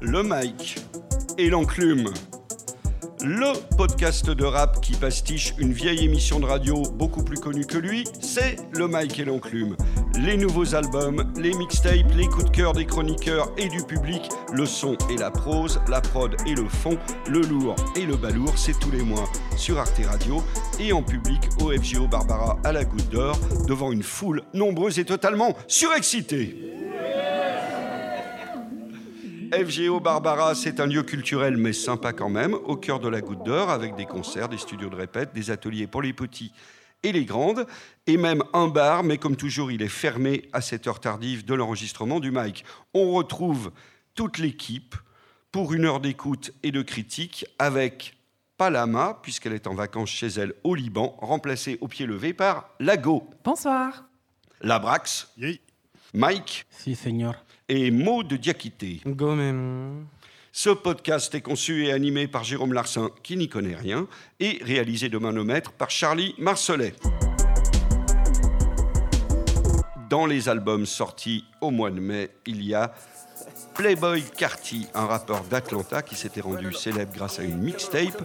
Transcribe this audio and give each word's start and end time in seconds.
le 0.00 0.22
mic 0.22 0.78
et 1.36 1.50
l'enclume. 1.50 2.08
Le 3.22 3.52
podcast 3.76 4.30
de 4.30 4.44
rap 4.44 4.80
qui 4.80 4.94
pastiche 4.94 5.52
une 5.58 5.74
vieille 5.74 6.06
émission 6.06 6.40
de 6.40 6.46
radio 6.46 6.82
beaucoup 6.94 7.22
plus 7.22 7.38
connue 7.38 7.66
que 7.66 7.76
lui, 7.76 8.04
c'est 8.18 8.56
le 8.72 8.88
Mike 8.88 9.18
et 9.18 9.26
l'enclume. 9.26 9.76
Les 10.18 10.38
nouveaux 10.38 10.74
albums, 10.74 11.30
les 11.36 11.52
mixtapes, 11.52 12.14
les 12.16 12.26
coups 12.26 12.46
de 12.46 12.50
cœur 12.50 12.72
des 12.72 12.86
chroniqueurs 12.86 13.52
et 13.58 13.68
du 13.68 13.82
public, 13.82 14.26
le 14.54 14.64
son 14.64 14.96
et 15.10 15.18
la 15.18 15.30
prose, 15.30 15.80
la 15.88 16.00
prod 16.00 16.34
et 16.46 16.54
le 16.54 16.66
fond, 16.66 16.96
le 17.28 17.40
lourd 17.40 17.76
et 17.94 18.06
le 18.06 18.16
balourd, 18.16 18.56
c'est 18.56 18.78
tous 18.78 18.90
les 18.90 19.02
mois 19.02 19.28
sur 19.56 19.78
Arte 19.78 20.00
Radio 20.02 20.42
et 20.78 20.94
en 20.94 21.02
public 21.02 21.40
au 21.60 21.72
FGO 21.72 22.06
Barbara 22.06 22.58
à 22.64 22.72
la 22.72 22.86
Goutte 22.86 23.10
d'Or, 23.10 23.38
devant 23.68 23.92
une 23.92 24.02
foule 24.02 24.42
nombreuse 24.54 24.98
et 24.98 25.04
totalement 25.04 25.54
surexcitée. 25.66 26.79
FGO 29.52 29.98
Barbara, 29.98 30.54
c'est 30.54 30.78
un 30.78 30.86
lieu 30.86 31.02
culturel 31.02 31.56
mais 31.56 31.72
sympa 31.72 32.12
quand 32.12 32.28
même, 32.28 32.54
au 32.54 32.76
cœur 32.76 33.00
de 33.00 33.08
la 33.08 33.20
Goutte 33.20 33.42
d'Or, 33.42 33.70
avec 33.70 33.96
des 33.96 34.06
concerts, 34.06 34.48
des 34.48 34.58
studios 34.58 34.88
de 34.88 34.94
répète, 34.94 35.32
des 35.32 35.50
ateliers 35.50 35.88
pour 35.88 36.02
les 36.02 36.12
petits 36.12 36.52
et 37.02 37.10
les 37.10 37.24
grandes, 37.24 37.66
et 38.06 38.16
même 38.16 38.44
un 38.52 38.68
bar, 38.68 39.02
mais 39.02 39.18
comme 39.18 39.34
toujours, 39.34 39.72
il 39.72 39.82
est 39.82 39.88
fermé 39.88 40.48
à 40.52 40.60
cette 40.60 40.86
heure 40.86 41.00
tardive 41.00 41.44
de 41.44 41.54
l'enregistrement 41.54 42.20
du 42.20 42.30
mic. 42.30 42.64
On 42.94 43.10
retrouve 43.12 43.72
toute 44.14 44.38
l'équipe 44.38 44.94
pour 45.50 45.72
une 45.72 45.84
heure 45.84 46.00
d'écoute 46.00 46.52
et 46.62 46.70
de 46.70 46.82
critique 46.82 47.44
avec 47.58 48.16
Palama, 48.56 49.18
puisqu'elle 49.22 49.54
est 49.54 49.66
en 49.66 49.74
vacances 49.74 50.10
chez 50.10 50.28
elle 50.28 50.54
au 50.62 50.76
Liban, 50.76 51.16
remplacée 51.18 51.76
au 51.80 51.88
pied 51.88 52.06
levé 52.06 52.34
par 52.34 52.70
Lago. 52.78 53.28
Bonsoir. 53.42 54.04
Labrax. 54.60 55.34
Mike. 56.14 56.66
Si, 56.70 56.94
señor 56.94 57.34
et 57.70 57.92
Maud 57.92 58.26
de 58.26 58.36
Diakité. 58.36 59.00
Ce 60.50 60.70
podcast 60.70 61.32
est 61.36 61.40
conçu 61.40 61.86
et 61.86 61.92
animé 61.92 62.26
par 62.26 62.42
Jérôme 62.42 62.72
Larsin, 62.72 63.10
qui 63.22 63.36
n'y 63.36 63.48
connaît 63.48 63.76
rien, 63.76 64.08
et 64.40 64.58
réalisé 64.62 65.08
de 65.08 65.16
manomètre 65.18 65.70
par 65.70 65.88
Charlie 65.88 66.34
Marcelet. 66.36 66.94
Dans 70.10 70.26
les 70.26 70.48
albums 70.48 70.84
sortis 70.84 71.44
au 71.60 71.70
mois 71.70 71.92
de 71.92 72.00
mai, 72.00 72.30
il 72.44 72.64
y 72.64 72.74
a 72.74 72.92
Playboy 73.74 74.22
Carty, 74.36 74.86
un 74.94 75.06
rappeur 75.06 75.42
d'Atlanta 75.44 76.02
qui 76.02 76.14
s'était 76.14 76.40
rendu 76.40 76.72
célèbre 76.72 77.12
grâce 77.14 77.38
à 77.38 77.42
une 77.42 77.58
mixtape 77.58 78.22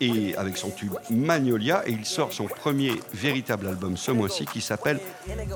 et 0.00 0.34
avec 0.36 0.56
son 0.56 0.70
tube 0.70 0.94
Magnolia. 1.10 1.82
Et 1.86 1.92
il 1.92 2.04
sort 2.04 2.32
son 2.32 2.44
premier 2.44 2.92
véritable 3.12 3.68
album 3.68 3.96
ce 3.96 4.10
mois-ci 4.10 4.46
qui 4.46 4.60
s'appelle 4.60 5.00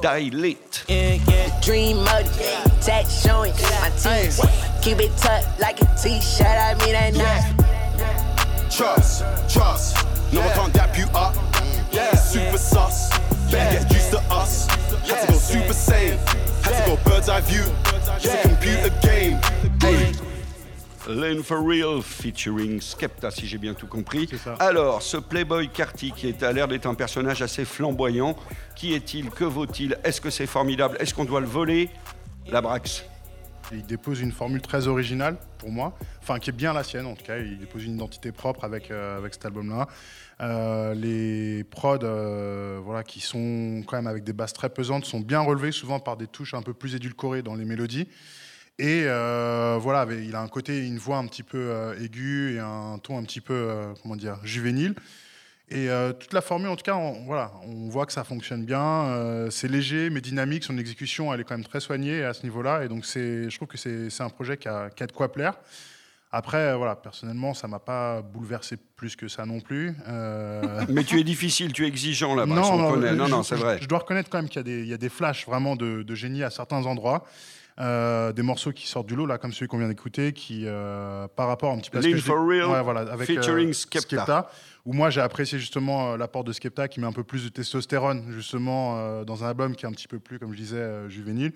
Dilate. 0.02 0.86
Trust, 8.70 9.24
trust, 9.48 9.96
no 10.32 10.40
one 10.40 10.52
can't 10.54 10.72
dap 10.72 10.96
you 10.96 11.06
up. 11.14 11.34
Super 12.30 12.58
sus, 12.58 13.10
better 13.50 13.80
get 13.80 13.90
used 13.90 14.10
to 14.12 14.18
us. 14.30 14.57
Lane 21.08 21.42
for 21.42 21.66
Real 21.66 22.02
featuring 22.02 22.80
Skepta, 22.80 23.30
si 23.30 23.46
j'ai 23.46 23.58
bien 23.58 23.74
tout 23.74 23.86
compris. 23.86 24.28
Alors, 24.60 25.02
ce 25.02 25.16
Playboy 25.16 25.68
Carty 25.68 26.12
qui 26.12 26.28
est, 26.28 26.42
a 26.42 26.52
l'air 26.52 26.68
d'être 26.68 26.86
un 26.86 26.94
personnage 26.94 27.42
assez 27.42 27.64
flamboyant, 27.64 28.36
qui 28.76 28.94
est-il 28.94 29.30
Que 29.30 29.44
vaut-il 29.44 29.98
Est-ce 30.04 30.20
que 30.20 30.30
c'est 30.30 30.46
formidable 30.46 30.96
Est-ce 31.00 31.14
qu'on 31.14 31.24
doit 31.24 31.40
le 31.40 31.46
voler? 31.46 31.88
La 32.50 32.60
Brax 32.60 33.04
il 33.72 33.84
dépose 33.84 34.20
une 34.20 34.32
formule 34.32 34.60
très 34.60 34.86
originale 34.86 35.36
pour 35.58 35.70
moi, 35.70 35.96
enfin 36.22 36.38
qui 36.38 36.50
est 36.50 36.52
bien 36.52 36.72
la 36.72 36.84
sienne 36.84 37.06
en 37.06 37.14
tout 37.14 37.24
cas. 37.24 37.38
Il 37.38 37.58
dépose 37.58 37.84
une 37.84 37.94
identité 37.94 38.32
propre 38.32 38.64
avec, 38.64 38.90
euh, 38.90 39.18
avec 39.18 39.34
cet 39.34 39.44
album-là. 39.46 39.88
Euh, 40.40 40.94
les 40.94 41.64
prods, 41.64 41.98
euh, 42.02 42.80
voilà, 42.82 43.02
qui 43.02 43.20
sont 43.20 43.82
quand 43.86 43.96
même 43.96 44.06
avec 44.06 44.24
des 44.24 44.32
basses 44.32 44.52
très 44.52 44.70
pesantes, 44.70 45.04
sont 45.04 45.20
bien 45.20 45.40
relevés, 45.40 45.72
souvent 45.72 46.00
par 46.00 46.16
des 46.16 46.26
touches 46.26 46.54
un 46.54 46.62
peu 46.62 46.74
plus 46.74 46.94
édulcorées 46.94 47.42
dans 47.42 47.54
les 47.54 47.64
mélodies. 47.64 48.08
Et 48.78 49.04
voilà, 49.04 50.06
il 50.12 50.34
a 50.34 50.40
un 50.40 50.48
côté, 50.48 50.86
une 50.86 50.98
voix 50.98 51.18
un 51.18 51.26
petit 51.26 51.42
peu 51.42 51.94
aiguë 52.00 52.54
et 52.54 52.58
un 52.60 52.98
ton 53.02 53.18
un 53.18 53.24
petit 53.24 53.40
peu, 53.40 53.92
comment 54.02 54.16
dire, 54.16 54.38
juvénile. 54.44 54.94
Et 55.70 55.90
euh, 55.90 56.12
toute 56.14 56.32
la 56.32 56.40
formule, 56.40 56.68
en 56.68 56.76
tout 56.76 56.84
cas, 56.84 56.94
on, 56.94 57.24
voilà, 57.26 57.52
on 57.66 57.88
voit 57.88 58.06
que 58.06 58.12
ça 58.12 58.24
fonctionne 58.24 58.64
bien. 58.64 58.80
Euh, 58.80 59.50
c'est 59.50 59.68
léger, 59.68 60.08
mais 60.08 60.22
dynamique. 60.22 60.64
Son 60.64 60.78
exécution, 60.78 61.32
elle 61.32 61.40
est 61.40 61.44
quand 61.44 61.56
même 61.56 61.66
très 61.66 61.80
soignée 61.80 62.24
à 62.24 62.32
ce 62.32 62.42
niveau-là. 62.44 62.84
Et 62.84 62.88
donc, 62.88 63.04
je 63.04 63.54
trouve 63.54 63.68
que 63.68 63.76
c'est 63.76 64.22
un 64.22 64.30
projet 64.30 64.56
qui 64.56 64.68
a, 64.68 64.88
qui 64.88 65.02
a, 65.02 65.06
de 65.06 65.12
quoi 65.12 65.30
plaire. 65.30 65.54
Après, 66.30 66.74
voilà, 66.76 66.96
personnellement, 66.96 67.54
ça 67.54 67.68
m'a 67.68 67.78
pas 67.78 68.22
bouleversé 68.22 68.76
plus 68.96 69.14
que 69.14 69.28
ça 69.28 69.44
non 69.44 69.60
plus. 69.60 69.94
Euh, 70.08 70.84
mais 70.88 71.04
tu 71.04 71.20
es 71.20 71.24
difficile, 71.24 71.72
tu 71.72 71.84
es 71.84 71.88
exigeant 71.88 72.34
là-bas. 72.34 72.54
Non, 72.54 72.96
non, 72.96 73.14
non, 73.14 73.28
non 73.28 73.42
c'est 73.42 73.56
vrai. 73.56 73.78
Je, 73.80 73.88
dois 73.88 73.98
reconnaître 73.98 74.30
quand 74.30 74.38
même 74.38 74.48
qu'il 74.48 74.66
y, 74.66 74.88
y, 74.88 74.94
a 74.94 74.98
des 74.98 75.08
flashs 75.08 75.46
vraiment 75.46 75.76
de, 75.76 76.02
de 76.02 76.14
génie 76.14 76.42
à 76.42 76.50
certains 76.50 76.84
endroits. 76.86 77.26
Des 77.78 78.42
morceaux 78.42 78.72
qui 78.72 78.86
sortent 78.86 79.06
du 79.06 79.16
lot, 79.16 79.26
là, 79.26 79.38
comme 79.38 79.52
celui 79.52 79.68
qu'on 79.68 79.78
vient 79.78 79.88
d'écouter, 79.88 80.32
qui, 80.32 80.66
par 81.36 81.48
rapport 81.48 81.72
un 81.72 81.78
petit 81.78 81.90
peu 81.90 81.98
à 81.98 82.02
ce 82.02 82.08
que 82.08 82.16
for 82.18 82.46
Real, 82.46 82.68
ouais, 82.68 82.82
voilà, 82.82 83.00
avec, 83.12 83.26
featuring 83.26 83.72
Skepta. 83.72 84.00
Skepta 84.00 84.50
où 84.84 84.92
moi 84.92 85.10
j'ai 85.10 85.20
apprécié 85.20 85.58
justement 85.58 86.12
euh, 86.12 86.16
l'apport 86.16 86.44
de 86.44 86.52
Skepta 86.52 86.88
qui 86.88 87.00
met 87.00 87.06
un 87.06 87.12
peu 87.12 87.24
plus 87.24 87.44
de 87.44 87.48
testostérone 87.48 88.24
justement 88.30 88.96
euh, 88.98 89.24
dans 89.24 89.44
un 89.44 89.48
album 89.48 89.74
qui 89.76 89.84
est 89.84 89.88
un 89.88 89.92
petit 89.92 90.08
peu 90.08 90.18
plus, 90.18 90.38
comme 90.38 90.52
je 90.52 90.58
disais, 90.58 90.76
euh, 90.76 91.08
juvénile. 91.08 91.52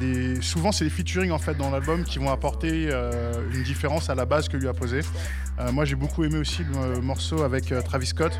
Et 0.00 0.40
souvent 0.40 0.72
c'est 0.72 0.84
les 0.84 0.90
featuring 0.90 1.30
en 1.30 1.38
fait 1.38 1.54
dans 1.54 1.70
l'album 1.70 2.04
qui 2.04 2.18
vont 2.18 2.30
apporter 2.30 2.90
une 3.52 3.62
différence 3.62 4.10
à 4.10 4.14
la 4.14 4.24
base 4.24 4.48
que 4.48 4.56
lui 4.56 4.68
a 4.68 4.72
posée. 4.72 5.00
moi 5.72 5.84
j'ai 5.84 5.94
beaucoup 5.94 6.24
aimé 6.24 6.38
aussi 6.38 6.62
le 6.64 7.00
morceau 7.00 7.42
avec 7.42 7.72
Travis 7.84 8.06
Scott, 8.06 8.32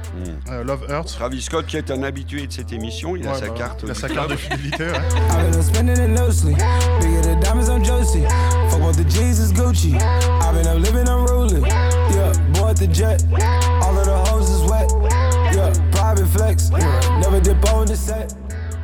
mm. 0.47 0.63
Love 0.63 0.87
Hurts. 0.89 1.07
Travis 1.07 1.43
Scott 1.43 1.67
qui 1.67 1.77
est 1.77 1.91
un 1.91 2.03
habitué 2.03 2.47
de 2.47 2.53
cette 2.53 2.73
émission, 2.73 3.17
il 3.17 3.27
a 3.27 3.35
sa 3.35 3.49
bah, 3.49 3.55
carte. 3.57 3.81
Il 3.85 3.91
a 3.91 3.95
sa 3.95 4.09
carte 4.09 4.31
de 4.31 4.37
fidélité. 4.37 4.89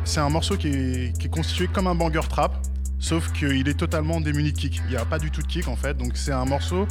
C'est 0.05 0.21
un 0.21 0.31
morceau 0.31 0.57
qui 0.57 0.69
est, 0.69 1.29
constitué 1.29 1.69
comme 1.69 1.87
un 1.87 1.95
banger 1.95 2.27
trap, 2.29 2.67
sauf 2.99 3.33
qu'il 3.33 3.69
est 3.69 3.79
totalement 3.79 4.21
démuni 4.21 4.53
de 4.53 4.59
kick. 4.59 4.81
Il 4.87 4.91
n'y 4.91 4.97
a 4.97 5.05
pas 5.05 5.19
du 5.19 5.31
tout 5.31 5.43
de 5.43 5.47
kick 5.47 5.69
en 5.69 5.77
fait, 5.77 5.97
donc 5.97 6.13
c'est 6.17 6.33
un 6.33 6.45
morceau 6.45 6.87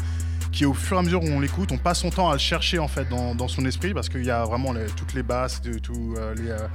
qui 0.51 0.66
au 0.66 0.73
fur 0.73 0.97
et 0.97 1.00
à 1.00 1.03
mesure 1.03 1.23
où 1.23 1.28
on 1.28 1.40
l'écoute, 1.40 1.72
on 1.72 1.78
passe 1.78 2.00
son 2.00 2.09
temps 2.09 2.29
à 2.29 2.34
le 2.34 2.40
chercher 2.40 2.79
en 2.79 2.88
fait 2.88 3.07
dans, 3.09 3.47
son 3.47 3.66
esprit 3.66 3.94
parce 3.94 4.09
qu'il 4.09 4.23
y 4.23 4.31
a 4.31 4.44
vraiment 4.44 4.73
toutes 4.96 5.13
les 5.13 5.23
basses, 5.23 5.62
euh, 5.66 5.78
euh, 6.17 6.67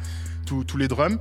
tous 0.44 0.76
les 0.76 0.88
drums. 0.88 1.18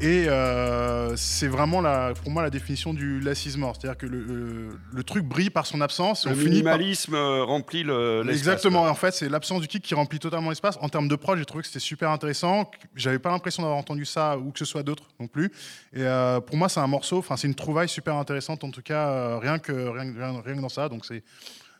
Et 0.00 0.28
euh, 0.28 1.14
c'est 1.16 1.46
vraiment 1.46 1.82
la, 1.82 2.14
pour 2.14 2.30
moi 2.30 2.42
la 2.42 2.48
définition 2.48 2.94
du 2.94 3.20
less 3.20 3.44
is 3.44 3.58
more. 3.58 3.76
C'est-à-dire 3.76 3.98
que 3.98 4.06
le, 4.06 4.70
le, 4.92 5.04
truc 5.04 5.24
brille 5.24 5.50
par 5.50 5.66
son 5.66 5.82
absence. 5.82 6.26
Le 6.26 6.34
minimalisme 6.34 7.14
euh, 7.14 7.44
remplit 7.44 7.84
l'espace. 7.84 8.34
Exactement. 8.34 8.82
En 8.84 8.94
fait, 8.94 9.12
c'est 9.12 9.28
l'absence 9.28 9.60
du 9.60 9.68
kick 9.68 9.82
qui 9.82 9.94
remplit 9.94 10.18
totalement 10.18 10.48
l'espace. 10.48 10.78
En 10.80 10.88
termes 10.88 11.08
de 11.08 11.16
prod, 11.16 11.36
j'ai 11.36 11.44
trouvé 11.44 11.60
que 11.62 11.66
c'était 11.66 11.80
super 11.80 12.10
intéressant. 12.10 12.70
J'avais 12.94 13.18
pas 13.18 13.30
l'impression 13.30 13.62
d'avoir 13.62 13.78
entendu 13.78 14.06
ça 14.06 14.38
ou 14.38 14.52
que 14.52 14.58
ce 14.58 14.64
soit 14.64 14.82
d'autres 14.82 15.04
non 15.20 15.26
plus. 15.26 15.52
Et 15.92 16.02
euh, 16.02 16.40
pour 16.40 16.56
moi, 16.56 16.70
c'est 16.70 16.80
un 16.80 16.86
morceau, 16.86 17.18
enfin, 17.18 17.36
c'est 17.36 17.48
une 17.48 17.54
trouvaille 17.54 17.88
super 17.88 18.14
intéressante 18.16 18.64
en 18.64 18.70
tout 18.70 18.82
cas, 18.82 19.38
rien, 19.38 19.58
que, 19.58 19.72
rien, 19.72 20.14
rien, 20.16 20.42
que 20.42 20.60
dans 20.60 20.68
ça. 20.70 20.88
Donc 20.88 21.04
c'est. 21.04 21.22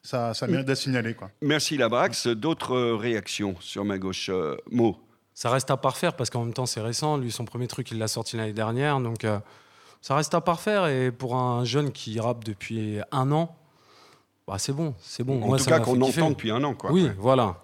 Ça, 0.03 0.33
ça 0.33 0.47
mérite 0.47 0.67
d'être 0.67 0.79
signalé. 0.79 1.13
Quoi. 1.13 1.31
Merci 1.43 1.77
Labrax. 1.77 2.27
D'autres 2.29 2.93
réactions 2.93 3.55
sur 3.61 3.85
ma 3.85 3.99
gauche 3.99 4.31
Mo? 4.71 4.97
Ça 5.41 5.49
reste 5.49 5.71
à 5.71 5.79
parfaire 5.79 6.17
parce 6.17 6.29
qu'en 6.29 6.45
même 6.45 6.53
temps, 6.53 6.67
c'est 6.67 6.83
récent. 6.83 7.17
Lui, 7.17 7.33
son 7.33 7.47
premier 7.47 7.67
truc, 7.67 7.91
il 7.93 7.99
l'a 7.99 8.09
sorti 8.09 8.37
l'année 8.37 8.53
dernière. 8.53 9.01
Donc, 9.01 9.25
euh, 9.25 9.39
ça 10.03 10.15
reste 10.15 10.35
à 10.35 10.43
parfaire. 10.43 10.87
Et 10.87 11.11
pour 11.11 11.35
un 11.35 11.65
jeune 11.65 11.93
qui 11.93 12.21
rappe 12.21 12.45
depuis 12.45 12.99
un 13.11 13.33
an, 13.33 13.57
bah, 14.47 14.57
c'est 14.59 14.75
bon. 14.75 14.95
C'est 15.01 15.25
bon. 15.25 15.43
En 15.43 15.47
Moi, 15.47 15.57
tout 15.57 15.65
cas, 15.65 15.81
qu'on 15.81 15.99
entend 16.03 16.29
depuis 16.29 16.51
un 16.51 16.63
an. 16.63 16.75
Quoi. 16.75 16.93
Oui, 16.93 17.11
voilà 17.17 17.57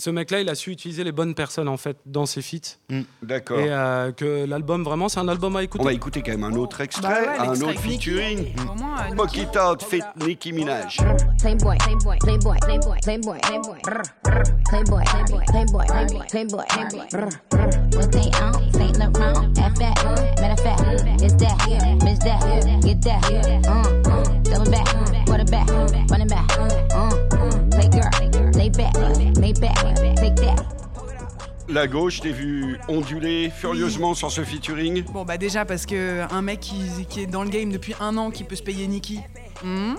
ce 0.00 0.10
mec-là, 0.10 0.40
il 0.40 0.48
a 0.48 0.54
su 0.54 0.70
utiliser 0.70 1.02
les 1.02 1.10
bonnes 1.10 1.34
personnes 1.34 1.68
en 1.68 1.76
fait 1.76 1.96
dans 2.06 2.24
ses 2.24 2.40
feats. 2.40 2.78
Mm. 2.88 3.00
D'accord. 3.22 3.58
Et 3.58 3.66
euh, 3.68 4.12
que 4.12 4.46
l'album, 4.46 4.84
vraiment, 4.84 5.08
c'est 5.08 5.18
un 5.18 5.26
album 5.26 5.56
à 5.56 5.64
écouter. 5.64 5.82
On 5.82 5.86
va 5.86 5.92
écouter 5.92 6.22
quand 6.22 6.30
même 6.30 6.44
un 6.44 6.54
autre 6.54 6.80
extrait, 6.80 7.26
bah 7.26 7.42
un 7.42 7.60
autre 7.60 7.80
featuring. 7.80 8.54
It 9.34 9.56
Out 9.56 9.82
fit 9.82 10.02
Nicki 10.16 10.52
Minaj. 10.52 10.98
Playboy, 11.40 11.76
playboy, 11.78 12.16
playboy, 12.20 12.56
playboy, 12.62 12.98
playboy, 13.02 13.38
playboy, 13.40 13.78
playboy, 14.68 15.04
playboy, 15.04 15.86
playboy, 15.86 16.26
playboy, 16.28 16.64
playboy. 16.68 17.06
What 17.96 18.12
they 18.12 18.30
on? 18.40 18.72
Saint 18.72 18.98
Laurent, 18.98 19.58
F 19.58 19.74
that, 19.78 19.96
matter 20.40 20.52
of 20.52 20.60
fact, 20.60 20.82
it's 21.22 21.34
that, 21.34 21.58
bitch 22.00 22.20
that, 22.20 22.82
get 22.84 23.02
that, 23.02 23.22
uh, 23.66 23.82
double 24.42 24.70
back, 24.70 24.86
quarterback, 25.26 25.68
running 26.10 26.28
back, 26.28 26.87
La 31.70 31.86
gauche, 31.86 32.20
t'es 32.20 32.32
vu 32.32 32.78
onduler 32.88 33.50
furieusement 33.50 34.14
sur 34.14 34.30
ce 34.30 34.42
featuring 34.42 35.04
Bon 35.12 35.26
bah 35.26 35.36
déjà 35.36 35.66
parce 35.66 35.84
que 35.84 36.24
un 36.32 36.40
mec 36.40 36.60
qui, 36.60 37.20
est 37.20 37.26
dans 37.26 37.44
le 37.44 37.50
game 37.50 37.70
depuis 37.70 37.94
un 38.00 38.16
an 38.16 38.30
qui 38.30 38.42
peut 38.44 38.56
se 38.56 38.62
payer 38.62 38.86
Nikki. 38.86 39.20
Hmm 39.62 39.94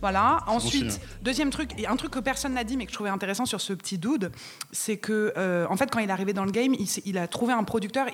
Voilà. 0.00 0.40
Ensuite, 0.48 1.00
deuxième 1.22 1.50
truc, 1.50 1.70
et 1.78 1.86
un 1.86 1.94
truc 1.94 2.10
que 2.10 2.18
personne 2.18 2.54
n'a 2.54 2.64
dit, 2.64 2.76
mais 2.76 2.84
que 2.84 2.90
je 2.90 2.96
trouvais 2.96 3.10
intéressant 3.10 3.46
sur 3.46 3.60
ce 3.60 3.72
petit 3.74 3.96
dude, 3.96 4.32
c'est 4.72 4.96
que, 4.96 5.32
euh, 5.36 5.66
en 5.70 5.76
fait, 5.76 5.88
quand 5.88 6.00
il 6.00 6.08
est 6.08 6.12
arrivé 6.12 6.32
dans 6.32 6.44
le 6.44 6.50
game, 6.50 6.74
il, 7.04 7.18
a 7.18 7.28
trouvé 7.28 7.52
un 7.52 7.62
producteur. 7.62 8.06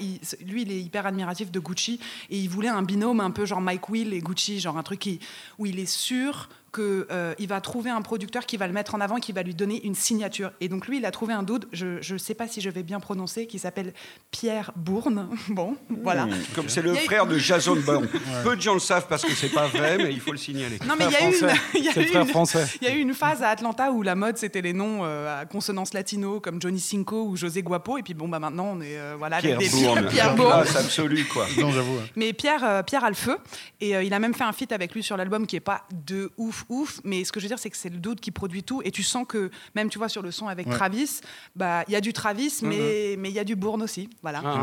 lui, 0.46 0.62
il 0.62 0.70
est 0.70 0.81
hyper 0.81 1.06
admiratif 1.06 1.50
de 1.50 1.60
Gucci 1.60 2.00
et 2.28 2.36
il 2.36 2.50
voulait 2.50 2.69
un 2.69 2.82
binôme 2.82 3.20
un 3.20 3.31
peu 3.31 3.46
genre 3.46 3.62
Mike 3.62 3.88
Will 3.88 4.12
et 4.12 4.20
Gucci, 4.20 4.60
genre 4.60 4.76
un 4.76 4.82
truc 4.82 4.98
qui, 5.00 5.20
où 5.58 5.64
il 5.64 5.78
est 5.78 5.90
sûr 5.90 6.50
qu'il 6.75 7.06
euh, 7.11 7.35
va 7.49 7.61
trouver 7.61 7.91
un 7.91 8.03
producteur 8.03 8.47
qui 8.47 8.56
va 8.56 8.67
le 8.67 8.73
mettre 8.73 8.94
en 8.94 9.00
avant, 9.00 9.17
qui 9.17 9.32
va 9.32 9.43
lui 9.43 9.55
donner 9.55 9.85
une 9.87 9.94
signature. 9.94 10.50
Et 10.61 10.69
donc 10.69 10.88
lui, 10.88 10.99
il 10.99 11.06
a 11.06 11.11
trouvé 11.11 11.32
un 11.32 11.43
dude, 11.43 11.67
je 11.73 12.12
ne 12.12 12.19
sais 12.19 12.35
pas 12.35 12.49
si 12.49 12.61
je 12.61 12.69
vais 12.69 12.82
bien 12.82 13.00
prononcer, 13.00 13.47
qui 13.47 13.59
s'appelle 13.59 13.93
Pierre 14.31 14.73
Bourne. 14.76 15.29
bon, 15.49 15.76
voilà. 16.03 16.26
Hmm. 16.26 16.35
Comme 16.55 16.69
c'est 16.69 16.82
le 16.82 16.94
frère 16.94 17.26
de 17.26 17.38
Jason 17.38 17.76
Bourne. 17.76 18.09
Peu 18.44 18.56
de 18.56 18.61
gens 18.61 18.75
le 18.75 18.81
savent 18.81 19.06
parce 19.09 19.23
que 19.23 19.32
c'est 19.32 19.49
pas 19.49 19.69
vrai, 19.69 19.99
mais 19.99 20.12
il 20.12 20.21
faut 20.21 20.32
le 20.32 20.38
signaler. 20.38 20.79
Non, 20.87 20.94
mais 20.99 21.06
il 21.06 21.12
y 21.12 22.87
a 22.88 22.94
eu 22.94 23.00
une, 23.00 23.15
phase 23.15 23.43
à 23.43 23.50
Atlanta 23.50 23.93
où 23.93 24.03
la 24.03 24.17
mode 24.17 24.37
c'était 24.37 24.61
les 24.61 24.73
noms 24.73 25.05
euh, 25.05 25.43
à 25.43 25.47
consonance 25.47 25.94
latino 25.94 26.41
comme 26.41 26.61
Johnny 26.61 26.81
Cinco 26.81 27.27
ou 27.27 27.37
José 27.37 27.62
Guapo, 27.62 27.97
et 27.99 28.03
puis 28.03 28.15
bon 28.15 28.27
bah 28.27 28.41
maintenant 28.41 28.73
on 28.77 28.81
est 28.81 28.99
euh, 28.99 29.15
voilà 29.17 29.38
Pierre 29.38 29.59
Bourne. 29.59 30.06
Pierre 30.11 30.35
Bourne. 30.35 30.65
C'est 30.67 30.79
absolu 30.79 31.25
quoi. 31.25 31.47
Non, 31.59 31.70
j'avoue. 31.70 31.99
Mais 32.17 32.32
Pierre, 32.32 32.82
Pierre 32.85 33.05
a 33.05 33.09
le 33.09 33.15
feu 33.15 33.38
et 33.81 33.91
il 33.91 34.12
a 34.12 34.19
même 34.19 34.35
fait 34.35 34.44
un 34.44 34.53
feat 34.53 34.73
avec 34.73 34.94
lui 34.94 35.03
sur 35.03 35.17
l'album 35.17 35.47
qui 35.47 35.56
est 35.56 35.61
pas 35.61 35.85
de 35.93 36.32
ouf 36.37 36.63
ouf, 36.69 37.00
mais 37.05 37.25
ce 37.25 37.32
que 37.32 37.40
je 37.40 37.44
veux 37.44 37.49
dire, 37.49 37.58
c'est 37.58 37.70
que 37.70 37.76
c'est 37.76 37.90
le 37.90 37.99
doute 37.99 38.20
qui 38.20 38.31
produit 38.31 38.62
tout. 38.62 38.82
Et 38.84 38.90
tu 38.90 39.02
sens 39.02 39.25
que, 39.26 39.50
même 39.75 39.88
tu 39.88 39.99
vois, 39.99 40.08
sur 40.08 40.22
le 40.22 40.31
son 40.31 40.49
avec 40.49 40.69
Travis, 40.69 41.20
bah, 41.56 41.84
il 41.88 41.93
y 41.93 41.96
a 41.96 42.00
du 42.00 42.12
Travis, 42.12 42.49
mm-hmm. 42.49 42.66
mais 42.66 43.16
mais 43.19 43.31
il 43.31 43.34
y 43.34 43.38
a 43.38 43.44
du 43.44 43.56
Bourne 43.56 43.82
aussi. 43.82 44.11
Voilà. 44.22 44.43
Ah. 44.44 44.62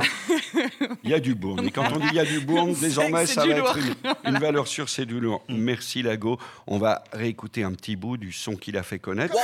Il 1.03 1.09
y 1.09 1.13
a 1.13 1.19
du 1.19 1.36
Bourne. 1.36 1.65
Et 1.65 1.71
quand 1.71 1.86
on 1.94 2.00
dit 2.00 2.07
il 2.12 2.15
y 2.15 2.19
a 2.19 2.25
du 2.25 2.39
Bourne, 2.45 2.74
désormais, 2.74 3.25
ça 3.25 3.45
va 3.45 3.53
être 3.53 3.77
une, 4.25 4.38
valeur 4.38 4.68
sûre, 4.68 4.89
c'est 4.89 5.06
du 5.06 5.19
lourd. 5.19 5.44
Mm. 5.50 5.56
Merci, 5.57 6.01
Lago. 6.01 6.38
On 6.68 6.77
va 6.77 7.03
réécouter 7.13 7.63
un 7.63 7.74
petit 7.74 7.95
bout 7.95 8.18
du 8.18 8.31
son 8.31 8.56
qu'il 8.56 8.77
a 8.77 8.83
fait 8.83 9.00
connaître. 9.00 9.36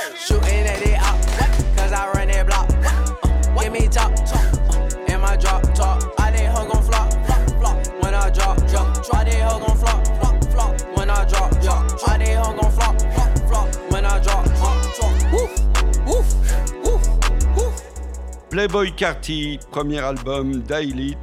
Playboy 18.50 18.90
Carty, 18.96 19.60
premier 19.70 20.00
album 20.00 20.62
d'Aelite, 20.62 21.16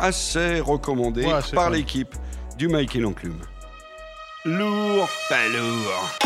assez 0.00 0.60
recommandé 0.60 1.26
par 1.52 1.68
l'équipe 1.68 2.14
du 2.56 2.68
Michael 2.68 3.04
Enclume. 3.04 3.40
Lourd, 4.44 5.08
pas 5.28 5.48
lourd. 5.48 6.18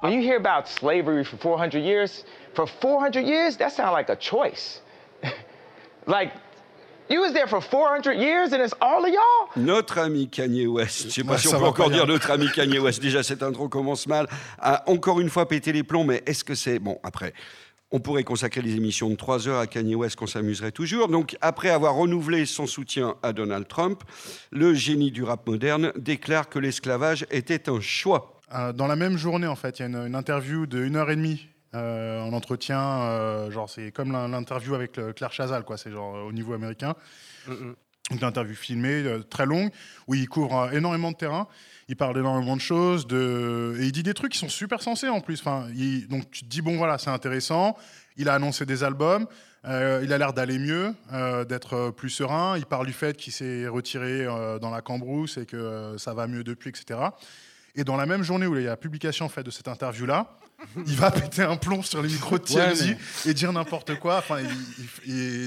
When 0.00 0.12
you 0.12 0.22
hear 0.22 0.36
about 0.36 0.66
slavery 0.66 1.24
for 1.24 1.36
400 1.36 1.80
years, 1.80 2.24
for 2.54 2.66
400 2.66 3.20
years, 3.26 3.56
that 3.58 3.70
sounds 3.70 3.92
like 3.92 4.08
a 4.08 4.16
choice. 4.16 4.80
like, 6.06 6.32
You 7.10 7.22
was 7.22 7.32
there 7.32 7.46
for 7.46 7.62
400 7.62 8.18
years 8.18 8.52
and 8.52 8.62
it's 8.62 8.74
all 8.82 9.02
of 9.02 9.10
y'all? 9.10 9.48
Notre 9.56 9.98
ami 9.98 10.28
Kanye 10.28 10.66
West, 10.66 11.04
je 11.04 11.08
sais 11.10 11.24
pas 11.24 11.38
si 11.38 11.48
on 11.48 11.58
peut 11.58 11.64
encore 11.64 11.90
dire 11.90 12.06
notre 12.06 12.30
ami 12.30 12.48
Kanye 12.50 12.78
West, 12.78 13.00
déjà 13.00 13.22
cette 13.22 13.42
intro 13.42 13.70
commence 13.70 14.06
mal, 14.06 14.26
a 14.58 14.82
encore 14.90 15.18
une 15.18 15.30
fois 15.30 15.48
pété 15.48 15.72
les 15.72 15.82
plombs, 15.82 16.04
mais 16.04 16.22
est-ce 16.26 16.44
que 16.44 16.54
c'est... 16.54 16.78
Bon, 16.78 16.98
après, 17.02 17.32
on 17.92 18.00
pourrait 18.00 18.24
consacrer 18.24 18.60
les 18.60 18.76
émissions 18.76 19.08
de 19.08 19.14
3 19.14 19.48
heures 19.48 19.58
à 19.58 19.66
Kanye 19.66 19.94
West, 19.94 20.16
qu'on 20.16 20.26
s'amuserait 20.26 20.72
toujours. 20.72 21.08
Donc, 21.08 21.36
après 21.40 21.70
avoir 21.70 21.94
renouvelé 21.94 22.44
son 22.44 22.66
soutien 22.66 23.14
à 23.22 23.32
Donald 23.32 23.66
Trump, 23.66 24.02
le 24.50 24.74
génie 24.74 25.10
du 25.10 25.22
rap 25.22 25.46
moderne 25.46 25.92
déclare 25.96 26.50
que 26.50 26.58
l'esclavage 26.58 27.26
était 27.30 27.70
un 27.70 27.80
choix. 27.80 28.38
Euh, 28.54 28.74
dans 28.74 28.86
la 28.86 28.96
même 28.96 29.16
journée, 29.16 29.46
en 29.46 29.56
fait, 29.56 29.78
il 29.78 29.82
y 29.82 29.84
a 29.84 30.06
une, 30.06 30.14
interview 30.14 30.66
de 30.66 30.84
1 30.84 30.94
heure 30.94 31.10
et 31.10 31.16
demie 31.16 31.47
euh, 31.74 32.20
en 32.20 32.32
entretien. 32.32 32.80
Euh, 32.80 33.50
genre, 33.50 33.68
c'est 33.68 33.92
comme 33.92 34.12
l'interview 34.12 34.74
avec 34.74 35.00
Claire 35.16 35.32
Chazal, 35.32 35.64
quoi. 35.64 35.76
C'est 35.76 35.90
genre 35.90 36.26
au 36.26 36.32
niveau 36.32 36.54
américain. 36.54 36.94
Une 38.10 38.24
interview 38.24 38.54
filmée, 38.54 39.04
très 39.28 39.44
longue, 39.44 39.70
où 40.06 40.14
il 40.14 40.28
couvre 40.28 40.72
énormément 40.72 41.10
de 41.10 41.16
terrain 41.16 41.46
il 41.88 41.96
parle 41.96 42.18
énormément 42.18 42.54
de 42.54 42.60
choses, 42.60 43.06
de... 43.06 43.76
et 43.80 43.86
il 43.86 43.92
dit 43.92 44.02
des 44.02 44.12
trucs 44.12 44.32
qui 44.32 44.38
sont 44.38 44.50
super 44.50 44.82
sensés 44.82 45.08
en 45.08 45.20
plus. 45.20 45.40
Enfin, 45.40 45.68
Donc 46.08 46.30
tu 46.30 46.44
te 46.44 46.48
dis, 46.48 46.60
bon 46.60 46.76
voilà, 46.76 46.98
c'est 46.98 47.10
intéressant, 47.10 47.76
il 48.16 48.28
a 48.28 48.34
annoncé 48.34 48.66
des 48.66 48.84
albums, 48.84 49.26
euh, 49.64 50.02
il 50.04 50.12
a 50.12 50.18
l'air 50.18 50.34
d'aller 50.34 50.58
mieux, 50.58 50.94
euh, 51.12 51.46
d'être 51.46 51.90
plus 51.90 52.10
serein, 52.10 52.58
il 52.58 52.66
parle 52.66 52.86
du 52.86 52.92
fait 52.92 53.16
qu'il 53.16 53.32
s'est 53.32 53.66
retiré 53.68 54.26
euh, 54.26 54.58
dans 54.58 54.70
la 54.70 54.82
cambrousse 54.82 55.38
et 55.38 55.46
que 55.46 55.96
ça 55.96 56.12
va 56.12 56.26
mieux 56.26 56.44
depuis, 56.44 56.68
etc. 56.68 57.00
Et 57.74 57.84
dans 57.84 57.96
la 57.96 58.04
même 58.04 58.22
journée 58.22 58.46
où 58.46 58.54
il 58.56 58.64
y 58.64 58.66
a 58.66 58.70
la 58.70 58.76
publication 58.76 59.24
en 59.24 59.30
fait, 59.30 59.42
de 59.42 59.50
cette 59.50 59.68
interview-là, 59.68 60.36
il 60.86 60.96
va 60.96 61.10
péter 61.10 61.42
un 61.42 61.56
plomb 61.56 61.82
sur 61.82 62.02
les 62.02 62.08
micros 62.08 62.38
de 62.38 62.44
TMZ 62.44 62.96
et 63.26 63.34
dire 63.34 63.52
n'importe 63.52 63.98
quoi. 63.98 64.18
Enfin, 64.18 64.38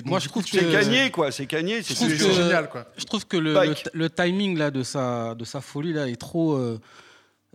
Moi, 0.06 0.20
je 0.20 0.28
trouve 0.30 0.44
que 0.44 0.50
c'est 0.50 0.72
gagné, 0.72 1.12
quoi. 1.12 1.32
C'est 1.32 1.46
gagné. 1.46 1.82
C'est 1.84 2.18
génial, 2.18 2.70
quoi. 2.70 2.86
Je 2.98 3.06
trouve 3.06 3.26
que 3.26 3.38
le, 3.38 4.10
timing 4.10 4.58
là 4.58 4.72
de 4.72 4.84
sa 4.84 5.36
de 5.36 5.46
sa 5.46 5.62
folie 5.62 5.94
là 5.94 6.08
est 6.08 6.20
trop. 6.20 6.54
Euh, 6.54 6.80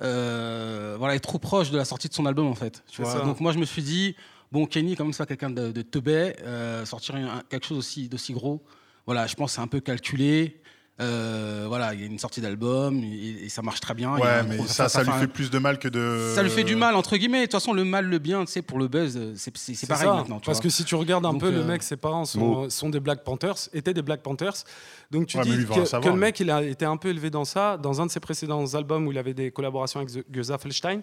euh, 0.03 0.97
voilà, 0.99 1.15
est 1.15 1.21
trop 1.21 1.39
proche 1.39 1.71
de 1.71 1.79
la 1.79 1.85
sortie 1.85 2.09
de 2.09 2.15
son 2.15 2.27
album 2.27 2.47
en 2.47 2.55
fait. 2.55 2.83
Tu 2.91 3.03
vois 3.03 3.21
Donc 3.21 3.41
moi 3.41 3.53
je 3.53 3.59
me 3.59 3.65
suis 3.65 3.83
dit 3.83 4.15
bon 4.53 4.67
Kenny 4.67 4.95
comme 4.95 5.13
ça 5.13 5.25
quelqu'un 5.25 5.49
de, 5.49 5.73
de 5.73 5.83
teubé 5.83 6.35
euh, 6.43 6.85
sortir 6.85 7.17
quelque 7.49 7.67
chose 7.67 7.79
aussi 7.79 8.09
d'aussi 8.09 8.35
gros. 8.35 8.63
Voilà, 9.07 9.27
je 9.27 9.35
pense 9.35 9.53
c'est 9.53 9.61
un 9.61 9.67
peu 9.67 9.81
calculé. 9.81 10.61
Euh, 10.99 11.67
voilà, 11.69 11.93
il 11.93 12.01
y 12.01 12.03
a 12.05 12.07
une 12.07 12.19
sortie 12.19 12.41
d'album 12.41 13.03
et, 13.05 13.49
ça 13.51 13.61
marche 13.61 13.81
très 13.81 13.93
bien. 13.93 14.15
Ouais, 14.17 14.43
mais 14.45 14.67
ça, 14.67 14.89
ça, 14.89 15.03
lui 15.03 15.13
fait 15.13 15.27
plus 15.27 15.51
de 15.51 15.59
mal 15.59 15.79
que 15.79 15.89
de. 15.89 16.33
Ça 16.35 16.43
lui 16.43 16.51
fait 16.51 16.65
du 16.65 16.75
mal, 16.75 16.95
entre 16.95 17.17
guillemets. 17.17 17.41
De 17.41 17.45
toute 17.45 17.53
façon, 17.53 17.75
le 17.75 17.85
mal, 17.85 18.07
le 18.07 18.19
bien, 18.19 18.45
tu 18.45 18.53
sais, 18.53 18.63
pour 18.63 18.79
le 18.79 18.89
buzz, 18.89 19.19
c'est 19.35 19.87
pareil 19.87 20.09
maintenant. 20.09 20.41
Parce 20.41 20.61
que 20.61 20.69
si 20.69 20.85
tu 20.85 20.95
regardes 20.95 21.27
un 21.27 21.37
peu, 21.37 21.51
le 21.51 21.61
euh, 21.61 21.65
mec, 21.65 21.83
ses 21.83 21.97
parents 21.97 22.25
sont, 22.25 22.71
sont, 22.71 22.89
des 22.89 23.01
Black 23.01 23.25
Panthers, 23.25 23.69
étaient 23.75 23.95
des 23.95 24.03
Black 24.03 24.23
Panthers. 24.23 24.65
Donc 25.11 25.27
tu 25.27 25.39
dis 25.41 25.67
que, 25.67 26.09
le 26.09 26.17
mec, 26.17 26.41
il 26.41 26.51
a 26.51 26.63
été 26.63 26.85
un 26.85 26.97
peu 26.97 27.09
élevé 27.09 27.31
dans 27.31 27.45
ça. 27.45 27.77
Dans 27.77 28.01
un 28.01 28.07
de 28.07 28.11
ses 28.11 28.21
précédents 28.21 28.65
albums 28.75 29.07
où 29.07 29.13
il 29.13 29.19
avait 29.19 29.35
des 29.35 29.51
collaborations 29.51 30.01
avec 30.01 30.13
Geza 30.33 30.59
Felstein, 30.59 31.01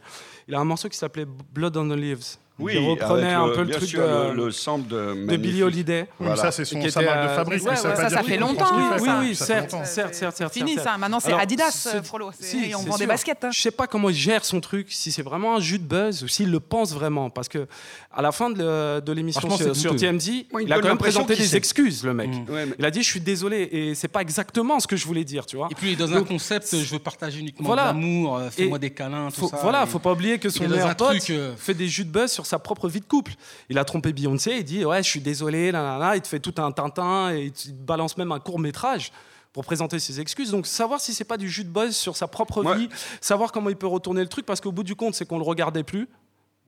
il 0.48 0.56
a 0.56 0.60
un 0.60 0.66
morceau 0.66 0.90
qui 0.90 0.98
s'appelait 0.98 1.26
Blood 1.54 1.78
on 1.78 1.90
the 1.90 1.98
Leaves. 1.98 2.38
Oui, 2.60 2.74
il 2.76 2.88
reprenait 2.88 3.34
un 3.34 3.50
peu 3.50 3.64
le 3.64 3.72
truc 3.72 3.96
de, 3.96 4.32
le, 4.32 4.52
sample 4.52 4.88
de, 4.88 5.26
de 5.26 5.38
Billy 5.38 5.64
Holiday. 5.64 6.08
Ça, 6.36 6.52
c'est 6.52 6.66
son 6.66 6.88
sa 6.88 7.02
marque 7.02 7.24
de 7.24 7.28
euh, 7.30 7.36
fabrique. 7.36 7.62
ça, 7.64 7.76
ça, 7.76 8.10
ça 8.10 8.24
fait 8.24 8.38
longtemps. 8.38 8.78
Oui, 9.00 9.10
oui, 9.22 9.36
certes, 9.36 9.76
certes, 9.86 10.14
certes, 10.14 10.54
Fini 10.54 10.76
ça. 10.76 10.98
Maintenant, 10.98 11.20
c'est 11.20 11.34
Adidas, 11.34 11.96
Frollo. 12.04 12.30
on 12.78 12.84
vend 12.84 12.98
des 12.98 13.08
baskets. 13.08 13.44
Hein. 13.44 13.50
Je 13.52 13.60
sais 13.60 13.72
pas 13.72 13.88
comment 13.88 14.10
il 14.10 14.16
gère 14.16 14.46
son 14.46 14.62
truc, 14.62 14.88
si 14.92 15.12
c'est 15.12 15.24
vraiment 15.24 15.56
un 15.56 15.60
jus 15.60 15.80
de 15.80 15.86
buzz 15.86 16.24
ou 16.24 16.28
s'il 16.28 16.52
le 16.52 16.60
pense 16.60 16.94
vraiment. 16.94 17.32
Parce 17.32 17.50
que 17.50 17.68
à 18.12 18.22
la 18.22 18.32
fin 18.32 18.52
de 18.52 19.12
l'émission 19.12 19.50
sur 19.74 19.96
TMZ, 19.96 20.30
il 20.62 20.72
a 20.72 20.80
quand 20.80 20.90
même 20.90 20.98
présenté 20.98 21.36
des 21.36 21.56
excuses, 21.56 22.04
le 22.04 22.14
mec. 22.14 22.30
Mm. 22.30 22.74
Il 22.78 22.86
a 22.86 22.92
dit, 22.92 23.02
je 23.02 23.10
suis 23.10 23.22
désolé, 23.22 23.62
et 23.72 23.93
c'est 23.96 24.08
pas 24.08 24.22
exactement 24.22 24.80
ce 24.80 24.88
que 24.88 24.96
je 24.96 25.06
voulais 25.06 25.24
dire, 25.24 25.46
tu 25.46 25.58
vois. 25.58 25.68
Et 25.72 25.76
puis, 25.76 25.96
dans 25.96 26.14
un 26.14 26.24
concept, 26.24 26.76
je 26.76 26.92
veux 26.92 27.00
partager 27.00 27.40
uniquement 27.40 27.76
l'amour, 27.76 28.38
euh, 28.38 28.50
fais-moi 28.50 28.80
des 28.80 28.92
câlins, 28.92 29.30
tout 29.32 29.48
ça. 29.48 29.60
Voilà, 29.62 29.86
faut 29.86 30.00
pas 30.00 30.12
oublier 30.12 30.40
que 30.40 30.50
son 30.50 30.68
meilleur 30.68 30.96
pote 30.96 31.30
euh, 31.30 31.56
fait 31.58 31.74
des 31.74 31.88
jus 31.88 32.06
de 32.06 32.12
buzz 32.12 32.32
sur 32.32 32.46
sa 32.46 32.60
propre 32.60 32.88
vie 32.88 33.00
de 33.00 33.06
couple. 33.06 33.34
Il 33.70 33.78
a 33.78 33.86
trompé 33.86 34.14
Beyoncé, 34.14 34.58
il 34.58 34.64
dit 34.64 34.86
ouais, 34.86 35.04
je 35.04 35.10
suis 35.10 35.22
désolé, 35.22 35.72
là, 35.72 35.98
là, 35.98 36.16
il 36.16 36.22
te 36.22 36.28
fait 36.28 36.40
tout 36.40 36.54
un 36.58 36.72
Tintin 36.72 37.34
et 37.34 37.46
il 37.46 37.52
te 37.52 37.70
balance 37.72 38.18
même 38.18 38.32
un 38.32 38.40
court 38.40 38.60
métrage 38.60 39.12
pour 39.54 39.64
présenter 39.64 40.00
ses 40.00 40.20
excuses. 40.20 40.52
Donc 40.52 40.66
savoir 40.66 41.00
si 41.00 41.14
c'est 41.14 41.24
pas 41.24 41.38
du 41.38 41.50
jus 41.50 41.64
de 41.64 41.70
buzz 41.70 41.96
sur 41.96 42.18
sa 42.18 42.28
propre 42.28 42.76
vie, 42.76 42.90
savoir 43.22 43.52
comment 43.52 43.70
il 43.70 43.76
peut 43.76 43.88
retourner 43.88 44.22
le 44.22 44.28
truc, 44.28 44.46
parce 44.46 44.60
qu'au 44.60 44.72
bout 44.72 44.84
du 44.84 44.96
compte, 44.96 45.16
c'est 45.16 45.26
qu'on 45.26 45.38
le 45.38 45.44
regardait 45.44 45.84
plus. 45.84 46.10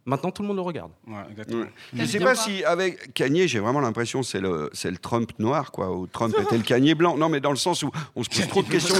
Maintenant, 0.07 0.29
tout 0.29 0.43
le 0.43 0.47
monde 0.47 0.57
le 0.57 0.61
regarde. 0.61 0.91
Je 1.07 1.99
ne 1.99 2.05
sais 2.05 2.19
pas 2.19 2.35
si, 2.35 2.63
avec 2.63 3.11
Kanye, 3.15 3.47
j'ai 3.47 3.59
vraiment 3.59 3.79
l'impression 3.79 4.21
que 4.21 4.27
c'est 4.27 4.39
le, 4.39 4.69
c'est 4.71 4.91
le 4.91 4.97
Trump 4.97 5.31
noir, 5.39 5.71
quoi, 5.71 5.91
ou 5.91 6.05
Trump 6.05 6.35
était 6.41 6.57
le 6.57 6.63
Kanye 6.63 6.93
blanc. 6.93 7.17
Non, 7.17 7.27
mais 7.27 7.39
dans 7.39 7.49
le 7.49 7.55
sens 7.55 7.81
où 7.81 7.89
on 8.15 8.23
se 8.23 8.29
pose 8.29 8.47
trop 8.47 8.61
de 8.61 8.69
questions 8.69 8.95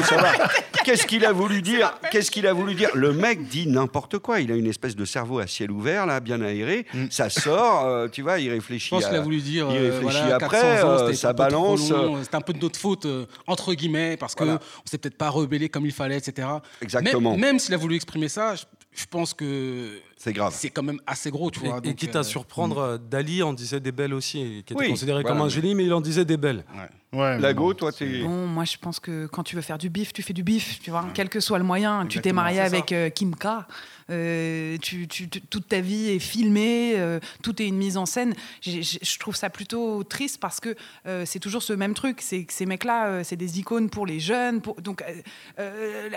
Qu'est-ce 0.83 1.05
qu'il 1.05 1.24
a 1.25 1.31
voulu 1.31 1.62
dire 1.62 2.00
Qu'est-ce 2.12 2.31
qu'il 2.31 2.47
a 2.47 2.53
voulu 2.53 2.74
dire 2.74 2.89
Le 2.95 3.13
mec 3.13 3.47
dit 3.47 3.67
n'importe 3.67 4.17
quoi. 4.17 4.39
Il 4.39 4.51
a 4.51 4.55
une 4.55 4.65
espèce 4.65 4.95
de 4.95 5.05
cerveau 5.05 5.39
à 5.39 5.47
ciel 5.47 5.71
ouvert, 5.71 6.07
là, 6.07 6.19
bien 6.19 6.41
aéré. 6.41 6.88
Mm. 6.93 7.05
Ça 7.12 7.29
sort, 7.29 7.85
euh, 7.85 8.07
tu 8.07 8.24
vois, 8.24 8.39
il 8.39 8.50
réfléchit. 8.50 8.89
Je 8.89 8.95
pense 8.95 9.05
qu'il 9.05 9.15
a 9.15 9.21
voulu 9.21 9.41
dire. 9.41 9.67
Il 9.71 9.77
euh, 9.77 10.00
réfléchit 10.00 10.31
après, 10.31 10.83
euh, 10.83 11.13
ça 11.13 11.33
balance. 11.33 11.91
C'est 12.24 12.35
un 12.35 12.41
peu 12.41 12.53
de 12.53 12.59
notre 12.59 12.79
faute, 12.79 13.05
entre 13.45 13.75
guillemets, 13.75 14.17
parce 14.17 14.33
qu'on 14.33 14.45
ne 14.45 14.57
s'est 14.85 14.97
peut-être 14.97 15.17
pas 15.17 15.29
rebellé 15.29 15.69
comme 15.69 15.85
il 15.85 15.91
fallait, 15.91 16.17
etc. 16.17 16.47
Exactement. 16.81 17.31
Même, 17.31 17.41
même 17.41 17.59
s'il 17.59 17.75
a 17.75 17.77
voulu 17.77 17.95
exprimer 17.95 18.27
ça, 18.27 18.55
je 18.55 18.63
pense 19.03 19.33
que 19.33 19.99
c'est 20.15 20.31
grave. 20.31 20.53
C'est 20.55 20.69
quand 20.69 20.83
même 20.83 21.01
assez 21.05 21.29
gros, 21.29 21.51
tu 21.51 21.59
vois. 21.59 21.81
Et, 21.83 21.93
quitte 21.93 22.15
à 22.15 22.23
surprendre, 22.23 22.97
Dali 22.97 23.43
en 23.43 23.51
disait 23.51 23.81
des 23.81 23.91
belles 23.91 24.13
aussi, 24.13 24.63
qui 24.65 24.73
était 24.73 24.87
considéré 24.87 25.23
comme 25.23 25.41
un 25.41 25.49
génie, 25.49 25.75
mais 25.75 25.83
il 25.83 25.93
en 25.93 26.01
disait 26.01 26.25
des 26.25 26.37
belles. 26.37 26.63
Ouais. 27.11 27.39
Lago, 27.39 27.73
toi, 27.73 27.91
t'es. 27.91 28.23
Bon, 28.23 28.47
moi, 28.47 28.65
je 28.65 28.77
pense 28.77 28.99
que 28.99 29.27
quand 29.27 29.43
tu 29.43 29.55
veux 29.55 29.61
faire 29.61 29.77
du 29.77 29.89
bif, 29.89 30.13
tu 30.13 30.21
fais 30.21 30.33
du 30.33 30.43
bif, 30.43 30.79
tu 30.81 30.91
vois, 30.91 31.05
quel 31.13 31.29
que 31.29 31.39
soit 31.39 31.57
le 31.57 31.63
moyen. 31.65 32.05
tu 32.07 32.21
t'es 32.21 32.33
marié 32.33 32.59
avec 32.59 32.93
Kim 33.13 33.35
K. 33.35 33.47
Euh, 34.12 34.77
tu, 34.81 35.07
toute 35.07 35.67
ta 35.67 35.81
vie 35.81 36.09
est 36.09 36.19
filmée, 36.19 36.93
euh, 36.95 37.19
tout 37.41 37.59
est 37.59 37.67
une 37.67 37.77
mise 37.77 37.97
en 37.97 38.05
scène. 38.05 38.33
je 38.62 39.19
trouve 39.19 39.35
ça 39.35 39.50
plutôt 39.50 40.03
triste 40.03 40.39
parce 40.39 40.59
que 40.59 40.75
euh, 41.07 41.24
c'est 41.25 41.39
toujours 41.39 41.63
ce 41.63 41.74
même 41.74 41.93
truc. 41.93 42.17
C'est 42.21 42.43
que 42.43 42.53
ces 42.53 42.65
mecs-là, 42.65 43.24
c'est 43.24 43.35
des 43.35 43.59
icônes 43.59 43.89
pour 43.89 44.05
les 44.05 44.19
jeunes. 44.19 44.62
Pour, 44.62 44.75
donc 44.75 45.03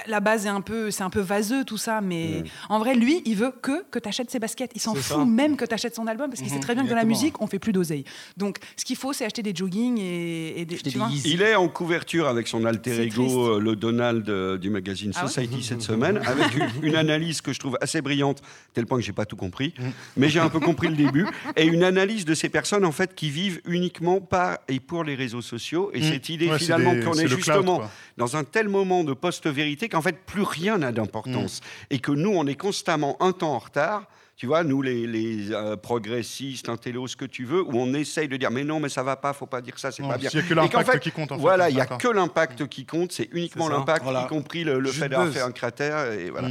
la 0.07 0.21
base 0.21 0.47
est 0.47 0.51
un 0.51 0.61
peu, 0.61 0.91
c'est 0.91 1.03
un 1.03 1.11
peu 1.11 1.21
vaseux 1.21 1.65
tout 1.65 1.79
ça, 1.79 2.01
mais 2.01 2.43
mm. 2.43 2.73
en 2.73 2.79
vrai, 2.79 2.95
lui, 2.95 3.23
il 3.25 3.37
veut 3.37 3.53
que 3.63 3.85
que 3.91 3.99
t'achètes 3.99 4.31
ses 4.31 4.39
baskets. 4.39 4.73
Il 4.75 4.81
s'en 4.81 4.95
fout 4.95 5.27
même 5.27 5.57
que 5.57 5.65
t'achètes 5.65 5.95
son 5.95 6.07
album 6.07 6.29
parce 6.31 6.41
qu'il 6.41 6.51
sait 6.51 6.57
mm-hmm. 6.57 6.61
très 6.61 6.75
bien 6.75 6.85
que 6.85 6.91
dans 6.91 6.97
la 6.97 7.05
musique, 7.05 7.41
on 7.41 7.47
fait 7.47 7.59
plus 7.59 7.73
d'oseille. 7.73 8.05
Donc, 8.37 8.59
ce 8.77 8.85
qu'il 8.85 8.97
faut, 8.97 9.13
c'est 9.13 9.25
acheter 9.25 9.43
des 9.43 9.55
jogging 9.55 9.99
et, 9.99 10.65
des. 10.67 10.77
Tu 10.77 10.99
vois 10.99 11.09
il 11.25 11.43
est 11.43 11.55
en 11.55 11.69
couverture 11.69 12.29
avec 12.29 12.49
son 12.49 12.65
alter 12.65 13.03
ego, 13.03 13.59
le 13.59 13.77
Donald 13.77 14.31
du 14.59 14.71
magazine 14.71 15.13
ah 15.15 15.27
Society 15.27 15.63
cette 15.63 15.83
semaine, 15.83 16.19
avec 16.19 16.55
une, 16.55 16.89
une 16.89 16.97
analyse 16.97 17.41
que 17.41 17.53
je 17.53 17.59
trouve 17.59 17.78
assez 17.81 18.01
brillante, 18.01 18.43
tel 18.75 18.87
point 18.87 18.99
que 18.99 19.05
j'ai 19.05 19.13
pas 19.13 19.27
tout 19.27 19.37
compris, 19.37 19.75
mm. 19.79 19.83
mais 20.17 20.29
j'ai 20.29 20.41
un 20.41 20.49
peu 20.49 20.61
compris 20.61 20.89
le 20.89 20.97
début, 20.97 21.27
et 21.57 21.65
une 21.65 21.83
analyse 21.83 22.25
de 22.25 22.35
ces 22.35 22.49
personnes 22.49 22.85
en 22.85 22.93
fait 22.93 23.15
qui 23.15 23.31
vivent 23.31 23.61
uniquement 23.67 24.21
par 24.21 24.59
et 24.69 24.81
pour 24.81 25.05
les 25.05 25.15
réseaux 25.15 25.43
sociaux, 25.43 25.91
et 25.95 26.01
mm. 26.01 26.03
cette 26.03 26.29
idée 26.29 26.59
finalement 26.59 26.95
qu'on 27.01 27.19
est, 27.19 27.29
justement 27.29 27.83
dans 28.17 28.37
un 28.37 28.45
tel 28.45 28.69
moment 28.69 29.05
de 29.05 29.13
post-vérité 29.13 29.89
qu'en 29.89 30.03
fait 30.03 30.17
plus 30.25 30.43
rien 30.43 30.79
n'a 30.79 30.93
d'importance, 30.93 31.61
mm. 31.61 31.95
et 31.95 31.99
que 31.99 32.13
nous 32.13 32.31
on 32.31 32.47
est 32.47 32.57
constamment 32.57 33.17
un 33.23 33.33
temps 33.33 33.55
en 33.55 33.59
retard 33.59 34.09
tu 34.39 34.47
vois, 34.47 34.63
nous 34.63 34.83
les, 34.83 35.05
les 35.09 35.51
euh, 35.51 35.77
progressistes, 35.77 36.69
intello, 36.69 37.09
ce 37.09 37.17
que 37.17 37.25
tu 37.25 37.45
veux, 37.45 37.61
où 37.61 37.73
on 37.73 37.93
essaye 37.93 38.29
de 38.29 38.37
dire 38.37 38.53
mais 38.53 38.63
non, 38.63 38.79
mais 38.79 38.89
ça 38.89 39.03
va 39.03 39.17
pas, 39.17 39.33
faut 39.33 39.47
pas 39.47 39.61
dire 39.61 39.77
ça, 39.81 39.91
c'est 39.91 40.05
pas 40.05 40.17
bien. 40.17 40.31
Il 40.33 40.39
n'y 40.39 40.45
a 40.45 40.49
que 40.49 40.55
l'impact 40.55 41.03
qui 41.03 41.11
compte. 41.11 41.33
En 41.33 41.39
voilà, 41.39 41.69
il 41.69 41.75
n'y 41.75 41.81
a 41.81 41.87
que 41.87 42.07
l'impact 42.07 42.69
qui 42.69 42.87
compte, 42.87 43.11
c'est 43.11 43.29
uniquement 43.33 43.69
l'impact, 43.69 44.07
y 44.07 44.27
compris 44.29 44.63
le, 44.63 44.81
fait 44.93 45.09
d'avoir 45.09 45.33
fait 45.33 45.41
un 45.41 45.51
cratère. 45.51 46.13
Et 46.13 46.31
voilà. 46.31 46.51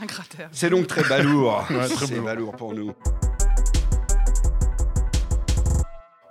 Un 0.00 0.06
cratère. 0.06 0.48
C'est 0.52 0.70
donc 0.70 0.86
très 0.86 1.02
balourd. 1.08 1.66
c'est 2.06 2.20
balourd 2.20 2.56
pour 2.56 2.74
nous. 2.74 2.92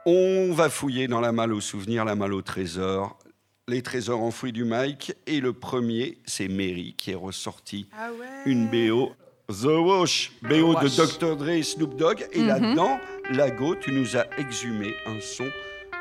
On 0.05 0.53
va 0.53 0.69
fouiller 0.69 1.09
dans 1.09 1.19
la 1.19 1.33
malle 1.33 1.53
au 1.53 1.59
souvenir, 1.59 2.05
la 2.05 2.15
malle 2.15 2.33
au 2.33 2.41
trésor, 2.41 3.19
les 3.67 3.81
trésors 3.81 4.21
enfouis 4.21 4.53
du 4.53 4.63
Mike. 4.63 5.13
Et 5.25 5.41
le 5.41 5.51
premier, 5.51 6.17
c'est 6.25 6.47
Mary 6.47 6.95
qui 6.97 7.11
est 7.11 7.15
ressorti 7.15 7.89
ah 7.97 8.09
une 8.45 8.67
BO. 8.67 9.11
The 9.49 9.65
Wash, 9.65 10.31
BO 10.41 10.75
de 10.75 10.87
Dr. 10.87 11.37
Dre 11.37 11.49
et 11.49 11.63
Snoop 11.63 11.95
Dogg. 11.95 12.25
Et 12.33 12.39
mhm. 12.39 12.47
là-dedans, 12.47 12.99
Lago, 13.31 13.75
tu 13.75 13.91
nous 13.91 14.15
as 14.17 14.25
exhumé 14.37 14.93
un 15.05 15.19
son 15.19 15.47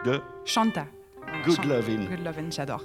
de 0.04 0.20
Chanta. 0.44 0.86
Good 1.44 1.64
Lovin'. 1.64 2.06
Good 2.06 2.24
Lovin', 2.24 2.50
j'adore. 2.50 2.84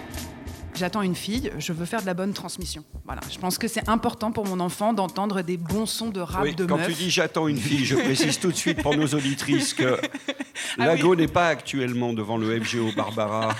j'attends 0.81 1.03
une 1.03 1.15
fille, 1.15 1.51
je 1.59 1.73
veux 1.73 1.85
faire 1.85 2.01
de 2.01 2.07
la 2.07 2.15
bonne 2.15 2.33
transmission. 2.33 2.83
Voilà, 3.05 3.21
je 3.31 3.37
pense 3.37 3.59
que 3.59 3.67
c'est 3.67 3.87
important 3.87 4.31
pour 4.31 4.47
mon 4.47 4.59
enfant 4.59 4.93
d'entendre 4.93 5.43
des 5.43 5.57
bons 5.57 5.85
sons 5.85 6.09
de 6.09 6.19
rap 6.19 6.41
oui, 6.41 6.55
de 6.55 6.65
quand 6.65 6.79
tu 6.83 6.93
dis 6.93 7.11
j'attends 7.11 7.47
une 7.47 7.59
fille, 7.59 7.85
je 7.85 7.95
précise 7.95 8.39
tout 8.39 8.51
de 8.51 8.55
suite 8.57 8.81
pour 8.81 8.97
nos 8.97 9.05
auditrices 9.05 9.75
que 9.75 10.01
ah 10.79 10.87
Lago 10.87 11.15
n'est 11.15 11.27
pas 11.27 11.49
actuellement 11.49 12.13
devant 12.13 12.35
le 12.35 12.59
FGO 12.59 12.93
Barbara, 12.95 13.55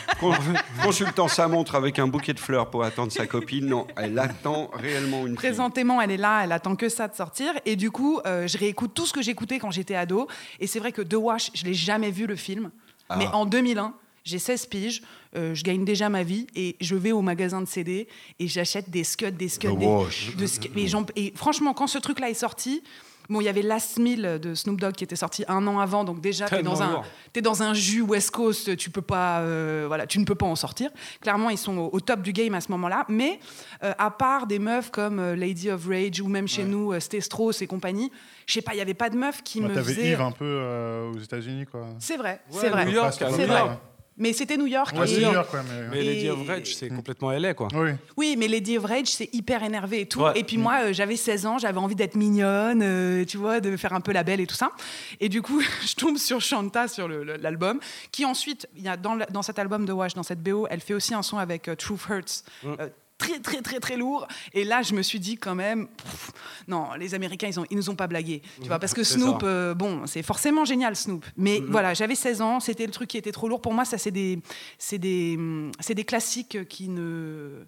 consultant 0.83 1.27
sa 1.27 1.47
montre 1.47 1.75
avec 1.75 1.99
un 1.99 2.07
bouquet 2.07 2.33
de 2.33 2.39
fleurs 2.39 2.71
pour 2.71 2.83
attendre 2.83 3.11
sa 3.11 3.27
copine. 3.27 3.67
Non, 3.67 3.85
elle 3.97 4.17
attend 4.17 4.71
réellement 4.73 5.27
une 5.27 5.35
Présentément, 5.35 6.01
elle 6.01 6.09
est 6.09 6.17
là, 6.17 6.41
elle 6.43 6.51
attend 6.51 6.75
que 6.75 6.89
ça 6.89 7.07
de 7.07 7.13
sortir. 7.13 7.53
Et 7.67 7.75
du 7.75 7.91
coup, 7.91 8.19
euh, 8.25 8.47
je 8.47 8.57
réécoute 8.57 8.95
tout 8.95 9.05
ce 9.05 9.13
que 9.13 9.21
j'écoutais 9.21 9.59
quand 9.59 9.69
j'étais 9.69 9.95
ado. 9.95 10.27
Et 10.59 10.65
c'est 10.65 10.79
vrai 10.79 10.91
que 10.91 11.03
The 11.03 11.13
Wash, 11.13 11.51
je 11.53 11.65
l'ai 11.65 11.75
jamais 11.75 12.09
vu 12.09 12.25
le 12.25 12.35
film. 12.35 12.71
Ah. 13.09 13.17
Mais 13.17 13.27
en 13.27 13.45
2001, 13.45 13.93
j'ai 14.23 14.39
16 14.39 14.65
piges, 14.67 15.01
euh, 15.35 15.55
je 15.55 15.63
gagne 15.63 15.85
déjà 15.85 16.09
ma 16.09 16.23
vie 16.23 16.47
et 16.55 16.75
je 16.79 16.95
vais 16.95 17.11
au 17.11 17.21
magasin 17.21 17.61
de 17.61 17.67
CD 17.67 18.07
et 18.39 18.47
j'achète 18.47 18.89
des 18.89 19.03
scuds, 19.03 19.31
des 19.31 19.49
scuds. 19.49 19.75
Des, 19.75 20.91
et 21.15 21.33
franchement, 21.35 21.73
quand 21.73 21.87
ce 21.87 21.97
truc-là 21.97 22.29
est 22.29 22.35
sorti, 22.35 22.83
Bon, 23.31 23.39
il 23.39 23.45
y 23.45 23.49
avait 23.49 23.61
Last 23.61 23.97
Meal 23.97 24.39
de 24.41 24.55
Snoop 24.55 24.81
Dogg 24.81 24.93
qui 24.93 25.05
était 25.05 25.15
sorti 25.15 25.45
un 25.47 25.65
an 25.65 25.79
avant, 25.79 26.03
donc 26.03 26.19
déjà 26.19 26.49
tu 26.49 26.55
es 26.55 26.63
dans 26.63 26.83
un 26.83 27.01
es 27.33 27.41
dans 27.41 27.63
un 27.63 27.73
jus 27.73 28.01
West 28.01 28.31
Coast, 28.31 28.75
tu 28.75 28.89
peux 28.89 29.01
pas 29.01 29.39
euh, 29.39 29.85
voilà, 29.87 30.05
tu 30.05 30.19
ne 30.19 30.25
peux 30.25 30.35
pas 30.35 30.45
en 30.45 30.57
sortir. 30.57 30.89
Clairement, 31.21 31.49
ils 31.49 31.57
sont 31.57 31.77
au, 31.77 31.99
top 32.01 32.23
du 32.23 32.33
game 32.33 32.53
à 32.55 32.59
ce 32.59 32.69
moment-là, 32.71 33.05
mais 33.07 33.39
euh, 33.83 33.93
à 33.97 34.11
part 34.11 34.47
des 34.47 34.59
meufs 34.59 34.91
comme 34.91 35.33
Lady 35.33 35.71
of 35.71 35.87
Rage 35.87 36.19
ou 36.19 36.27
même 36.27 36.49
chez 36.49 36.65
nous 36.65 36.99
Stestros 36.99 37.53
et 37.61 37.67
compagnie, 37.67 38.11
je 38.47 38.53
sais 38.53 38.61
pas, 38.61 38.73
il 38.73 38.79
y 38.79 38.81
avait 38.81 38.93
pas 38.93 39.09
de 39.09 39.15
meufs 39.15 39.41
qui 39.43 39.61
me 39.61 39.69
faisaient 39.69 40.11
Yves 40.11 40.21
un 40.21 40.31
peu 40.31 41.09
aux 41.13 41.19
États-Unis 41.19 41.67
quoi. 41.67 41.87
C'est 41.99 42.17
vrai, 42.17 42.41
c'est 42.49 42.69
vrai. 42.69 42.85
C'est 43.13 43.45
vrai. 43.45 43.79
Mais 44.17 44.33
c'était 44.33 44.57
New 44.57 44.67
York. 44.67 44.95
Ouais, 44.95 45.07
New 45.07 45.19
York, 45.19 45.49
mais, 45.89 46.03
Lady 46.03 46.29
of 46.29 46.45
Rage, 46.47 46.75
c'est 46.75 46.89
complètement 46.89 47.31
LA, 47.31 47.53
quoi. 47.53 47.69
Oui. 47.73 47.91
oui, 48.17 48.35
mais 48.37 48.47
Lady 48.47 48.77
of 48.77 48.85
Rage, 48.85 49.07
c'est 49.07 49.33
hyper 49.33 49.63
énervé 49.63 50.01
et 50.01 50.05
tout. 50.05 50.23
Et 50.35 50.43
puis 50.43 50.57
moi, 50.57 50.83
euh, 50.83 50.93
j'avais 50.93 51.15
16 51.15 51.45
ans, 51.45 51.57
j'avais 51.57 51.79
envie 51.79 51.95
d'être 51.95 52.15
mignonne, 52.15 52.81
euh, 52.83 53.25
tu 53.25 53.37
vois, 53.37 53.59
de 53.59 53.75
faire 53.77 53.93
un 53.93 54.01
peu 54.01 54.11
la 54.11 54.23
belle 54.23 54.41
et 54.41 54.47
tout 54.47 54.55
ça. 54.55 54.71
Et 55.19 55.29
du 55.29 55.41
coup, 55.41 55.61
je 55.87 55.95
tombe 55.95 56.17
sur 56.17 56.41
Shanta, 56.41 56.87
sur 56.87 57.07
l'album, 57.07 57.79
qui 58.11 58.25
ensuite, 58.25 58.67
il 58.75 58.83
y 58.83 58.89
a 58.89 58.97
dans, 58.97 59.17
dans 59.29 59.41
cet 59.41 59.59
album 59.59 59.85
de 59.85 59.93
Wash, 59.93 60.13
dans 60.13 60.23
cette 60.23 60.43
BO, 60.43 60.67
elle 60.69 60.81
fait 60.81 60.93
aussi 60.93 61.13
un 61.13 61.23
son 61.23 61.37
avec 61.37 61.67
euh, 61.67 61.75
Truth 61.75 62.01
Hurts. 62.09 62.43
Mm 62.63 62.73
très 63.21 63.39
très 63.39 63.61
très 63.61 63.79
très 63.79 63.97
lourd. 63.97 64.27
Et 64.53 64.63
là, 64.63 64.81
je 64.81 64.93
me 64.93 65.01
suis 65.01 65.19
dit 65.19 65.37
quand 65.37 65.55
même, 65.55 65.87
non, 66.67 66.87
les 66.99 67.13
Américains, 67.13 67.47
ils, 67.47 67.59
ont, 67.59 67.65
ils 67.69 67.77
nous 67.77 67.89
ont 67.89 67.95
pas 67.95 68.07
blagué. 68.07 68.41
Tu 68.61 68.67
vois, 68.67 68.79
parce 68.79 68.93
que 68.93 69.03
Snoop, 69.03 69.43
euh, 69.43 69.73
bon, 69.73 70.07
c'est 70.07 70.23
forcément 70.23 70.65
génial 70.65 70.95
Snoop. 70.95 71.25
Mais 71.37 71.59
mm-hmm. 71.59 71.65
voilà, 71.69 71.93
j'avais 71.93 72.15
16 72.15 72.41
ans, 72.41 72.59
c'était 72.59 72.85
le 72.85 72.91
truc 72.91 73.09
qui 73.09 73.17
était 73.17 73.31
trop 73.31 73.47
lourd. 73.47 73.61
Pour 73.61 73.73
moi, 73.73 73.85
ça, 73.85 73.97
c'est 73.97 74.11
des, 74.11 74.39
des, 74.91 75.37
des 75.95 76.03
classiques 76.03 76.67
qui 76.67 76.89
ne 76.89 77.65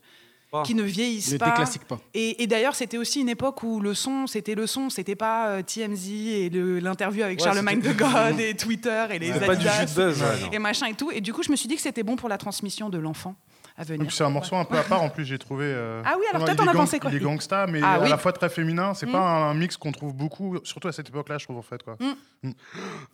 qui 0.64 0.76
ne 0.76 0.84
vieillissent 0.84 1.38
pas. 1.40 1.52
pas. 1.88 2.00
Et, 2.14 2.46
d'ailleurs, 2.46 2.76
c'était 2.76 3.00
aussi 3.00 3.22
une 3.22 3.30
époque 3.30 3.64
où 3.64 3.80
le 3.80 3.96
son, 3.96 4.28
c'était 4.28 4.54
le 4.54 4.68
son, 4.68 4.92
c'était 4.92 5.16
pas 5.16 5.48
euh, 5.48 5.62
TMZ 5.64 6.10
et 6.10 6.50
l'interview 6.52 7.24
avec 7.24 7.42
Charlemagne 7.42 7.82
de 7.82 7.92
God 7.92 8.40
et 8.40 8.54
Twitter 8.54 9.06
et 9.10 9.18
les 9.18 9.32
Adidas 9.32 10.22
et 10.52 10.60
machin 10.60 10.86
et 10.86 10.94
tout. 10.94 11.10
Et 11.12 11.22
du 11.22 11.34
coup, 11.34 11.42
je 11.42 11.50
me 11.50 11.56
suis 11.56 11.68
dit 11.68 11.76
que 11.76 11.82
c'était 11.82 12.04
bon 12.04 12.16
pour 12.16 12.30
la 12.30 12.38
transmission 12.38 12.92
de 12.92 13.00
l'enfant 13.00 13.36
venir. 13.78 14.12
C'est 14.12 14.24
un 14.24 14.30
morceau 14.30 14.56
un 14.56 14.66
peu 14.66 14.78
à 14.78 14.84
part, 14.84 15.02
en 15.02 15.10
plus, 15.10 15.26
j'ai 15.26 15.40
trouvé. 15.40 15.66
Euh, 15.66 16.02
ah 16.06 16.16
oui, 16.20 16.26
alors 16.32 16.46
toi, 16.46 16.56
t'en 16.56 16.68
as 16.68 16.74
pensé 16.74 17.00
quoi 17.00 17.10
Il 17.10 17.18
est 17.18 17.20
gangsta, 17.20 17.66
mais 17.68 17.82
ah 17.84 17.94
à 17.94 18.08
la 18.08 18.18
fois 18.18 18.32
très 18.32 18.50
féminin. 18.50 18.94
C'est 18.94 19.08
mm. 19.08 19.12
pas 19.12 19.20
un, 19.20 19.54
mix 19.54 19.78
qu'on 19.78 19.92
trouve 19.92 20.14
beaucoup, 20.14 20.60
surtout 20.64 20.88
à 20.88 20.92
cette 20.92 21.10
époque-là, 21.10 21.38
je 21.38 21.46
trouve, 21.46 21.58
en 21.58 21.64
fait. 21.64 21.82
Quoi. 21.82 21.98
Mm. 22.00 22.50
Mm. 22.50 22.54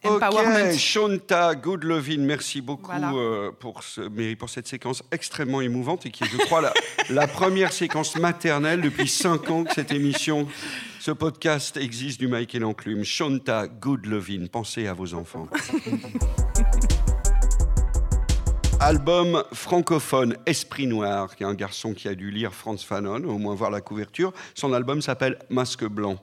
Ok, 0.19 0.77
Shonta 0.77 1.55
Goodlovin, 1.55 2.19
merci 2.19 2.61
beaucoup 2.61 2.91
euh, 2.91 3.51
pour, 3.51 3.83
ce, 3.83 4.01
mais 4.01 4.35
pour 4.35 4.49
cette 4.49 4.67
séquence 4.67 5.03
extrêmement 5.11 5.61
émouvante 5.61 6.05
et 6.05 6.11
qui 6.11 6.23
est, 6.23 6.27
je 6.27 6.37
crois, 6.37 6.61
la, 6.61 6.73
la 7.09 7.27
première 7.27 7.71
séquence 7.71 8.17
maternelle 8.17 8.81
depuis 8.81 9.07
5 9.07 9.49
ans 9.49 9.63
que 9.63 9.73
cette 9.73 9.91
émission. 9.91 10.47
Ce 10.99 11.11
podcast 11.11 11.77
existe 11.77 12.19
du 12.19 12.27
Mike 12.27 12.55
et 12.55 12.59
l'enclume. 12.59 13.05
Shonta 13.05 13.67
Goodlovin, 13.67 14.47
pensez 14.51 14.87
à 14.87 14.93
vos 14.93 15.13
enfants. 15.13 15.47
Album 18.81 19.43
francophone 19.51 20.37
Esprit 20.45 20.87
Noir, 20.87 21.35
qui 21.35 21.43
est 21.43 21.45
un 21.45 21.53
garçon 21.53 21.93
qui 21.93 22.07
a 22.07 22.15
dû 22.15 22.31
lire 22.31 22.53
Franz 22.53 22.85
Fanon, 22.85 23.25
au 23.25 23.37
moins 23.37 23.53
voir 23.53 23.71
la 23.71 23.81
couverture. 23.81 24.31
Son 24.55 24.71
album 24.71 25.01
s'appelle 25.01 25.37
Masque 25.49 25.83
Blanc. 25.83 26.17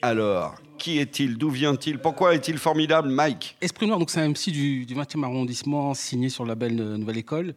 Alors, 0.00 0.54
qui 0.78 0.98
est-il? 0.98 1.36
D'où 1.36 1.50
vient-il? 1.50 1.98
Pourquoi 1.98 2.34
est-il 2.34 2.56
formidable, 2.56 3.10
Mike? 3.10 3.58
Esprit 3.60 3.86
Noir, 3.86 4.00
c'est 4.08 4.20
un 4.20 4.30
MC 4.30 4.50
du, 4.50 4.86
20e 4.86 5.22
arrondissement, 5.22 5.92
signé 5.92 6.30
sur 6.30 6.44
le 6.44 6.48
label 6.48 6.74
Nouvelle 6.74 7.18
École. 7.18 7.54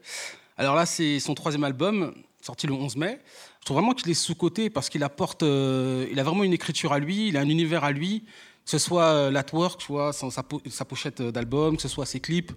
Alors 0.58 0.76
là, 0.76 0.86
c'est 0.86 1.22
son 1.22 1.34
troisième 1.34 1.64
album, 1.64 2.14
sorti 2.42 2.68
le 2.68 2.74
11 2.74 2.98
mai. 2.98 3.22
Je 3.62 3.66
trouve 3.66 3.78
vraiment 3.78 3.94
qu'il 3.94 4.12
est 4.12 4.16
sous-coté 4.16 4.70
parce 4.70 4.90
qu'il 4.90 5.04
apporte, 5.06 5.44
euh, 5.44 6.06
il 6.12 6.20
a 6.20 6.24
vraiment 6.24 6.44
une 6.44 6.54
écriture 6.54 6.92
à 6.92 7.00
lui, 7.00 7.30
il 7.30 7.38
a 7.38 7.40
un 7.40 7.48
univers 7.48 7.86
à 7.86 7.94
lui, 7.94 8.26
que 8.66 8.72
ce 8.72 8.80
soit 8.80 9.06
euh, 9.06 9.32
l'artwork, 9.32 9.80
tu 9.80 9.94
vois, 9.94 10.12
sa, 10.12 10.28
sa 10.30 10.86
pochette 10.86 11.22
d'album, 11.22 11.78
que 11.78 11.82
ce 11.82 11.88
soit 11.88 12.06
ses 12.06 12.20
clips. 12.20 12.52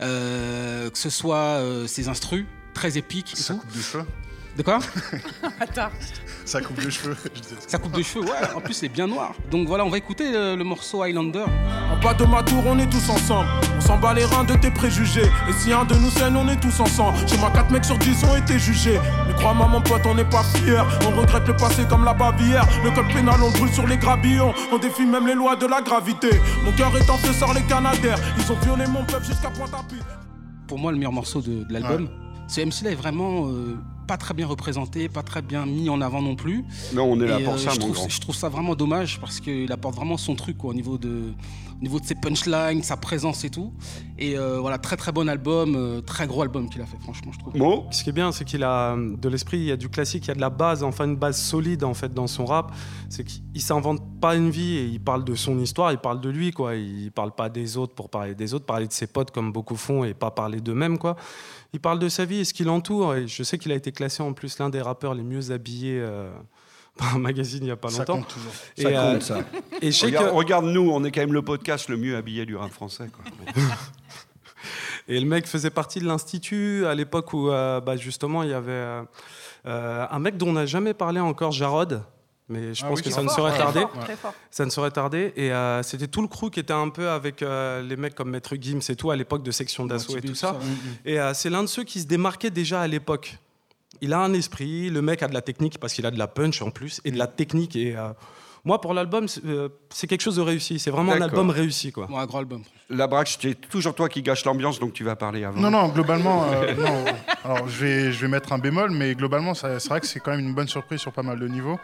Euh, 0.00 0.90
que 0.90 0.98
ce 0.98 1.10
soit 1.10 1.58
euh, 1.60 1.86
ses 1.86 2.08
instrus, 2.08 2.46
très 2.74 2.98
épiques. 2.98 3.32
Ça 3.36 3.54
coupe 3.54 3.72
de 3.72 3.80
cheveux. 3.80 4.04
De 4.56 4.62
quoi 4.62 4.78
Attends. 5.60 5.90
Ça 6.44 6.60
coupe 6.60 6.84
de 6.84 6.90
cheveux. 6.90 7.16
Ça 7.66 7.78
coupe 7.78 7.92
de 7.92 8.02
cheveux, 8.02 8.24
ouais. 8.24 8.54
En 8.54 8.60
plus, 8.60 8.74
c'est 8.74 8.88
bien 8.88 9.06
noir. 9.08 9.32
Donc 9.50 9.66
voilà, 9.66 9.84
on 9.84 9.88
va 9.88 9.98
écouter 9.98 10.30
le, 10.30 10.62
morceau 10.62 11.02
Highlander. 11.02 11.44
Ok. 11.92 12.02
pas 12.02 12.14
de 12.14 12.24
ma 12.24 12.42
tour, 12.42 12.62
on 12.66 12.78
est 12.78 12.88
tous 12.88 13.08
ensemble. 13.08 13.48
On 13.76 13.80
s'en 13.80 13.98
bat 13.98 14.14
les 14.14 14.24
reins 14.24 14.44
de 14.44 14.54
tes 14.54 14.70
préjugés. 14.70 15.28
Et 15.48 15.52
si 15.58 15.72
un 15.72 15.84
de 15.84 15.94
nous 15.94 16.10
saigne, 16.10 16.36
on 16.36 16.46
est 16.48 16.60
tous 16.60 16.78
ensemble. 16.78 17.18
Chez 17.26 17.36
moi, 17.38 17.50
4 17.50 17.70
mecs 17.72 17.84
sur 17.84 17.98
10 17.98 18.24
ont 18.24 18.36
été 18.36 18.58
jugés. 18.58 19.00
Mais 19.26 19.34
crois-moi, 19.34 19.66
mon 19.66 19.80
pote, 19.80 20.02
on 20.06 20.14
n'est 20.14 20.24
pas 20.28 20.44
fiers. 20.44 20.82
On 21.06 21.20
regrette 21.20 21.48
le 21.48 21.56
passé 21.56 21.84
comme 21.88 22.04
la 22.04 22.14
bavière. 22.14 22.66
Le 22.84 22.90
code 22.90 23.12
pénal, 23.12 23.42
on 23.42 23.50
brûle 23.50 23.72
sur 23.72 23.86
les 23.86 23.96
grabillons. 23.96 24.54
On 24.72 24.78
défie 24.78 25.06
même 25.06 25.26
les 25.26 25.34
lois 25.34 25.56
de 25.56 25.66
la 25.66 25.80
gravité. 25.80 26.30
Mon 26.64 26.72
cœur 26.72 26.96
est 26.96 27.10
en 27.10 27.16
feu, 27.16 27.32
sort 27.32 27.54
les 27.54 27.62
canadaires. 27.62 28.18
Ils 28.38 28.52
ont 28.52 28.56
violé 28.56 28.86
mon 28.86 29.04
peuple 29.04 29.24
jusqu'à 29.24 29.50
Pointe-à-Pitre. 29.50 30.04
Pour 30.68 30.78
moi, 30.78 30.92
le 30.92 30.98
meilleur 30.98 31.12
morceau 31.12 31.40
de, 31.40 31.66
l'album, 31.70 32.08
c'est 32.46 32.64
MC 32.64 32.82
là 32.84 32.90
est 32.92 32.94
vraiment. 32.94 33.48
Euh, 33.48 33.76
pas 34.06 34.16
très 34.16 34.34
bien 34.34 34.46
représenté, 34.46 35.08
pas 35.08 35.22
très 35.22 35.42
bien 35.42 35.66
mis 35.66 35.88
en 35.88 36.00
avant 36.00 36.22
non 36.22 36.36
plus. 36.36 36.64
Non, 36.92 37.04
on 37.04 37.20
est 37.20 37.26
là 37.26 37.40
pour 37.40 37.54
euh, 37.54 37.58
ça, 37.58 37.70
je 37.70 37.80
mon 37.80 37.92
trouve, 37.92 38.08
Je 38.08 38.20
trouve 38.20 38.34
ça 38.34 38.48
vraiment 38.48 38.74
dommage 38.74 39.20
parce 39.20 39.40
qu'il 39.40 39.70
apporte 39.72 39.96
vraiment 39.96 40.16
son 40.16 40.34
truc 40.34 40.64
au 40.64 40.74
niveau 40.74 40.98
de, 40.98 41.32
niveau 41.80 42.00
de 42.00 42.04
ses 42.04 42.14
punchlines, 42.14 42.82
sa 42.82 42.96
présence 42.96 43.44
et 43.44 43.50
tout. 43.50 43.72
Et 44.18 44.38
euh, 44.38 44.58
voilà, 44.60 44.78
très 44.78 44.96
très 44.96 45.12
bon 45.12 45.28
album, 45.28 45.74
euh, 45.76 46.00
très 46.00 46.26
gros 46.26 46.42
album 46.42 46.68
qu'il 46.68 46.80
a 46.82 46.86
fait, 46.86 46.98
franchement, 47.00 47.32
je 47.32 47.38
trouve. 47.38 47.52
Bon. 47.54 47.86
Ce 47.90 48.02
qui 48.04 48.10
est 48.10 48.12
bien, 48.12 48.32
c'est 48.32 48.44
qu'il 48.44 48.62
a 48.62 48.96
de 48.96 49.28
l'esprit, 49.28 49.58
il 49.58 49.64
y 49.64 49.72
a 49.72 49.76
du 49.76 49.88
classique, 49.88 50.24
il 50.26 50.28
y 50.28 50.32
a 50.32 50.34
de 50.34 50.40
la 50.40 50.50
base, 50.50 50.82
enfin 50.82 51.04
une 51.04 51.16
base 51.16 51.40
solide 51.40 51.84
en 51.84 51.94
fait 51.94 52.12
dans 52.12 52.26
son 52.26 52.44
rap. 52.44 52.72
C'est 53.08 53.24
qu'il 53.24 53.60
s'invente 53.60 54.00
pas 54.20 54.34
une 54.34 54.50
vie 54.50 54.76
et 54.76 54.84
il 54.86 55.00
parle 55.00 55.24
de 55.24 55.34
son 55.34 55.58
histoire, 55.58 55.92
il 55.92 55.98
parle 55.98 56.20
de 56.20 56.30
lui, 56.30 56.50
quoi. 56.50 56.74
Il 56.74 57.10
parle 57.12 57.34
pas 57.34 57.48
des 57.48 57.76
autres 57.76 57.94
pour 57.94 58.08
parler 58.08 58.34
des 58.34 58.54
autres, 58.54 58.66
parler 58.66 58.86
de 58.86 58.92
ses 58.92 59.06
potes 59.06 59.30
comme 59.30 59.52
beaucoup 59.52 59.76
font 59.76 60.04
et 60.04 60.14
pas 60.14 60.30
parler 60.30 60.60
d'eux-mêmes, 60.60 60.98
quoi. 60.98 61.16
Il 61.74 61.80
parle 61.80 61.98
de 61.98 62.08
sa 62.08 62.24
vie 62.24 62.38
et 62.38 62.44
ce 62.44 62.54
qui 62.54 62.62
l'entoure. 62.62 63.16
Et 63.16 63.26
je 63.26 63.42
sais 63.42 63.58
qu'il 63.58 63.72
a 63.72 63.74
été 63.74 63.90
classé 63.90 64.22
en 64.22 64.32
plus 64.32 64.58
l'un 64.60 64.70
des 64.70 64.80
rappeurs 64.80 65.12
les 65.12 65.24
mieux 65.24 65.50
habillés. 65.50 65.98
Euh, 66.00 66.32
par 66.96 67.16
un 67.16 67.18
magazine 67.18 67.58
il 67.62 67.66
n'y 67.66 67.70
a 67.72 67.76
pas 67.76 67.88
longtemps. 67.88 68.04
Ça 68.04 68.12
compte 68.12 68.28
toujours. 68.28 68.52
ça 68.52 68.84
compte, 68.84 68.94
euh, 68.94 69.20
ça. 69.20 69.38
Et 69.82 69.90
regarde, 70.30 70.66
nous, 70.66 70.88
on 70.92 71.02
est 71.02 71.10
quand 71.10 71.22
même 71.22 71.32
le 71.32 71.42
podcast 71.42 71.88
le 71.88 71.96
mieux 71.96 72.16
habillé 72.16 72.46
du 72.46 72.54
rap 72.54 72.70
français. 72.70 73.08
et 75.08 75.18
le 75.18 75.26
mec 75.26 75.48
faisait 75.48 75.70
partie 75.70 75.98
de 75.98 76.06
l'Institut 76.06 76.86
à 76.86 76.94
l'époque 76.94 77.32
où, 77.32 77.50
euh, 77.50 77.80
bah, 77.80 77.96
justement, 77.96 78.44
il 78.44 78.50
y 78.50 78.54
avait 78.54 79.02
un 79.64 80.18
mec 80.20 80.36
dont 80.36 80.50
on 80.50 80.52
n'a 80.52 80.66
jamais 80.66 80.94
parlé 80.94 81.18
encore, 81.18 81.50
Jarod, 81.50 82.04
mais 82.48 82.74
je 82.74 82.84
ah 82.84 82.88
pense 82.88 83.00
que 83.00 83.10
ça 83.10 83.22
ne 83.22 83.28
serait 83.28 83.56
tardé. 83.56 83.84
Ça 84.50 84.64
ne 84.64 84.70
serait 84.70 84.90
tardé. 84.90 85.32
Et 85.36 85.52
euh, 85.52 85.82
c'était 85.82 86.08
tout 86.08 86.20
le 86.20 86.28
crew 86.28 86.50
qui 86.50 86.60
était 86.60 86.74
un 86.74 86.90
peu 86.90 87.08
avec 87.08 87.42
euh, 87.42 87.82
les 87.82 87.96
mecs 87.96 88.14
comme 88.14 88.30
Maître 88.30 88.54
Gims 88.60 88.80
et 88.88 88.96
tout 88.96 89.10
à 89.10 89.16
l'époque 89.16 89.42
de 89.42 89.50
section 89.50 89.86
d'assaut 89.86 90.16
et 90.16 90.20
tout 90.20 90.34
ça. 90.34 90.58
Et 91.04 91.18
euh, 91.18 91.32
c'est 91.32 91.50
l'un 91.50 91.62
de 91.62 91.68
ceux 91.68 91.84
qui 91.84 92.00
se 92.00 92.06
démarquait 92.06 92.50
déjà 92.50 92.82
à 92.82 92.86
l'époque. 92.86 93.38
Il 94.00 94.12
a 94.12 94.18
un 94.18 94.34
esprit, 94.34 94.90
le 94.90 95.00
mec 95.00 95.22
a 95.22 95.28
de 95.28 95.34
la 95.34 95.40
technique 95.40 95.78
parce 95.78 95.94
qu'il 95.94 96.04
a 96.04 96.10
de 96.10 96.18
la 96.18 96.26
punch 96.26 96.60
en 96.60 96.70
plus 96.70 97.00
et 97.04 97.10
de 97.10 97.16
la 97.16 97.26
technique. 97.26 97.76
Et 97.76 97.96
moi, 98.64 98.80
pour 98.80 98.92
l'album, 98.92 99.26
c'est 99.88 100.06
quelque 100.06 100.20
chose 100.20 100.36
de 100.36 100.42
réussi. 100.42 100.78
C'est 100.78 100.90
vraiment 100.90 101.12
un 101.12 101.22
album 101.22 101.48
réussi. 101.48 101.92
Quoi. 101.92 102.08
un 102.12 102.26
gros 102.26 102.38
album. 102.38 102.62
La 102.90 103.06
Braque, 103.06 103.38
c'est 103.40 103.54
toujours 103.54 103.94
toi 103.94 104.10
qui 104.10 104.20
gâche 104.20 104.44
l'ambiance, 104.44 104.78
donc 104.78 104.92
tu 104.92 105.04
vas 105.04 105.16
parler 105.16 105.44
avant. 105.44 105.58
Non, 105.58 105.70
non, 105.70 105.88
globalement, 105.88 106.44
non. 106.78 107.04
Alors, 107.44 107.66
je 107.68 107.84
vais, 107.84 108.12
je 108.12 108.20
vais 108.20 108.28
mettre 108.28 108.52
un 108.52 108.58
bémol, 108.58 108.90
mais 108.90 109.14
globalement, 109.14 109.54
c'est 109.54 109.88
vrai 109.88 110.00
que 110.00 110.06
c'est 110.06 110.20
quand 110.20 110.32
même 110.32 110.40
une 110.40 110.54
bonne 110.54 110.68
surprise 110.68 111.00
sur 111.00 111.12
pas 111.12 111.22
mal 111.22 111.38
de 111.38 111.48
niveaux. 111.48 111.78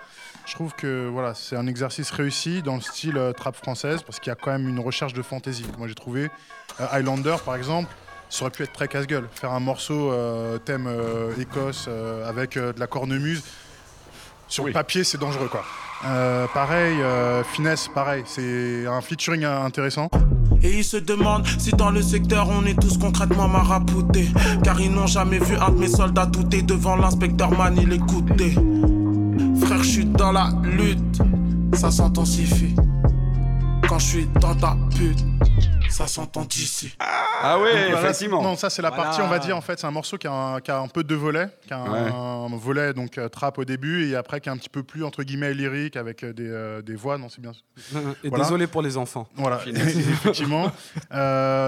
Je 0.47 0.55
trouve 0.55 0.75
que 0.75 1.09
voilà, 1.09 1.35
c'est 1.35 1.57
un 1.57 1.67
exercice 1.67 2.11
réussi 2.11 2.63
dans 2.63 2.75
le 2.75 2.81
style 2.81 3.17
euh, 3.17 3.33
trap 3.33 3.57
française 3.57 4.03
parce 4.03 4.19
qu'il 4.19 4.31
y 4.31 4.33
a 4.33 4.37
quand 4.37 4.51
même 4.51 4.69
une 4.69 4.81
recherche 4.81 5.13
de 5.13 5.23
fantaisie. 5.23 5.67
Moi 5.79 5.87
j'ai 5.87 5.95
trouvé 5.95 6.31
euh, 6.81 6.87
Highlander 6.91 7.37
par 7.45 7.57
exemple, 7.57 7.89
ça 8.29 8.43
aurait 8.43 8.51
pu 8.51 8.63
être 8.63 8.73
très 8.73 8.89
casse-gueule. 8.89 9.29
Faire 9.33 9.53
un 9.53 9.61
morceau 9.61 10.13
euh, 10.13 10.59
thème 10.59 10.89
Écosse 11.39 11.89
avec 12.27 12.55
de 12.57 12.79
la 12.79 12.87
cornemuse, 12.87 13.43
sur 14.49 14.67
le 14.67 14.73
papier 14.73 15.05
c'est 15.05 15.19
dangereux 15.19 15.49
quoi. 15.49 15.65
pareil, 16.53 16.97
finesse, 17.53 17.89
pareil, 17.95 18.25
c'est 18.27 18.87
un 18.87 19.01
featuring 19.01 19.45
intéressant. 19.45 20.09
Et 20.63 20.79
ils 20.79 20.85
se 20.85 20.99
demandent 20.99 21.47
si 21.59 21.71
dans 21.71 21.91
le 21.91 22.03
secteur 22.03 22.49
on 22.51 22.67
est 22.67 22.79
tous 22.79 22.99
concrètement 22.99 23.49
maraboutés. 23.49 24.29
Car 24.63 24.81
ils 24.81 24.91
n'ont 24.93 25.07
jamais 25.07 25.39
vu 25.39 25.57
un 25.57 25.71
de 25.71 25.79
mes 25.79 25.89
soldats 25.89 26.27
douter 26.27 26.63
devant 26.63 26.97
l'inspecteur 26.97 27.51
Man, 27.51 27.79
il 27.81 27.93
écoutait. 27.93 28.55
Frère, 29.61 29.83
je 29.83 30.03
dans 30.03 30.33
la 30.33 30.51
lutte, 30.63 31.21
ça 31.75 31.91
s'intensifie. 31.91 32.75
Quand 33.91 33.99
je 33.99 34.07
suis 34.07 34.27
dans 34.41 34.55
ta 34.55 34.77
pute, 34.97 35.19
ça 35.91 36.07
s'entend 36.07 36.47
ici. 36.55 36.95
Ah 37.43 37.59
ouais, 37.59 37.91
effectivement. 37.91 38.43
non, 38.43 38.55
ça 38.55 38.71
c'est 38.71 38.83
la 38.83 38.91
partie, 38.93 39.21
on 39.21 39.29
va 39.29 39.39
dire, 39.39 39.57
en 39.57 39.61
fait, 39.61 39.81
c'est 39.81 39.87
un 39.87 39.91
morceau 39.91 40.17
qui 40.17 40.29
a 40.29 40.33
un, 40.33 40.61
qui 40.61 40.71
a 40.71 40.79
un, 40.79 40.87
peu 40.87 41.03
de 41.03 41.15
volets, 41.15 41.49
qui 41.67 41.73
a 41.73 41.79
un, 41.79 42.57
volet 42.57 42.93
donc 42.93 43.19
euh, 43.19 43.29
trap 43.29 43.59
au 43.59 43.65
début 43.65 44.09
et 44.09 44.15
après 44.17 44.41
qui 44.41 44.49
est 44.49 44.53
un 44.53 44.57
petit 44.57 44.69
peu 44.69 44.83
plus 44.83 45.03
entre 45.03 45.23
guillemets 45.23 45.55
lyrique 45.55 45.97
avec 45.97 46.23
euh, 46.23 46.33
des, 46.33 46.49
euh, 46.49 46.83
des 46.83 46.95
voix, 46.95 47.17
non 47.17 47.29
c'est 47.29 47.41
bien. 47.41 47.53
Et 48.25 48.31
désolé 48.31 48.67
pour 48.67 48.83
les 48.83 48.97
enfants. 48.97 49.27
Voilà, 49.35 49.61
effectivement. 49.67 50.71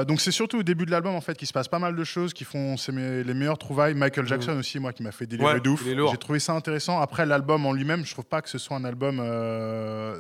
donc 0.05 0.21
c'est 0.21 0.31
surtout 0.31 0.59
au 0.59 0.63
début 0.63 0.87
de 0.87 0.91
l'album 0.91 1.15
en 1.15 1.21
fait 1.21 1.35
qu'il 1.35 1.49
se 1.49 1.53
passe 1.53 1.69
pas 1.69 1.79
mal 1.79 1.97
de 1.97 2.05
choses 2.05 2.35
qui 2.35 2.45
font 2.45 2.77
les 2.89 3.35
meilleures 3.35 3.59
trouvailles. 3.59 3.95
Michael 3.95 4.27
Jackson 4.27 4.59
aussi, 4.59 4.79
moi, 4.79 4.93
qui 4.93 5.03
m'a 5.03 5.13
fait 5.13 5.27
délirer 5.27 5.61
de 5.61 5.71
ouf. 5.71 5.83
J'ai 5.85 6.19
trouvé 6.19 6.39
ça 6.39 6.53
intéressant. 6.53 7.01
Après 7.01 7.27
l'album 7.27 7.67
en 7.67 7.73
lui-même, 7.73 8.05
je 8.05 8.13
trouve 8.13 8.27
pas 8.27 8.43
que 8.43 8.49
ce 8.49 8.59
soit 8.59 8.77
un 8.77 8.85
album. 8.85 9.17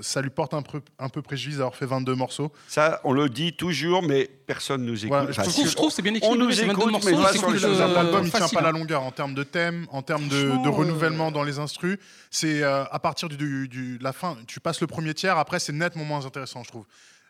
ça 0.00 0.20
lui 0.20 0.30
porte 0.30 0.54
un 0.54 0.62
peu, 0.62 0.80
un 0.98 1.08
peu 1.08 1.22
préjudice 1.22 1.58
d'avoir 1.58 1.76
fait 1.76 1.86
22 1.92 2.14
morceaux. 2.14 2.52
Ça, 2.68 3.00
on 3.04 3.12
le 3.12 3.28
dit 3.28 3.52
toujours 3.52 4.02
mais 4.02 4.28
personne 4.46 4.84
nous 4.84 5.04
écoute. 5.04 5.18
je, 5.30 5.74
trouve, 5.74 5.90
c'est 5.90 6.02
bien 6.02 6.14
équilibré. 6.14 6.42
On 6.42 6.46
nous 6.46 6.60
écoute, 6.60 7.04
mais 7.04 7.12
pas 7.12 7.32
sur 7.32 7.50
L'album, 7.50 8.24
il 8.24 8.32
tient 8.32 8.48
pas 8.48 8.60
la 8.60 8.72
longueur 8.72 9.02
en 9.02 9.10
termes 9.10 9.34
de 9.34 9.42
thème, 9.42 9.86
en 9.90 10.02
termes 10.02 10.28
de, 10.28 10.68
renouvellement 10.68 11.30
dans 11.30 11.44
les 11.44 11.58
instrus. 11.58 11.98
C'est 12.30 12.62
euh, 12.62 12.84
à 12.90 12.98
partir 12.98 13.28
de 13.28 14.02
la 14.02 14.12
fin, 14.12 14.36
tu 14.46 14.60
passes 14.60 14.80
le 14.80 14.86
premier 14.86 15.14
tiers, 15.14 15.38
après 15.38 15.58
c'est 15.58 15.72
nettement 15.72 16.04
moins 16.04 16.24
intéressant, 16.26 16.62
je 16.62 16.68
trouve. 16.68 16.84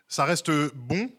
Ça 0.07 0.25
reste 0.25 0.51
bon, 0.75 1.09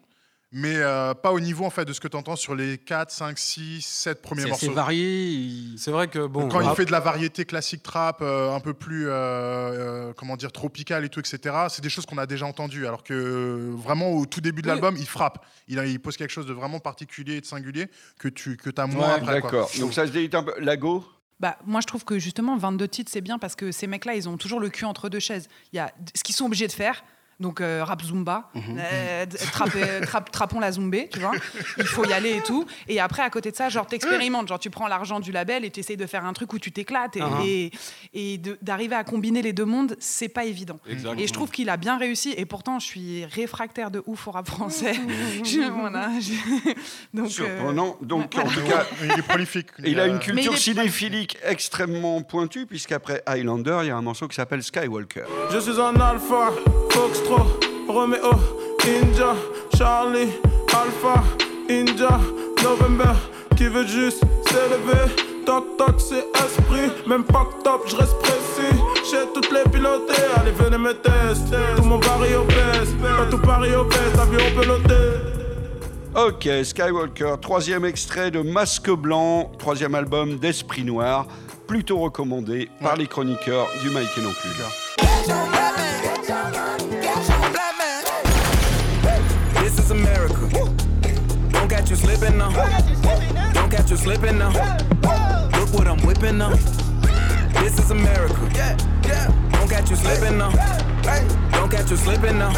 mais 0.57 0.77
euh, 0.77 1.13
pas 1.13 1.33
au 1.33 1.41
niveau 1.41 1.65
en 1.65 1.69
fait 1.69 1.83
de 1.83 1.91
ce 1.91 1.99
que 1.99 2.07
tu 2.07 2.15
entends 2.15 2.37
sur 2.37 2.55
les 2.55 2.77
4, 2.77 3.11
5, 3.11 3.37
6, 3.37 3.81
7 3.81 4.21
premiers 4.21 4.45
morceaux. 4.45 4.67
C'est 4.67 4.71
varié. 4.71 5.75
C'est 5.75 5.91
vrai 5.91 6.07
que 6.07 6.25
bon. 6.27 6.47
Quand 6.47 6.61
il 6.61 6.73
fait 6.77 6.85
de 6.85 6.93
la 6.93 7.01
variété 7.01 7.43
classique 7.43 7.83
trap, 7.83 8.19
euh, 8.21 8.55
un 8.55 8.61
peu 8.61 8.73
plus 8.73 9.07
euh, 9.09 10.13
comment 10.15 10.37
dire 10.37 10.53
tropicale 10.53 11.03
et 11.03 11.09
tout, 11.09 11.19
etc. 11.19 11.53
C'est 11.67 11.81
des 11.81 11.89
choses 11.89 12.05
qu'on 12.05 12.17
a 12.17 12.25
déjà 12.25 12.45
entendues. 12.45 12.87
Alors 12.87 13.03
que 13.03 13.69
vraiment 13.75 14.11
au 14.11 14.25
tout 14.25 14.39
début 14.39 14.61
de 14.61 14.67
l'album, 14.67 14.95
il 14.97 15.05
frappe. 15.05 15.45
Il, 15.67 15.77
il, 15.77 15.99
pose 15.99 16.15
quelque 16.15 16.31
chose 16.31 16.45
de 16.45 16.53
vraiment 16.53 16.79
particulier 16.79 17.35
et 17.35 17.41
de 17.41 17.45
singulier 17.45 17.87
que 18.17 18.29
tu 18.29 18.55
que 18.55 18.69
as 18.79 18.87
moins 18.87 19.15
après. 19.15 19.41
D'accord. 19.41 19.69
Donc 19.81 19.93
ça 19.93 20.07
se 20.07 20.13
dit 20.13 20.29
un 20.31 20.43
peu. 20.43 20.53
Lago. 20.61 21.03
Bah, 21.41 21.57
moi, 21.65 21.81
je 21.81 21.87
trouve 21.87 22.05
que 22.05 22.17
justement, 22.17 22.55
22 22.55 22.87
titres, 22.87 23.11
c'est 23.11 23.19
bien 23.21 23.39
parce 23.39 23.55
que 23.55 23.71
ces 23.71 23.87
mecs-là, 23.87 24.15
ils 24.15 24.29
ont 24.29 24.37
toujours 24.37 24.61
le 24.61 24.69
cul 24.69 24.85
entre 24.85 25.09
deux 25.09 25.19
chaises. 25.19 25.49
Il 25.73 25.75
y 25.75 25.79
a 25.79 25.91
ce 26.13 26.23
qu'ils 26.23 26.35
sont 26.35 26.45
obligés 26.45 26.67
de 26.67 26.71
faire, 26.71 27.03
donc 27.39 27.59
euh, 27.59 27.83
rap 27.83 28.01
zumba, 28.01 28.49
euh, 28.55 29.25
trappons 30.31 30.59
la 30.59 30.71
zumbé, 30.71 31.09
tu 31.11 31.19
vois. 31.19 31.33
Il 31.77 31.85
faut 31.85 32.05
y 32.05 32.13
aller 32.13 32.37
et 32.37 32.41
tout. 32.41 32.65
Et 32.87 32.99
après, 32.99 33.23
à 33.23 33.29
côté 33.29 33.51
de 33.51 33.55
ça, 33.55 33.67
genre 33.69 33.87
t'expérimentes, 33.87 34.47
genre 34.47 34.59
tu 34.59 34.69
prends 34.69 34.87
l'argent 34.87 35.19
du 35.19 35.31
label 35.31 35.65
et 35.65 35.71
tu 35.71 35.81
essayes 35.81 35.97
de 35.97 36.05
faire 36.05 36.25
un 36.25 36.33
truc 36.33 36.53
où 36.53 36.59
tu 36.59 36.71
t'éclates 36.71 37.17
et, 37.17 37.21
uh-huh. 37.21 37.71
et, 38.13 38.41
d'arriver 38.61 38.95
à 38.95 39.03
combiner 39.03 39.41
les 39.41 39.51
deux 39.53 39.65
mondes, 39.65 39.97
c'est 39.99 40.29
pas 40.29 40.45
évident. 40.45 40.79
Et 41.17 41.27
je 41.27 41.33
trouve 41.33 41.51
qu'il 41.51 41.69
a 41.69 41.77
bien 41.77 41.97
réussi. 41.97 42.33
Et 42.37 42.45
pourtant, 42.45 42.79
je 42.79 42.85
suis 42.85 43.25
réfractaire 43.25 43.91
de 43.91 44.01
ouf 44.05 44.27
au 44.27 44.31
rap 44.31 44.47
français. 44.47 44.93
donc, 47.13 47.29
Surprenant. 47.29 47.97
Euh, 48.01 48.05
donc 48.05 48.35
en 48.37 48.47
tout 48.47 48.63
cas, 48.63 48.85
il 49.03 49.11
est 49.11 49.21
prolifique. 49.21 49.67
Il 49.85 49.99
a 49.99 50.07
une 50.07 50.19
culture 50.19 50.57
cinéphilique 50.57 51.37
extrêmement 51.43 52.21
pointue 52.21 52.65
puisqu'après 52.65 53.21
Highlander, 53.25 53.79
il 53.83 53.87
y 53.87 53.91
a 53.91 53.97
un 53.97 54.01
morceau 54.01 54.27
qui 54.27 54.35
s'appelle 54.35 54.63
Skywalker. 54.63 55.25
Je 55.51 55.59
suis 55.59 55.79
un 55.79 55.95
alpha. 55.99 56.51
Romeo, 57.87 58.33
Ninja, 58.85 59.35
Charlie, 59.77 60.29
Alpha, 60.73 61.23
Ninja, 61.69 62.19
November, 62.63 63.13
qui 63.55 63.65
veut 63.67 63.87
juste 63.87 64.23
s'élever? 64.47 65.11
Toc 65.45 65.77
toc, 65.77 65.95
c'est 65.99 66.25
esprit, 66.43 66.91
même 67.07 67.23
pas 67.23 67.47
top, 67.63 67.87
je 67.87 67.95
reste 67.95 68.17
précis. 68.19 68.75
J'ai 69.09 69.31
toutes 69.33 69.51
les 69.51 69.69
pilotés, 69.69 70.13
allez 70.37 70.51
venez 70.51 70.77
me 70.77 70.93
tester. 70.93 71.57
Tout 71.75 71.83
mon 71.83 71.99
baril 71.99 72.35
obèse, 72.35 72.93
pas 73.01 73.25
tout 73.29 73.37
Paris 73.39 73.75
obèse, 73.75 74.19
avion 74.19 74.55
peloté. 74.55 74.93
Ok, 76.15 76.49
Skywalker, 76.63 77.35
troisième 77.41 77.85
extrait 77.85 78.31
de 78.31 78.41
Masque 78.41 78.89
Blanc, 78.89 79.51
troisième 79.59 79.95
album 79.95 80.37
d'Esprit 80.37 80.83
Noir, 80.83 81.27
plutôt 81.67 81.99
recommandé 81.99 82.69
par 82.81 82.95
les 82.95 83.05
chroniqueurs 83.05 83.67
du 83.83 83.89
Mike 83.89 84.17
et 84.17 84.21
non 84.21 84.31
plus. 84.31 84.84
You 91.95 92.01
slipping 92.01 92.37
now. 92.37 92.49
Don't 93.53 93.69
catch 93.69 93.89
you 93.89 93.97
slipping 93.97 94.37
now. 94.37 94.51
Look 95.57 95.73
what 95.73 95.87
I'm 95.87 95.99
whipping 96.05 96.37
now. 96.37 96.53
This 97.61 97.79
is 97.79 97.91
America. 97.91 98.35
Don't 99.51 99.69
catch 99.69 99.89
you 99.89 99.95
slipping 99.95 100.37
now. 100.37 100.51
Don't 101.51 101.71
catch 101.71 101.89
you 101.91 101.97
slipping 101.97 102.37
now. 102.37 102.51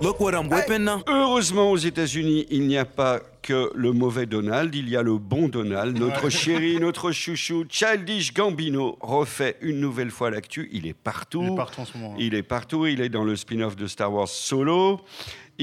Look 0.00 0.18
what 0.18 0.34
I'm 0.34 0.48
whipping 0.48 0.84
now. 0.84 1.02
Heureusement, 1.06 1.70
aux 1.70 1.76
États-Unis, 1.76 2.46
il 2.50 2.66
n'y 2.66 2.78
a 2.78 2.84
pas 2.84 3.20
que 3.42 3.70
le 3.74 3.92
mauvais 3.92 4.26
Donald, 4.26 4.74
il 4.74 4.88
y 4.88 4.96
a 4.96 5.02
le 5.02 5.18
bon 5.18 5.48
Donald, 5.48 5.98
notre 5.98 6.28
chéri, 6.28 6.78
notre 6.80 7.10
chouchou, 7.10 7.64
Childish 7.68 8.32
Gambino 8.32 8.96
refait 9.00 9.56
une 9.60 9.80
nouvelle 9.80 10.10
fois 10.10 10.30
l'actu. 10.30 10.68
Il 10.72 10.86
est 10.86 10.94
partout. 10.94 11.42
Il 11.42 11.52
est 11.52 11.56
partout 11.56 11.80
en 11.80 11.84
ce 11.84 11.98
moment. 11.98 12.14
Il 12.18 12.34
est 12.34 12.42
partout. 12.42 12.86
Il 12.86 13.00
est 13.00 13.08
dans 13.08 13.24
le 13.24 13.36
spin-off 13.36 13.76
de 13.76 13.86
Star 13.86 14.12
Wars 14.12 14.28
Solo. 14.28 15.00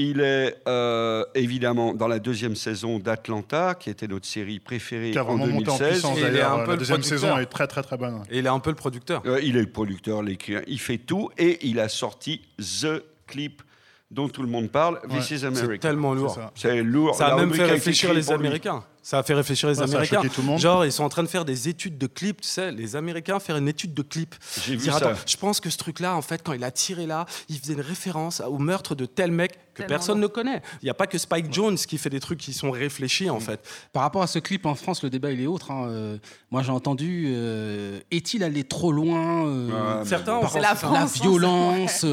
Il 0.02 0.20
est 0.20 0.56
euh, 0.66 1.24
évidemment 1.34 1.92
dans 1.92 2.08
la 2.08 2.18
deuxième 2.18 2.56
saison 2.56 2.98
d'Atlanta, 2.98 3.74
qui 3.74 3.90
était 3.90 4.08
notre 4.08 4.26
série 4.26 4.58
préférée 4.58 5.16
en 5.18 5.36
2016. 5.36 5.52
Monté 5.52 5.70
en 5.70 5.78
puissance, 5.78 6.18
il 6.18 6.36
est 6.36 6.40
un 6.40 6.58
peu 6.60 6.70
la 6.70 6.76
deuxième 6.78 7.02
saison 7.02 7.36
est 7.36 7.46
très 7.46 7.66
très 7.66 7.82
très 7.82 7.98
bonne. 7.98 8.22
Et 8.30 8.38
il 8.38 8.46
est 8.46 8.48
un 8.48 8.60
peu 8.60 8.70
le 8.70 8.76
producteur. 8.76 9.22
il 9.42 9.56
est 9.56 9.60
le 9.60 9.70
producteur, 9.70 10.22
l'écrivain, 10.22 10.62
il 10.66 10.80
fait 10.80 10.96
tout 10.96 11.28
et 11.36 11.66
il 11.66 11.78
a 11.80 11.90
sorti 11.90 12.40
The 12.58 13.02
Clip 13.26 13.62
dont 14.10 14.28
tout 14.28 14.42
le 14.42 14.48
monde 14.48 14.70
parle, 14.70 15.00
This 15.08 15.30
is 15.30 15.44
America. 15.44 15.72
C'est 15.72 15.78
tellement 15.78 16.14
lourd. 16.14 16.38
C'est 16.54 16.82
lourd. 16.82 17.14
Ça 17.14 17.28
a 17.28 17.36
même 17.36 17.52
fait 17.52 17.64
réfléchir 17.64 18.14
les 18.14 18.32
Américains. 18.32 18.82
Ça 19.10 19.18
a 19.18 19.22
fait 19.24 19.34
réfléchir 19.34 19.68
les 19.68 19.82
Américains. 19.82 20.22
Tout 20.32 20.40
le 20.40 20.46
monde. 20.46 20.60
Genre, 20.60 20.84
ils 20.84 20.92
sont 20.92 21.02
en 21.02 21.08
train 21.08 21.24
de 21.24 21.28
faire 21.28 21.44
des 21.44 21.68
études 21.68 21.98
de 21.98 22.06
clips, 22.06 22.42
tu 22.42 22.48
sais, 22.48 22.70
les 22.70 22.94
Américains 22.94 23.40
faire 23.40 23.56
une 23.56 23.66
étude 23.66 23.92
de 23.92 24.02
clip. 24.02 24.36
J'ai 24.64 24.76
vu 24.76 24.88
ça. 24.88 25.14
je 25.26 25.36
pense 25.36 25.58
que 25.58 25.68
ce 25.68 25.76
truc-là, 25.78 26.14
en 26.14 26.22
fait, 26.22 26.44
quand 26.44 26.52
il 26.52 26.62
a 26.62 26.70
tiré 26.70 27.06
là, 27.06 27.26
il 27.48 27.58
faisait 27.58 27.72
une 27.72 27.80
référence 27.80 28.40
au 28.40 28.58
meurtre 28.58 28.94
de 28.94 29.06
tel 29.06 29.32
mec 29.32 29.58
que 29.74 29.82
personne 29.82 30.20
ne 30.20 30.26
connaît. 30.26 30.62
Il 30.82 30.84
n'y 30.84 30.90
a 30.90 30.94
pas 30.94 31.06
que 31.06 31.18
Spike 31.18 31.52
Jones 31.52 31.76
qui 31.76 31.98
fait 31.98 32.10
des 32.10 32.20
trucs 32.20 32.38
qui 32.38 32.52
sont 32.52 32.70
réfléchis, 32.70 33.30
en 33.30 33.38
mm. 33.38 33.42
fait. 33.42 33.68
Par 33.92 34.02
rapport 34.02 34.22
à 34.22 34.26
ce 34.26 34.38
clip 34.38 34.66
en 34.66 34.74
France, 34.74 35.02
le 35.02 35.10
débat, 35.10 35.30
il 35.32 35.40
est 35.40 35.46
autre. 35.46 35.70
Hein. 35.70 35.88
Euh, 35.88 36.18
moi, 36.50 36.62
j'ai 36.62 36.72
entendu, 36.72 37.26
euh, 37.28 38.00
est-il 38.10 38.44
allé 38.44 38.64
trop 38.64 38.92
loin 38.92 39.46
euh, 39.46 40.04
Certains, 40.04 40.40
c'est 40.48 40.60
la, 40.60 40.76
la 40.92 41.06
violence 41.06 42.04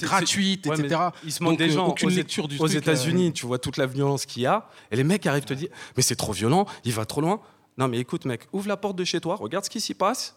gratuite, 0.00 0.66
etc. 0.66 1.00
il 1.24 1.32
se 1.32 1.42
manque 1.42 1.58
des 1.58 1.70
gens. 1.70 1.88
Aucune 1.88 2.10
lecture 2.10 2.48
du 2.48 2.58
Aux 2.58 2.66
États-Unis, 2.66 3.32
tu 3.32 3.46
vois 3.46 3.58
toute 3.58 3.76
la 3.76 3.86
violence 3.86 4.26
qu'il 4.26 4.42
y 4.42 4.46
a, 4.46 4.68
et 4.90 4.96
les 4.96 5.04
mecs 5.04 5.26
arrivent 5.26 5.44
te 5.44 5.54
dire, 5.54 5.68
mais 5.96 6.02
c'est 6.02 6.16
trop 6.16 6.32
violent, 6.32 6.45
il 6.84 6.92
va 6.92 7.04
trop 7.04 7.20
loin. 7.20 7.40
Non, 7.78 7.88
mais 7.88 7.98
écoute, 7.98 8.24
mec, 8.24 8.48
ouvre 8.52 8.68
la 8.68 8.76
porte 8.76 8.96
de 8.96 9.04
chez 9.04 9.20
toi, 9.20 9.36
regarde 9.36 9.64
ce 9.64 9.70
qui 9.70 9.80
s'y 9.80 9.94
passe. 9.94 10.36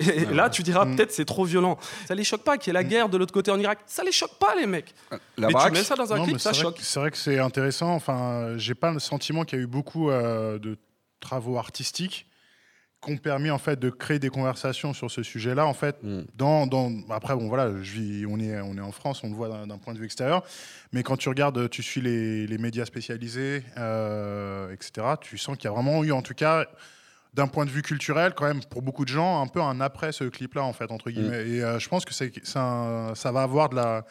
Et 0.00 0.26
là, 0.26 0.48
tu 0.48 0.62
diras 0.62 0.84
mm. 0.84 0.96
peut-être 0.96 1.10
c'est 1.10 1.24
trop 1.24 1.44
violent. 1.44 1.76
Ça 2.06 2.14
les 2.14 2.22
choque 2.22 2.44
pas 2.44 2.56
qu'il 2.56 2.68
y 2.68 2.70
ait 2.70 2.80
la 2.80 2.86
mm. 2.86 2.88
guerre 2.88 3.08
de 3.08 3.18
l'autre 3.18 3.32
côté 3.32 3.50
en 3.50 3.58
Irak. 3.58 3.80
Ça 3.86 4.04
les 4.04 4.12
choque 4.12 4.38
pas, 4.38 4.54
les 4.54 4.66
mecs. 4.66 4.94
La 5.36 5.48
mais 5.48 5.54
tu 5.54 5.70
mets 5.72 5.82
ça 5.82 5.96
dans 5.96 6.12
un 6.12 6.24
clip, 6.24 6.38
ça 6.38 6.52
choque. 6.52 6.78
C'est 6.80 7.00
vrai 7.00 7.10
que 7.10 7.16
c'est 7.16 7.38
intéressant. 7.38 7.92
Enfin, 7.94 8.56
j'ai 8.56 8.74
pas 8.74 8.92
le 8.92 9.00
sentiment 9.00 9.44
qu'il 9.44 9.58
y 9.58 9.60
a 9.60 9.64
eu 9.64 9.66
beaucoup 9.66 10.10
euh, 10.10 10.58
de 10.58 10.78
travaux 11.20 11.58
artistiques 11.58 12.27
qui 13.00 13.12
ont 13.12 13.16
permis 13.16 13.50
en 13.50 13.58
fait 13.58 13.78
de 13.78 13.90
créer 13.90 14.18
des 14.18 14.28
conversations 14.28 14.92
sur 14.92 15.10
ce 15.10 15.22
sujet-là. 15.22 15.66
En 15.66 15.74
fait, 15.74 16.02
mm. 16.02 16.22
dans, 16.36 16.66
dans, 16.66 16.92
après 17.10 17.34
bon 17.34 17.48
voilà, 17.48 17.70
je 17.82 17.92
vis, 17.92 18.26
on 18.26 18.38
est 18.38 18.60
on 18.60 18.76
est 18.76 18.80
en 18.80 18.92
France, 18.92 19.22
on 19.24 19.28
le 19.28 19.34
voit 19.34 19.66
d'un 19.66 19.78
point 19.78 19.94
de 19.94 19.98
vue 19.98 20.04
extérieur, 20.04 20.44
mais 20.92 21.02
quand 21.02 21.16
tu 21.16 21.28
regardes, 21.28 21.68
tu 21.70 21.82
suis 21.82 22.00
les, 22.00 22.46
les 22.46 22.58
médias 22.58 22.84
spécialisés, 22.84 23.62
euh, 23.76 24.72
etc. 24.72 25.06
Tu 25.20 25.38
sens 25.38 25.56
qu'il 25.56 25.64
y 25.64 25.68
a 25.68 25.74
vraiment 25.74 26.02
eu 26.04 26.12
en 26.12 26.22
tout 26.22 26.34
cas 26.34 26.66
d'un 27.34 27.46
point 27.46 27.66
de 27.66 27.70
vue 27.70 27.82
culturel, 27.82 28.32
quand 28.34 28.46
même, 28.46 28.64
pour 28.64 28.82
beaucoup 28.82 29.04
de 29.04 29.10
gens, 29.10 29.42
un 29.42 29.46
peu 29.46 29.60
un 29.60 29.80
après 29.80 30.12
ce 30.12 30.24
clip-là, 30.24 30.64
en 30.64 30.72
fait, 30.72 30.90
entre 30.90 31.10
guillemets. 31.10 31.44
Mm. 31.44 31.54
Et 31.54 31.62
euh, 31.62 31.78
je 31.78 31.88
pense 31.88 32.04
que 32.04 32.14
c'est, 32.14 32.32
ça 32.44 33.12
va 33.32 33.42
avoir 33.42 33.68
de 33.68 33.76
la, 33.76 34.04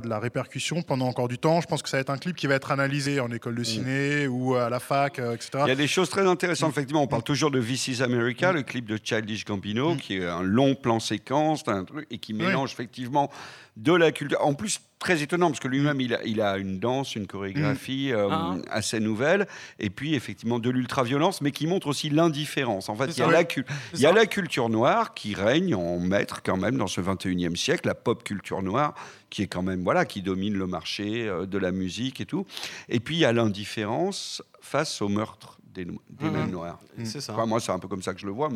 de 0.00 0.08
la 0.08 0.18
répercussion 0.18 0.82
pendant 0.82 1.06
encore 1.06 1.28
du 1.28 1.38
temps. 1.38 1.60
Je 1.60 1.66
pense 1.66 1.82
que 1.82 1.88
ça 1.88 1.96
va 1.96 2.00
être 2.00 2.10
un 2.10 2.18
clip 2.18 2.36
qui 2.36 2.46
va 2.46 2.54
être 2.54 2.72
analysé 2.72 3.20
en 3.20 3.30
école 3.30 3.54
de 3.54 3.60
mm. 3.60 3.64
ciné 3.64 4.26
ou 4.26 4.54
à 4.54 4.68
la 4.68 4.80
fac, 4.80 5.18
euh, 5.18 5.34
etc. 5.34 5.50
Il 5.64 5.68
y 5.68 5.72
a 5.72 5.76
des 5.76 5.86
choses 5.86 6.08
très 6.08 6.26
intéressantes, 6.26 6.70
effectivement. 6.70 7.02
On 7.02 7.06
parle 7.06 7.22
toujours 7.22 7.50
de 7.50 7.60
This 7.60 7.88
is 7.88 8.02
America, 8.02 8.52
le 8.52 8.62
clip 8.62 8.86
de 8.86 8.98
Childish 9.02 9.44
Gambino, 9.44 9.96
qui 9.96 10.16
est 10.16 10.26
un 10.26 10.42
long 10.42 10.74
plan 10.74 11.00
séquence 11.00 11.62
un 11.66 11.84
truc, 11.84 12.06
et 12.10 12.18
qui 12.18 12.34
mélange 12.34 12.72
effectivement 12.72 13.30
de 13.76 13.92
la 13.92 14.12
culture. 14.12 14.38
En 14.44 14.54
plus, 14.54 14.80
très 14.98 15.22
étonnant 15.22 15.48
parce 15.48 15.60
que 15.60 15.68
lui-même 15.68 16.00
il 16.00 16.14
a, 16.14 16.24
il 16.24 16.40
a, 16.40 16.56
une 16.56 16.78
danse, 16.78 17.14
une 17.14 17.26
chorégraphie 17.26 18.10
mm. 18.12 18.16
euh, 18.16 18.28
ah. 18.30 18.56
assez 18.70 19.00
nouvelle, 19.00 19.46
et 19.78 19.90
puis 19.90 20.14
effectivement 20.14 20.58
de 20.58 20.70
l'ultra-violence, 20.70 21.40
mais 21.40 21.50
qui 21.50 21.66
montre 21.66 21.88
aussi 21.88 22.10
l'indifférence. 22.10 22.88
En 22.88 22.96
fait, 22.96 23.06
il 23.16 23.18
y, 23.18 23.22
a 23.22 23.30
la, 23.30 23.42
il 23.42 24.00
y 24.00 24.06
a 24.06 24.12
la 24.12 24.26
culture 24.26 24.68
noire 24.68 25.14
qui 25.14 25.34
règne 25.34 25.74
en 25.74 25.98
maître 25.98 26.42
quand 26.42 26.56
même 26.56 26.76
dans 26.76 26.86
ce 26.86 27.00
21e 27.00 27.56
siècle, 27.56 27.86
la 27.86 27.94
pop 27.94 28.24
culture 28.24 28.62
noire 28.62 28.94
qui 29.30 29.42
est 29.42 29.46
quand 29.48 29.62
même 29.62 29.82
voilà 29.82 30.04
qui 30.04 30.22
domine 30.22 30.54
le 30.54 30.68
marché 30.68 31.28
euh, 31.28 31.44
de 31.44 31.58
la 31.58 31.72
musique 31.72 32.20
et 32.20 32.26
tout. 32.26 32.46
Et 32.88 33.00
puis 33.00 33.16
il 33.16 33.20
y 33.20 33.24
a 33.24 33.32
l'indifférence 33.32 34.42
face 34.60 35.02
au 35.02 35.08
meurtre 35.08 35.53
des, 35.74 35.84
des 35.84 36.30
mêmes 36.30 36.50
noirs. 36.50 36.78
C'est 37.04 37.20
ça. 37.20 37.32
moi, 37.46 37.60
c'est 37.60 37.72
un 37.72 37.78
peu 37.78 37.88
comme 37.88 38.02
ça 38.02 38.14
que 38.14 38.20
je 38.20 38.26
le 38.26 38.32
vois. 38.32 38.48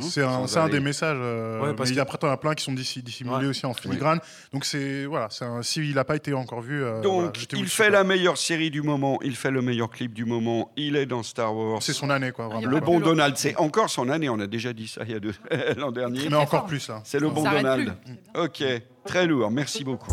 c'est 0.00 0.22
un, 0.22 0.44
un, 0.44 0.68
des 0.68 0.80
messages. 0.80 1.16
Euh, 1.20 1.72
parce 1.74 1.90
mais 1.90 1.98
après, 1.98 2.18
tu 2.18 2.26
en 2.26 2.30
as 2.30 2.36
plein 2.36 2.54
qui 2.54 2.64
sont 2.64 2.72
dissimulés 2.72 3.46
aussi 3.46 3.66
en 3.66 3.74
filigrane. 3.74 4.20
Donc, 4.52 4.64
c'est 4.64 5.06
voilà, 5.06 5.28
un, 5.40 5.62
s'il 5.62 5.94
n'a 5.94 6.04
pas 6.04 6.16
été 6.16 6.32
encore 6.34 6.60
vu. 6.60 6.82
Euh, 6.84 7.00
Donc, 7.00 7.52
il 7.52 7.66
fait 7.68 7.90
la 7.90 8.04
meilleure 8.04 8.36
série 8.36 8.70
du 8.70 8.82
moment, 8.82 9.18
il 9.22 9.34
fait 9.36 9.50
le 9.50 9.62
meilleur 9.62 9.90
clip 9.90 10.12
du 10.12 10.24
moment, 10.24 10.70
il 10.76 10.96
est 10.96 11.06
dans 11.06 11.22
Star 11.22 11.54
Wars. 11.54 11.82
C'est 11.82 11.92
son 11.92 12.10
année, 12.10 12.32
quoi. 12.32 12.48
Le 12.62 12.80
bon 12.80 13.00
Donald, 13.00 13.36
c'est 13.36 13.56
encore 13.56 13.90
son 13.90 14.08
année. 14.08 14.28
On 14.28 14.38
a 14.40 14.46
déjà 14.46 14.72
dit 14.72 14.88
ça 14.88 15.02
il 15.04 15.12
y 15.12 15.14
a 15.14 15.74
l'an 15.76 15.92
dernier. 15.92 16.28
Mais 16.28 16.36
encore 16.36 16.66
plus, 16.66 16.88
là. 16.88 17.00
C'est 17.04 17.20
le 17.20 17.30
bon 17.30 17.42
Donald. 17.42 17.94
Ok, 18.36 18.62
très 19.04 19.26
lourd. 19.26 19.50
Merci 19.50 19.84
beaucoup. 19.84 20.12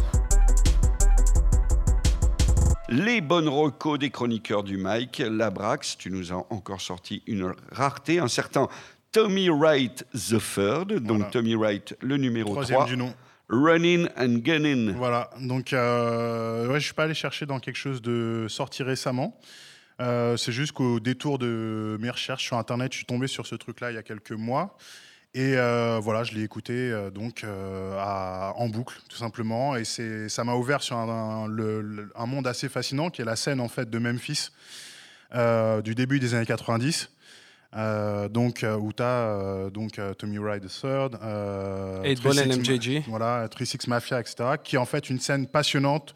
Les 2.95 3.21
bonnes 3.21 3.49
recos 3.49 3.97
des 3.97 4.11
chroniqueurs 4.11 4.61
du 4.61 4.77
Mike. 4.77 5.23
Labrax, 5.27 5.97
tu 5.97 6.11
nous 6.11 6.31
as 6.31 6.45
encore 6.51 6.79
sorti 6.79 7.23
une 7.25 7.51
rareté, 7.71 8.19
un 8.19 8.27
certain 8.27 8.67
Tommy 9.11 9.49
Wright 9.49 10.05
the 10.13 10.37
Third, 10.37 10.99
donc 10.99 11.31
Tommy 11.31 11.55
Wright 11.55 11.97
le 12.01 12.17
numéro 12.17 12.51
Troisième 12.51 12.77
3. 12.77 12.87
du 12.87 12.97
nom. 12.97 13.11
Running 13.49 14.07
and 14.15 14.41
Gunning. 14.43 14.93
Voilà, 14.93 15.31
donc 15.41 15.73
euh, 15.73 16.67
ouais, 16.67 16.79
je 16.79 16.85
suis 16.85 16.93
pas 16.93 17.05
allé 17.05 17.15
chercher 17.15 17.47
dans 17.47 17.59
quelque 17.59 17.77
chose 17.77 17.99
de 17.99 18.45
sorti 18.47 18.83
récemment. 18.83 19.39
Euh, 19.99 20.37
c'est 20.37 20.51
juste 20.51 20.73
qu'au 20.73 20.99
détour 20.99 21.39
de 21.39 21.97
mes 21.99 22.11
recherches 22.11 22.43
sur 22.43 22.57
Internet, 22.57 22.91
je 22.91 22.97
suis 22.97 23.07
tombé 23.07 23.25
sur 23.25 23.47
ce 23.47 23.55
truc-là 23.55 23.89
il 23.89 23.95
y 23.95 23.97
a 23.99 24.03
quelques 24.03 24.33
mois. 24.33 24.77
Et 25.35 25.55
euh, 25.57 25.99
voilà, 25.99 26.23
je 26.23 26.33
l'ai 26.33 26.43
écouté 26.43 26.73
euh, 26.73 27.09
donc 27.09 27.43
euh, 27.43 27.99
en 28.55 28.69
boucle, 28.69 28.99
tout 29.09 29.17
simplement. 29.17 29.75
Et 29.75 29.83
ça 29.83 30.43
m'a 30.43 30.53
ouvert 30.53 30.83
sur 30.83 30.97
un, 30.97 31.47
monde 32.27 32.47
assez 32.47 32.69
fascinant 32.69 33.09
qui 33.09 33.21
est 33.21 33.25
la 33.25 33.35
scène 33.35 33.59
en 33.59 33.67
fait 33.67 33.89
de 33.89 33.97
Memphis 33.97 34.49
du 35.83 35.95
début 35.95 36.19
des 36.19 36.35
années 36.35 36.45
90. 36.45 37.09
donc 38.29 38.63
où 38.79 38.93
tu 38.93 39.01
as 39.01 39.69
donc 39.73 39.99
Tommy 40.19 40.37
Wright 40.37 40.63
III, 40.63 41.09
et 42.03 42.15
MJG, 42.15 43.03
voilà, 43.07 43.47
36 43.49 43.87
Mafia, 43.87 44.19
etc. 44.19 44.35
Qui 44.63 44.75
est 44.75 44.79
en 44.79 44.85
fait 44.85 45.09
une 45.09 45.19
scène 45.19 45.47
passionnante, 45.47 46.13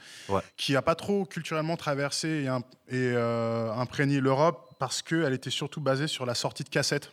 qui 0.58 0.76
a 0.76 0.84
pas 0.84 0.94
trop 0.94 1.26
culturellement 1.26 1.76
traversé 1.76 2.48
et, 2.92 2.96
et 2.96 3.16
imprégné 3.16 4.20
l'Europe 4.20 4.76
parce 4.78 5.02
qu'elle 5.02 5.34
était 5.34 5.50
surtout 5.50 5.82
basée 5.82 6.06
sur 6.06 6.28
la 6.28 6.36
sortie 6.36 6.64
de 6.64 6.70
cassettes. 6.70 7.12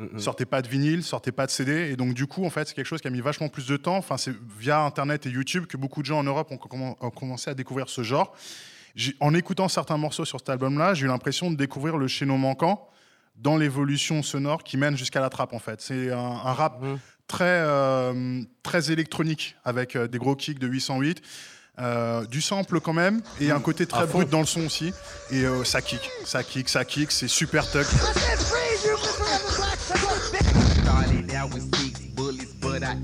Mm, 0.00 0.16
mm. 0.16 0.18
Sortez 0.18 0.46
pas 0.46 0.62
de 0.62 0.68
vinyle, 0.68 1.04
sortez 1.04 1.30
pas 1.30 1.46
de 1.46 1.50
CD. 1.50 1.90
Et 1.90 1.96
donc, 1.96 2.14
du 2.14 2.26
coup, 2.26 2.44
en 2.44 2.50
fait, 2.50 2.66
c'est 2.66 2.74
quelque 2.74 2.86
chose 2.86 3.00
qui 3.00 3.08
a 3.08 3.10
mis 3.10 3.20
vachement 3.20 3.48
plus 3.48 3.66
de 3.66 3.76
temps. 3.76 3.96
Enfin, 3.96 4.16
c'est 4.16 4.32
via 4.58 4.80
Internet 4.80 5.26
et 5.26 5.30
YouTube 5.30 5.66
que 5.66 5.76
beaucoup 5.76 6.00
de 6.00 6.06
gens 6.06 6.18
en 6.18 6.24
Europe 6.24 6.50
ont, 6.50 7.10
commencé 7.10 7.50
à 7.50 7.54
découvrir 7.54 7.88
ce 7.88 8.02
genre. 8.02 8.34
En 9.20 9.34
écoutant 9.34 9.68
certains 9.68 9.98
morceaux 9.98 10.24
sur 10.24 10.40
cet 10.40 10.48
album-là, 10.48 10.94
j'ai 10.94 11.04
eu 11.04 11.08
l'impression 11.08 11.50
de 11.50 11.56
découvrir 11.56 11.96
le 11.96 12.08
chaînon 12.08 12.38
manquant 12.38 12.88
dans 13.36 13.56
l'évolution 13.56 14.22
sonore 14.22 14.64
qui 14.64 14.76
mène 14.76 14.96
jusqu'à 14.96 15.20
la 15.20 15.28
trappe, 15.28 15.52
en 15.52 15.58
fait. 15.58 15.80
C'est 15.80 16.10
un, 16.10 16.52
rap 16.52 16.82
mm. 16.82 16.98
très, 17.26 17.44
euh, 17.44 18.42
très 18.62 18.90
électronique 18.90 19.56
avec 19.64 19.96
euh, 19.96 20.08
des 20.08 20.18
gros 20.18 20.34
kicks 20.34 20.58
de 20.58 20.66
808. 20.66 21.22
Euh, 21.78 22.26
du 22.26 22.42
sample 22.42 22.80
quand 22.80 22.92
même 22.92 23.22
et 23.40 23.52
un 23.52 23.60
côté 23.60 23.86
très 23.86 24.04
brut 24.04 24.28
dans 24.28 24.40
le 24.40 24.44
son 24.44 24.66
aussi 24.66 24.92
et 25.30 25.44
ça 25.64 25.80
kick 25.80 26.00
ça 26.24 26.42
kick 26.42 26.68
ça 26.68 26.84
kick 26.84 27.10
c'est 27.10 27.28
super 27.28 27.70
tuck 27.70 27.86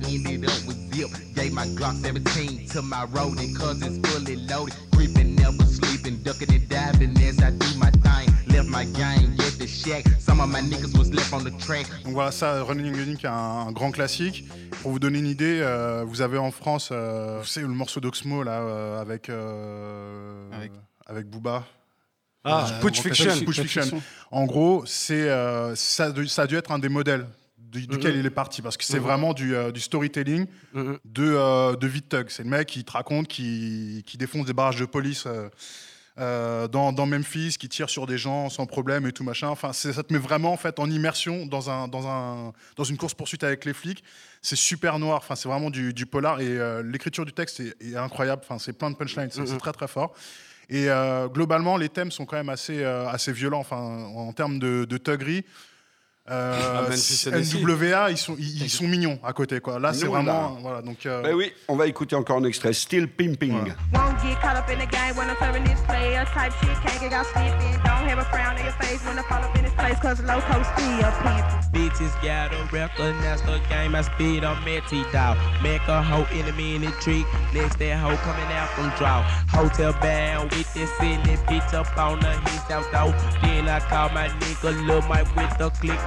ended 0.09 0.45
up 0.45 0.67
with 0.67 0.79
zip. 0.95 1.11
Gave 1.35 1.53
my 1.53 1.67
Glock 1.67 1.95
17 2.03 2.69
to 2.69 2.83
my 2.83 3.05
rodent, 3.13 3.57
cause 3.59 3.83
it's 3.83 3.99
fully 4.09 4.37
loaded. 4.37 4.75
Creeping, 4.93 5.35
never 5.37 5.65
sleeping, 5.65 6.17
ducking 6.23 6.53
and 6.55 6.69
diving 6.69 7.17
as 7.23 7.43
I 7.43 7.51
do 7.51 7.67
my 7.79 7.91
thing. 7.91 8.29
Left 8.49 8.69
my 8.69 8.85
gang 8.85 9.35
at 9.39 9.59
the 9.59 9.67
shack. 9.67 10.05
Some 10.19 10.41
of 10.41 10.49
my 10.49 10.61
niggas 10.61 10.97
was 10.97 11.13
left 11.13 11.33
on 11.33 11.45
the 11.45 11.53
track. 11.59 11.87
Donc 12.05 12.15
voilà, 12.15 12.31
ça, 12.31 12.63
Running 12.63 12.95
Unique, 12.97 13.25
un, 13.25 13.67
un 13.69 13.73
grand 13.73 13.91
classique. 13.91 14.45
Pour 14.83 14.93
vous 14.93 14.99
donner 14.99 15.19
une 15.19 15.27
idée, 15.27 15.61
euh, 15.63 16.05
vous 16.07 16.21
avez 16.23 16.39
en 16.39 16.51
France, 16.51 16.91
euh, 16.93 17.41
vous 17.41 17.47
savez, 17.47 17.67
le 17.67 17.73
morceau 17.73 18.01
d'Oxmo 18.01 18.43
là, 18.43 18.61
euh, 18.61 19.01
avec, 19.01 19.29
euh, 19.29 20.49
avec, 20.53 20.73
avec 21.07 21.27
Booba. 21.29 21.65
Ah, 22.45 22.67
euh, 22.71 22.81
Putsch 22.81 23.01
Fiction. 23.01 23.33
Fiction. 23.53 24.01
En 24.31 24.45
gros, 24.45 24.85
c'est 24.87 25.29
euh, 25.29 25.75
ça, 25.75 26.13
ça, 26.29 26.43
a 26.43 26.47
dû 26.47 26.57
être 26.57 26.71
un 26.71 26.79
des 26.79 26.89
modèles 26.89 27.27
duquel 27.81 28.15
mm-hmm. 28.15 28.21
il 28.21 28.27
est 28.27 28.31
parti 28.31 28.63
parce 28.63 28.77
que 28.77 28.85
c'est 28.85 28.99
mm-hmm. 28.99 29.01
vraiment 29.01 29.35
du, 29.35 29.55
euh, 29.55 29.71
du 29.71 29.81
storytelling 29.81 30.47
mm-hmm. 30.75 30.99
de, 31.05 31.35
euh, 31.35 31.77
de 31.77 31.89
Tug. 31.89 32.31
C'est 32.31 32.43
le 32.45 32.49
mec 32.49 32.69
qui 32.69 32.85
te 32.85 32.93
raconte, 32.93 33.29
qui, 33.29 34.03
qui 34.07 34.17
défonce 34.17 34.47
des 34.47 34.53
barrages 34.53 34.79
de 34.79 34.85
police 34.85 35.27
euh, 36.19 36.69
dans, 36.69 36.93
dans, 36.93 37.07
Memphis, 37.07 37.57
qui 37.59 37.69
tire 37.69 37.91
sur 37.91 38.07
des 38.07 38.17
gens 38.17 38.49
sans 38.49 38.67
problème 38.67 39.07
et 39.07 39.13
tout 39.13 39.25
machin. 39.25 39.49
Enfin, 39.49 39.73
ça 39.73 40.03
te 40.03 40.13
met 40.13 40.19
vraiment 40.19 40.53
en 40.53 40.57
fait 40.57 40.79
en 40.79 40.91
immersion 40.91 41.47
dans, 41.47 41.69
un, 41.69 41.89
dans, 41.89 42.07
un, 42.07 42.53
dans 42.77 42.85
une 42.85 42.97
course 42.97 43.15
poursuite 43.15 43.45
avec 43.45 43.65
les 43.65 43.75
flics. 43.75 44.03
C'est 44.41 44.57
super 44.57 44.99
noir. 44.99 45.19
Enfin, 45.19 45.35
c'est 45.35 45.49
vraiment 45.49 45.71
du, 45.71 45.93
du, 45.93 46.07
polar 46.07 46.41
et 46.41 46.83
l'écriture 46.85 47.25
du 47.25 47.33
texte 47.33 47.61
est, 47.61 47.97
incroyable. 47.97 48.43
Enfin, 48.45 48.59
c'est 48.59 48.73
plein 48.73 48.91
de 48.91 48.97
punchlines. 48.97 49.31
C'est 49.31 49.59
très 49.59 49.73
très 49.73 49.89
fort. 49.89 50.15
Et 50.71 50.89
globalement, 51.33 51.77
les 51.77 51.89
thèmes 51.89 52.11
sont 52.11 52.25
quand 52.25 52.37
même 52.37 52.49
assez, 52.49 52.83
assez 52.85 53.33
violents. 53.33 53.61
Enfin, 53.61 53.77
en 53.77 54.33
termes 54.33 54.59
de, 54.59 54.87
de 54.89 54.97
thuggerie. 54.99 55.45
Euh, 56.29 56.89
NWA, 57.27 58.11
ils 58.11 58.19
sont, 58.19 58.37
ils, 58.39 58.69
sont 58.69 58.89
mignons 58.89 59.19
à 59.23 59.33
côté. 59.33 59.61
Quoi. 59.61 59.79
Là, 59.79 59.93
c'est 59.93 60.07
vraiment. 60.07 60.33
Là. 60.33 60.53
Voilà, 60.61 60.83
donc, 60.83 61.07
euh... 61.07 61.23
ben 61.23 61.35
oui, 61.35 61.53
on 61.69 61.77
va 61.77 61.87
écouter 61.87 62.17
encore 62.17 62.39
un 62.39 62.45
extrait. 62.45 62.73
Still 62.73 63.07
Pimping. 63.07 63.53
Voilà. 63.53 63.75
Bitches 71.77 72.15
gotta 72.23 72.57
recognize 72.73 73.43
the 73.43 73.61
game 73.69 73.95
I 73.95 74.01
speed 74.01 74.45
on 74.45 74.57
Metty 74.65 75.05
dog. 75.13 75.37
Make 75.63 75.87
a 75.89 76.03
hoe 76.03 76.27
enemy 76.33 76.77
in 76.77 76.83
the 76.83 76.91
tree. 77.03 77.25
Next 77.53 77.79
that 77.79 77.99
hoe 77.99 78.17
coming 78.25 78.51
out 78.57 78.69
from 78.71 78.89
draw. 78.97 79.23
Hotel 79.53 79.93
band 80.01 80.51
with 80.53 80.73
this 80.73 80.91
silly 80.97 81.37
bitch 81.49 81.75
up 81.75 81.87
on 81.99 82.21
the 82.21 82.33
his 82.49 82.63
house 82.63 82.87
though. 82.93 83.13
Then 83.43 83.69
I 83.69 83.81
call 83.81 84.09
my 84.11 84.29
nigga 84.29 84.87
Lil 84.87 85.03
Mike 85.03 85.29
with 85.37 85.59
the 85.59 85.69
click 85.71 86.01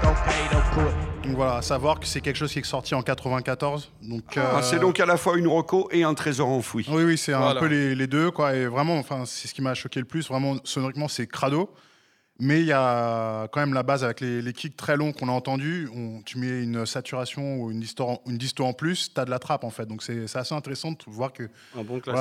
donc 1.24 1.36
voilà, 1.36 1.58
à 1.58 1.62
savoir 1.62 2.00
que 2.00 2.08
c'est 2.08 2.22
quelque 2.22 2.38
chose 2.38 2.52
qui 2.52 2.60
est 2.60 2.64
sorti 2.64 2.96
en 2.96 3.02
94. 3.02 3.92
Donc 4.02 4.24
ah, 4.36 4.40
euh, 4.40 4.62
c'est 4.62 4.80
donc 4.80 5.00
à 5.00 5.06
la 5.06 5.18
fois 5.18 5.38
une 5.38 5.48
roco 5.48 5.88
et 5.92 6.04
un 6.04 6.14
trésor 6.14 6.50
enfoui. 6.50 6.86
Oui, 6.90 7.04
oui, 7.04 7.18
c'est 7.18 7.34
un 7.34 7.56
peu 7.56 7.68
les, 7.68 7.96
les, 7.96 8.08
deux, 8.08 8.32
quoi. 8.32 8.56
Et 8.56 8.66
vraiment, 8.66 8.98
enfin, 8.98 9.24
c'est 9.26 9.48
ce 9.48 9.54
qui 9.54 9.62
m'a 9.62 9.74
choqué 9.74 10.00
le 10.00 10.06
plus. 10.06 10.28
Vraiment, 10.28 10.56
sonoriquement, 10.64 11.08
c'est 11.08 11.28
crado. 11.28 11.70
Mais 12.40 12.62
il 12.62 12.68
y 12.68 12.72
a 12.72 13.48
quand 13.50 13.60
même 13.60 13.74
la 13.74 13.84
base 13.84 14.04
avec 14.04 14.22
les, 14.22 14.54
kicks 14.54 14.78
très 14.78 14.96
longs 14.96 15.12
qu'on 15.12 15.28
a 15.28 15.32
entendus. 15.32 15.90
tu 16.26 16.38
mets 16.38 16.64
une 16.64 16.86
saturation 16.86 17.62
ou 17.62 17.72
une 17.72 17.80
disto, 17.80 18.22
une 18.26 18.38
disto 18.38 18.64
en 18.64 18.74
plus, 18.74 19.14
tu 19.14 19.20
as 19.20 19.26
de 19.26 19.30
la 19.30 19.40
trappe 19.40 19.64
en 19.64 19.70
fait. 19.70 19.86
Donc 19.86 20.04
c'est 20.04 20.24
assez 20.36 20.56
intéressant 20.56 20.92
de 20.92 20.98
voir 21.08 21.34
que 21.34 21.50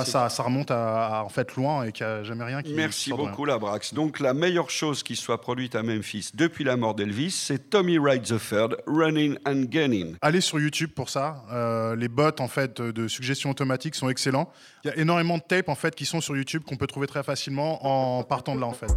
ça, 0.04 0.28
ça, 0.28 0.42
remonte 0.42 0.70
à, 0.70 1.22
en 1.24 1.28
fait 1.28 1.54
loin 1.54 1.84
et 1.84 1.92
qu'il 1.92 2.06
n'y 2.06 2.12
a 2.12 2.22
jamais 2.24 2.44
rien 2.44 2.62
qui. 2.62 2.74
Merci 2.74 3.10
beaucoup, 3.10 3.44
Labrax. 3.44 3.94
Donc 3.94 4.20
la 4.20 4.34
meilleure 4.34 4.70
chose 4.70 5.02
qui 5.02 5.16
soit 5.16 5.40
produite 5.40 5.74
à 5.74 5.82
Memphis 5.82 6.30
depuis 6.34 6.64
la 6.64 6.76
mort 6.76 6.94
d'Elvis, 6.94 7.30
c'est 7.30 7.70
Tommy 7.70 7.98
Wright 7.98 8.28
III, 8.28 8.68
Running 8.86 9.36
and 9.46 9.62
Gunning. 9.68 10.16
Allez 10.20 10.40
sur 10.40 10.58
YouTube 10.58 10.90
pour 10.94 11.10
ça. 11.10 11.44
Euh, 11.52 11.94
les 11.94 12.08
bots 12.08 12.40
en 12.40 12.48
fait 12.48 12.80
de 12.80 13.08
suggestions 13.08 13.50
automatiques 13.50 13.94
sont 13.94 14.08
excellents. 14.08 14.50
Il 14.84 14.88
y 14.88 14.90
a 14.90 14.96
énormément 14.96 15.38
de 15.38 15.42
tapes 15.42 15.68
en 15.68 15.74
fait 15.74 15.94
qui 15.94 16.06
sont 16.06 16.20
sur 16.20 16.36
YouTube 16.36 16.62
qu'on 16.66 16.76
peut 16.76 16.86
trouver 16.86 17.06
très 17.06 17.22
facilement 17.22 18.18
en 18.18 18.24
partant 18.24 18.54
de 18.54 18.60
là 18.60 18.66
en 18.66 18.72
fait. 18.72 18.88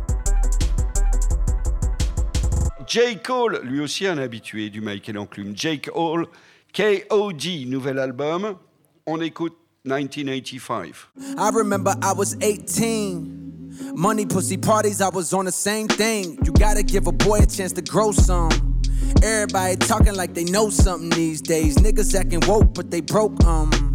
J. 2.92 3.16
Cole, 3.24 3.62
lui 3.64 3.80
aussi 3.80 4.06
un 4.06 4.18
habitué 4.18 4.70
du 4.70 4.82
Michael 4.82 5.18
Enclume. 5.18 5.56
Jake 5.56 5.90
Hall, 5.96 6.26
KOD, 6.74 7.66
nouvel 7.66 7.98
album. 7.98 8.58
On 9.08 9.22
écoute 9.22 9.54
1985. 9.86 11.10
I 11.38 11.50
remember 11.54 11.96
I 12.04 12.12
was 12.12 12.36
18. 12.42 13.94
Money, 13.96 14.26
pussy 14.26 14.58
parties, 14.58 15.00
I 15.00 15.08
was 15.08 15.34
on 15.34 15.46
the 15.46 15.54
same 15.54 15.88
thing. 15.88 16.38
You 16.44 16.52
gotta 16.52 16.84
give 16.84 17.08
a 17.08 17.14
boy 17.14 17.38
a 17.38 17.46
chance 17.46 17.72
to 17.76 17.82
grow 17.82 18.12
some. 18.12 18.82
Everybody 19.24 19.78
talking 19.78 20.14
like 20.14 20.34
they 20.34 20.44
know 20.44 20.70
something 20.70 21.12
these 21.12 21.42
days. 21.42 21.78
Niggas 21.78 22.14
acting 22.14 22.42
woke, 22.46 22.74
but 22.74 22.92
they 22.92 23.00
broke, 23.00 23.42
um. 23.46 23.91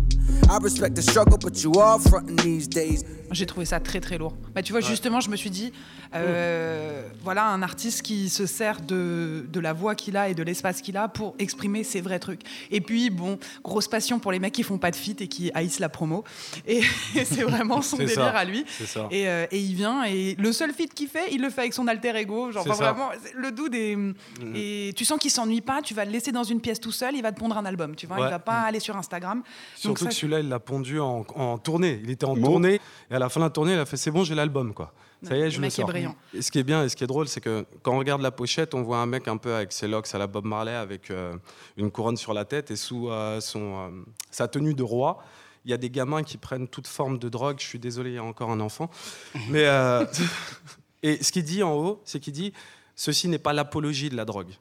J'ai 3.33 3.47
trouvé 3.47 3.67
ça 3.67 3.81
très 3.81 4.01
très 4.01 4.17
lourd. 4.17 4.35
Bah, 4.55 4.63
tu 4.63 4.73
vois, 4.73 4.81
justement, 4.81 5.21
je 5.21 5.29
me 5.29 5.37
suis 5.37 5.51
dit, 5.51 5.73
euh, 6.15 7.09
voilà 7.23 7.47
un 7.49 7.63
artiste 7.63 8.03
qui 8.03 8.29
se 8.29 8.47
sert 8.47 8.81
de, 8.81 9.47
de 9.53 9.61
la 9.61 9.73
voix 9.73 9.95
qu'il 9.95 10.17
a 10.17 10.29
et 10.29 10.35
de 10.35 10.43
l'espace 10.43 10.81
qu'il 10.81 10.97
a 10.97 11.09
pour 11.09 11.35
exprimer 11.41 11.83
ses 11.83 12.01
vrais 12.01 12.21
trucs. 12.21 12.43
Et 12.71 12.81
puis, 12.81 13.11
bon, 13.11 13.39
grosse 13.65 13.89
passion 13.89 14.21
pour 14.21 14.31
les 14.31 14.39
mecs 14.39 14.55
qui 14.55 14.63
font 14.63 14.79
pas 14.79 14.91
de 14.93 14.97
feat 14.97 15.21
et 15.21 15.29
qui 15.29 15.51
haïssent 15.55 15.81
la 15.81 15.89
promo. 15.89 16.23
Et, 16.67 16.83
c'est 17.15 17.43
vraiment 17.43 17.83
son 17.83 17.97
délire 17.97 18.37
à 18.37 18.45
lui. 18.45 18.65
Et, 19.11 19.29
euh, 19.29 19.47
et, 19.51 19.59
il 19.59 19.75
vient, 19.75 20.05
et 20.05 20.37
le 20.39 20.53
seul 20.53 20.73
feat 20.73 20.95
qu'il 20.95 21.09
fait, 21.09 21.33
il 21.33 21.43
le 21.43 21.51
fait 21.51 21.63
avec 21.63 21.75
son 21.75 21.89
alter 21.89 22.17
ego. 22.17 22.53
Genre, 22.53 22.67
vraiment, 22.69 23.11
le 23.35 23.51
doux 23.51 23.69
des. 23.69 23.97
Mm. 23.97 24.15
Et 24.55 24.93
tu 24.97 25.05
sens 25.05 25.19
qu'il 25.19 25.33
s'ennuie 25.33 25.61
pas, 25.61 25.83
tu 25.83 25.95
vas 25.95 26.05
le 26.05 26.13
laisser 26.13 26.31
dans 26.31 26.45
une 26.45 26.61
pièce 26.61 26.79
tout 26.79 26.93
seul, 26.93 27.17
il 27.17 27.23
va 27.23 27.33
te 27.33 27.41
pondre 27.41 27.59
un 27.59 27.65
album, 27.65 27.97
tu 27.97 28.07
vois, 28.07 28.19
il 28.21 28.31
va 28.31 28.39
pas 28.39 28.63
mm. 28.63 28.65
aller 28.67 28.81
sur 28.81 28.97
Instagram. 28.97 29.43
Surtout 29.75 30.07
que 30.07 30.15
celui-là, 30.37 30.47
il 30.47 30.49
l'a 30.49 30.61
pondu 30.61 31.01
en, 31.01 31.27
en, 31.35 31.59
tournée. 31.59 32.01
Il 32.03 32.11
était 32.11 32.25
en 32.25 32.35
tournée, 32.35 32.81
et 33.11 33.15
à 33.15 33.19
la 33.19 33.29
fin 33.29 33.41
de 33.41 33.47
la 33.47 33.51
tournée, 33.51 33.73
il 33.73 33.79
a 33.79 33.87
fait 33.87 33.97
c'est 33.97 34.11
bon, 34.11 34.25
j'ai 34.25 34.35
l'album, 34.35 34.75
quoi. 34.75 34.93
Ça 35.23 35.37
y 35.37 35.41
est, 35.41 35.51
je 35.51 35.61
le, 35.61 35.71
sors. 35.71 35.91
Et 36.35 36.43
ce 36.43 36.51
qui 36.51 36.59
est 36.59 36.63
bien 36.63 36.85
et 36.85 36.89
ce 36.89 36.97
qui 36.97 37.03
est 37.03 37.07
drôle, 37.07 37.27
c'est 37.27 37.41
que 37.41 37.65
quand 37.83 37.95
on 37.95 37.99
regarde 37.99 38.21
la 38.21 38.31
pochette, 38.31 38.75
on 38.75 38.83
voit 38.83 38.99
un 38.99 39.07
mec 39.07 39.29
un 39.29 39.39
peu 39.39 39.55
avec 39.55 39.73
ses 39.73 39.89
locks 39.89 40.15
à 40.15 40.19
la 40.19 40.27
Bob 40.27 40.45
Marley, 40.45 40.75
avec 40.75 41.11
euh, 41.11 41.35
une 41.77 41.91
couronne 41.91 42.17
sur 42.17 42.35
la 42.35 42.45
tête 42.45 42.71
et 42.71 42.77
sous 42.77 43.09
euh, 43.09 43.41
son, 43.41 43.77
euh, 43.77 43.91
sa 44.31 44.47
tenue 44.47 44.75
de 44.75 44.83
roi. 44.83 45.19
Il 45.65 45.71
y 45.71 45.75
a 45.75 45.79
des 45.79 45.91
gamins 45.91 46.23
qui 46.23 46.37
prennent 46.37 46.69
toute 46.69 46.87
forme 46.87 47.19
de 47.19 47.29
drogue. 47.29 47.57
Je 47.59 47.67
suis 47.67 47.79
désolé, 47.79 48.11
il 48.11 48.17
y 48.17 48.19
a 48.19 48.25
encore 48.25 48.51
un 48.51 48.61
enfant. 48.61 48.91
Mais 49.49 49.65
et 51.03 51.23
ce 51.23 51.33
qu'il 51.33 51.45
dit 51.45 51.63
en 51.63 51.75
haut, 51.75 52.01
c'est 52.05 52.21
qu'il 52.21 52.35
dit 52.35 52.53
ceci 52.95 53.29
n'est 53.29 53.39
pas 53.39 53.53
l'apologie 53.53 54.11
de 54.11 54.17
la 54.17 54.27
drogue. 54.27 54.53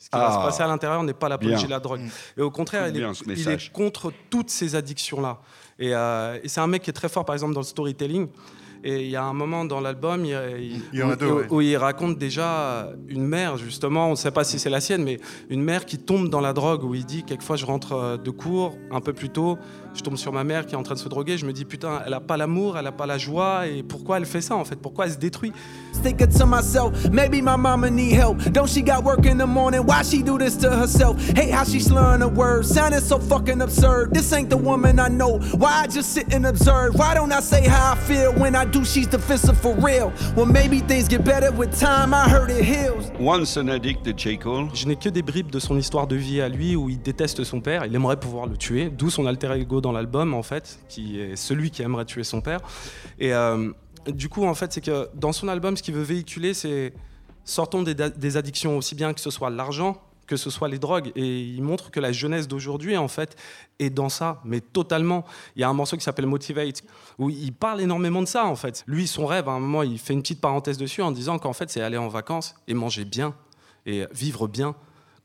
Ce 0.00 0.08
qui 0.08 0.16
va 0.16 0.32
se 0.32 0.38
ah. 0.38 0.44
passer 0.46 0.62
à 0.62 0.66
l'intérieur 0.66 1.02
n'est 1.04 1.12
pas 1.12 1.28
l'apologie 1.28 1.66
de 1.66 1.70
la 1.70 1.78
drogue. 1.78 2.00
Et 2.36 2.40
au 2.40 2.50
contraire, 2.50 2.88
il 2.88 2.96
est, 2.96 3.06
il 3.26 3.48
est, 3.48 3.70
contre 3.70 4.12
toutes 4.30 4.50
ces 4.50 4.74
addictions-là. 4.74 5.38
Et, 5.78 5.90
et 5.90 6.48
c'est 6.48 6.60
un 6.60 6.66
mec 6.66 6.82
qui 6.82 6.90
est 6.90 6.94
très 6.94 7.08
fort, 7.08 7.24
par 7.24 7.34
exemple, 7.34 7.54
dans 7.54 7.60
le 7.60 7.66
storytelling. 7.66 8.28
Et 8.82 9.02
il 9.02 9.10
y 9.10 9.16
a 9.16 9.22
un 9.22 9.34
moment 9.34 9.64
dans 9.64 9.80
l'album 9.80 10.24
où, 11.50 11.60
il 11.60 11.76
raconte 11.76 12.16
déjà 12.16 12.88
une 13.08 13.26
mère, 13.26 13.58
justement, 13.58 14.06
on 14.06 14.12
ne 14.12 14.16
sait 14.16 14.30
pas 14.30 14.44
si 14.44 14.58
c'est 14.58 14.70
la 14.70 14.80
sienne, 14.80 15.04
mais 15.04 15.18
une 15.50 15.62
mère 15.62 15.84
qui 15.84 15.98
tombe 15.98 16.30
dans 16.30 16.40
la 16.40 16.54
drogue, 16.54 16.84
où 16.84 16.94
il 16.94 17.04
dit 17.04 17.22
quelquefois 17.24 17.56
je 17.56 17.66
rentre 17.66 17.92
euh, 17.92 18.16
de 18.16 18.30
cours 18.30 18.76
un 18.90 19.00
peu 19.00 19.12
plus 19.12 19.28
tôt, 19.28 19.58
je 19.94 20.02
tombe 20.02 20.16
sur 20.16 20.32
ma 20.32 20.44
mère 20.44 20.66
qui 20.66 20.74
est 20.74 20.78
en 20.78 20.82
train 20.82 20.94
de 20.94 21.00
se 21.00 21.08
droguer, 21.08 21.36
je 21.36 21.46
me 21.46 21.52
dis 21.52 21.64
putain, 21.64 22.02
elle 22.06 22.14
a 22.14 22.20
pas 22.20 22.36
l'amour, 22.36 22.78
elle 22.78 22.86
a 22.86 22.92
pas 22.92 23.06
la 23.06 23.18
joie, 23.18 23.66
et 23.66 23.82
pourquoi 23.82 24.18
elle 24.18 24.26
fait 24.26 24.40
ça 24.40 24.56
en 24.56 24.64
fait? 24.64 24.76
Pourquoi 24.76 25.06
elle 25.06 25.12
se 25.12 25.18
détruit? 25.18 25.52
Thinking 26.02 26.28
to 26.28 26.46
myself, 26.46 27.10
maybe 27.10 27.42
my 27.42 27.56
mama 27.58 27.90
need 27.90 28.12
help. 28.12 28.38
Don't 28.52 28.68
she 28.68 28.82
got 28.82 29.02
work 29.04 29.26
in 29.26 29.36
the 29.36 29.46
morning? 29.46 29.82
Why 29.84 30.02
she 30.02 30.22
do 30.22 30.38
this 30.38 30.56
to 30.58 30.70
herself? 30.70 31.20
Hate 31.36 31.52
how 31.52 31.64
she 31.64 31.80
slurring 31.80 32.20
her 32.20 32.28
words, 32.28 32.72
sounding 32.72 33.00
so 33.00 33.18
fucking 33.18 33.60
absurd. 33.60 34.14
This 34.14 34.32
ain't 34.32 34.48
the 34.48 34.56
woman 34.56 34.98
I 34.98 35.08
know. 35.08 35.38
Why 35.58 35.82
I 35.82 35.86
just 35.86 36.12
sit 36.12 36.32
and 36.32 36.46
observe? 36.46 36.94
Why 36.94 37.14
don't 37.14 37.32
I 37.32 37.40
say 37.40 37.66
how 37.66 37.92
I 37.92 37.96
feel 37.96 38.32
when 38.32 38.54
I 38.54 38.64
do? 38.64 38.84
She's 38.84 39.08
defensive 39.08 39.58
for 39.58 39.74
real. 39.74 40.12
Well, 40.36 40.46
maybe 40.46 40.80
things 40.80 41.08
get 41.08 41.24
better 41.24 41.52
with 41.52 41.78
time. 41.78 42.14
I 42.14 42.28
heard 42.28 42.50
it 42.50 42.64
heals. 42.64 43.10
Once 43.18 43.58
an 43.58 43.68
addict 43.68 44.04
de 44.04 44.12
J. 44.16 44.38
Cole. 44.38 44.68
Je 44.72 44.86
n'ai 44.86 44.96
que 44.96 45.08
des 45.10 45.22
bribes 45.22 45.50
de 45.50 45.58
son 45.58 45.76
histoire 45.76 46.06
de 46.06 46.16
vie 46.16 46.40
à 46.40 46.48
lui 46.48 46.76
où 46.76 46.88
il 46.88 47.00
déteste 47.00 47.44
son 47.44 47.60
père. 47.60 47.84
Il 47.84 47.94
aimerait 47.94 48.18
pouvoir 48.18 48.46
le 48.46 48.56
tuer, 48.56 48.90
d'où 48.90 49.10
son 49.10 49.26
alter 49.26 49.52
ego 49.52 49.79
dans 49.80 49.92
l'album, 49.92 50.34
en 50.34 50.42
fait, 50.42 50.80
qui 50.88 51.20
est 51.20 51.36
celui 51.36 51.70
qui 51.70 51.82
aimerait 51.82 52.04
tuer 52.04 52.24
son 52.24 52.40
père. 52.40 52.60
Et 53.18 53.32
euh, 53.34 53.70
du 54.08 54.28
coup, 54.28 54.44
en 54.44 54.54
fait, 54.54 54.72
c'est 54.72 54.80
que 54.80 55.08
dans 55.14 55.32
son 55.32 55.48
album, 55.48 55.76
ce 55.76 55.82
qu'il 55.82 55.94
veut 55.94 56.02
véhiculer, 56.02 56.54
c'est 56.54 56.92
sortons 57.44 57.82
des, 57.82 58.36
addictions, 58.36 58.76
aussi 58.76 58.94
bien 58.94 59.12
que 59.12 59.20
ce 59.20 59.30
soit 59.30 59.50
l'argent, 59.50 60.00
que 60.26 60.36
ce 60.36 60.50
soit 60.50 60.68
les 60.68 60.78
drogues. 60.78 61.12
Et 61.16 61.40
il 61.40 61.62
montre 61.62 61.90
que 61.90 62.00
la 62.00 62.12
jeunesse 62.12 62.46
d'aujourd'hui, 62.46 62.96
en 62.96 63.08
fait, 63.08 63.36
est 63.78 63.90
dans 63.90 64.08
ça, 64.08 64.40
mais 64.44 64.60
totalement. 64.60 65.24
Il 65.56 65.60
y 65.60 65.64
a 65.64 65.68
un 65.68 65.72
morceau 65.72 65.96
qui 65.96 66.04
s'appelle 66.04 66.26
Motivate, 66.26 66.84
où 67.18 67.30
il 67.30 67.52
parle 67.52 67.80
énormément 67.80 68.22
de 68.22 68.28
ça, 68.28 68.46
en 68.46 68.56
fait. 68.56 68.84
Lui, 68.86 69.06
son 69.06 69.26
rêve, 69.26 69.48
à 69.48 69.52
un 69.52 69.60
moment, 69.60 69.82
il 69.82 69.98
fait 69.98 70.12
une 70.12 70.22
petite 70.22 70.40
parenthèse 70.40 70.78
dessus 70.78 71.02
en 71.02 71.10
disant 71.10 71.38
qu'en 71.38 71.52
fait, 71.52 71.70
c'est 71.70 71.80
aller 71.80 71.98
en 71.98 72.08
vacances 72.08 72.54
et 72.68 72.74
manger 72.74 73.04
bien, 73.04 73.34
et 73.86 74.06
vivre 74.12 74.46
bien. 74.46 74.76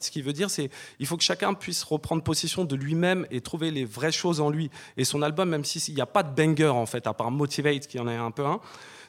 Ce 0.06 0.12
qui 0.12 0.22
veut 0.22 0.34
dire, 0.34 0.50
c'est 0.50 0.70
il 1.00 1.06
faut 1.06 1.18
que 1.18 1.24
chacun 1.24 1.54
puisse 1.54 1.84
reprendre 1.84 2.24
possession 2.24 2.64
de 2.64 2.76
lui-même 2.76 3.26
et 3.32 3.42
trouver 3.42 3.72
les 3.72 3.86
vraies 3.86 4.12
choses 4.12 4.40
en 4.40 4.50
lui. 4.50 4.70
Et 4.98 5.04
son 5.04 5.22
album, 5.22 5.50
même 5.50 5.66
s'il 5.66 5.94
n'y 5.94 6.02
a 6.02 6.06
pas 6.06 6.24
de 6.24 6.34
banger, 6.34 6.70
en 6.70 6.86
fait, 6.86 7.08
à 7.08 7.14
part 7.14 7.32
Motivate, 7.32 7.88
qui 7.88 8.00
en 8.00 8.08
est 8.08 8.16
un 8.16 8.32
peu 8.32 8.46
un, 8.46 8.60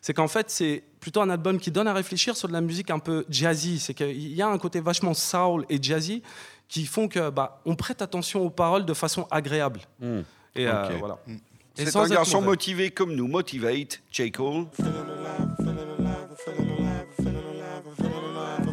c'est 0.01 0.15
qu'en 0.15 0.29
fait, 0.29 0.51
c'est 0.51 0.85
plutôt 1.01 1.21
un 1.21 1.31
album 1.31 1.59
qui 1.59 1.71
donne 1.71 1.89
à 1.89 1.93
réfléchir 1.93 2.37
sur 2.37 2.49
de 2.49 2.53
la 2.53 2.61
musique 2.61 2.91
un 2.91 2.99
peu 2.99 3.25
jazzy. 3.29 3.79
C'est 3.79 3.95
qu'il 3.95 4.35
y 4.35 4.43
a 4.43 4.49
un 4.49 4.59
côté 4.59 4.81
vachement 4.81 5.15
soul 5.15 5.67
et 5.69 5.83
jazzy 5.83 6.23
qui 6.69 6.87
font 6.87 7.09
que 7.09 7.31
bah, 7.31 7.61
on 7.65 7.75
prête 7.75 8.03
attention 8.03 8.43
aux 8.43 8.51
paroles 8.51 8.85
de 8.85 8.95
façon 8.95 9.27
agréable. 9.31 9.81
Hmm. 10.01 10.21
Et 10.55 10.67
euh, 10.67 10.89
voilà. 10.99 11.19
Hmm. 11.27 11.37
C'est 11.75 11.95
un 11.97 12.09
garçon 12.09 12.41
motivé 12.41 12.91
comme 12.91 13.15
nous, 13.15 13.29
Motivate, 13.29 14.01
J. 14.11 14.33
Cole. 14.33 14.67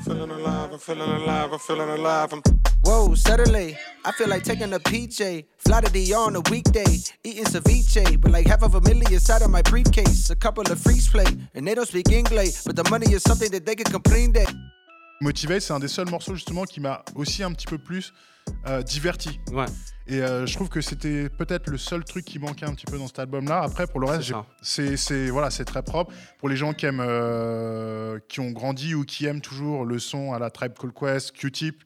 Feeling 0.04 0.32
alive, 0.32 0.72
I'm 0.74 0.80
feeling 0.80 1.10
alive, 1.10 1.54
I'm 1.54 1.60
feeling 1.60 1.90
alive. 1.90 2.34
I'm 2.34 2.42
Whoa, 2.86 3.16
suddenly, 3.16 3.78
I 4.04 4.12
feel 4.12 4.28
like 4.28 4.44
taking 4.44 4.74
a 4.74 4.80
PJ. 4.80 5.46
Fly 5.60 5.82
to 5.82 5.92
the 5.92 6.14
on 6.14 6.36
a 6.36 6.42
weekday, 6.52 6.98
eating 7.24 7.46
ceviche. 7.46 8.20
But 8.20 8.32
like 8.32 8.46
half 8.46 8.62
of 8.62 8.76
a 8.76 8.82
million 8.82 9.14
inside 9.14 9.42
of 9.42 9.50
my 9.50 9.62
briefcase. 9.62 10.30
A 10.30 10.36
couple 10.36 10.70
of 10.70 10.80
freeze 10.80 11.08
play, 11.10 11.26
and 11.56 11.66
they 11.66 11.76
don't 11.76 11.88
speak 11.88 12.12
English. 12.12 12.64
But 12.64 12.76
the 12.76 12.88
money 12.90 13.12
is 13.14 13.24
something 13.24 13.50
that 13.52 13.66
they 13.66 13.76
can 13.76 13.90
complain 13.92 14.34
that. 14.34 14.54
Motivate, 15.22 15.62
c'est 15.62 15.74
un 15.74 15.80
des 15.80 15.88
seuls 15.88 16.10
morceaux 16.10 16.36
justement 16.36 16.66
qui 16.66 16.82
m'a 16.82 17.04
aussi 17.16 17.44
un 17.44 17.54
petit 17.54 17.68
peu 17.68 17.78
plus 17.78 18.12
euh, 18.68 18.84
diverti. 18.84 19.40
Ouais. 19.54 19.68
Et 20.06 20.22
euh, 20.22 20.46
je 20.46 20.54
trouve 20.56 20.68
que 20.68 20.82
c'était 20.82 21.30
peut-être 21.30 21.70
le 21.70 21.78
seul 21.78 22.04
truc 22.04 22.26
qui 22.26 22.38
manquait 22.38 22.66
un 22.66 22.74
petit 22.74 22.86
peu 22.86 22.98
dans 22.98 23.08
cet 23.08 23.20
album-là. 23.20 23.62
Après, 23.62 23.88
pour 23.88 24.02
le 24.02 24.08
reste, 24.08 24.34
c'est 24.62 25.30
voilà, 25.30 25.50
c'est 25.50 25.66
très 25.66 25.82
propre. 25.82 26.14
Pour 26.40 26.50
les 26.50 26.58
gens 26.58 26.74
qui 26.74 26.86
aiment, 26.86 27.04
euh, 27.06 28.20
qui 28.28 28.42
ont 28.42 28.52
grandi 28.52 28.96
ou 28.96 29.06
qui 29.06 29.26
aiment 29.26 29.40
toujours 29.40 29.86
le 29.86 30.00
son 30.00 30.34
à 30.34 30.40
la 30.40 30.50
Tribe 30.50 30.74
Called 30.78 30.94
Quest, 30.94 31.32
Q-Tip, 31.32 31.84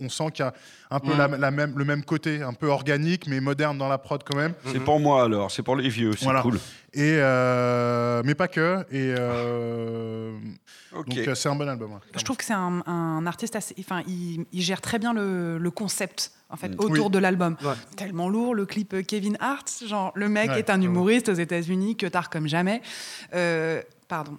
on, 0.00 0.08
sent 0.08 0.24
qu'il 0.32 0.44
y 0.44 0.48
a 0.48 0.52
un 0.90 0.98
peu 0.98 1.14
mm. 1.14 1.36
la, 1.36 1.50
même, 1.52 1.74
le 1.76 1.84
même 1.84 2.04
côté, 2.04 2.42
un 2.42 2.54
peu 2.54 2.66
organique 2.66 3.28
mais 3.28 3.40
moderne 3.40 3.78
dans 3.78 3.88
la 3.88 3.98
prod 3.98 4.22
quand 4.24 4.36
même. 4.36 4.54
C'est 4.66 4.80
pour 4.80 4.98
moi 4.98 5.22
alors, 5.22 5.50
c'est 5.50 5.62
pour 5.62 5.76
les 5.76 5.88
vieux, 5.88 6.12
c'est 6.18 6.26
cool. 6.42 6.58
Et 6.92 7.18
euh, 7.18 8.22
mais 8.24 8.34
pas 8.34 8.48
que. 8.48 8.84
Et 8.90 9.14
Donc 10.92 11.16
euh, 11.16 11.34
c'est 11.34 11.48
un 11.48 11.54
bon 11.54 11.68
album. 11.68 11.98
Je 12.16 12.24
trouve 12.24 12.36
que 12.36 12.44
c'est 12.44 12.52
un, 12.52 13.26
artiste 13.26 13.56
assez. 13.56 13.74
Enfin, 13.78 14.02
il, 14.06 14.46
gère 14.52 14.80
très 14.80 14.98
bien 14.98 15.12
le, 15.12 15.70
concept 15.70 16.32
en 16.48 16.56
fait 16.56 16.70
mm. 16.70 16.80
autour 16.80 17.10
de 17.10 17.18
l'album. 17.18 17.56
Tellement 17.96 18.28
lourd 18.28 18.54
le 18.54 18.66
clip 18.66 18.94
euh, 18.94 19.02
Kevin 19.02 19.36
Hart, 19.40 19.84
genre 19.86 20.12
le 20.14 20.28
mec 20.28 20.50
est 20.50 20.70
un 20.70 20.80
humoriste 20.80 21.28
aux 21.28 21.34
États-Unis 21.34 21.96
que 21.96 22.06
tard 22.06 22.30
comme 22.30 22.48
jamais. 22.48 22.82
Euh, 23.34 23.82
pardon. 24.08 24.36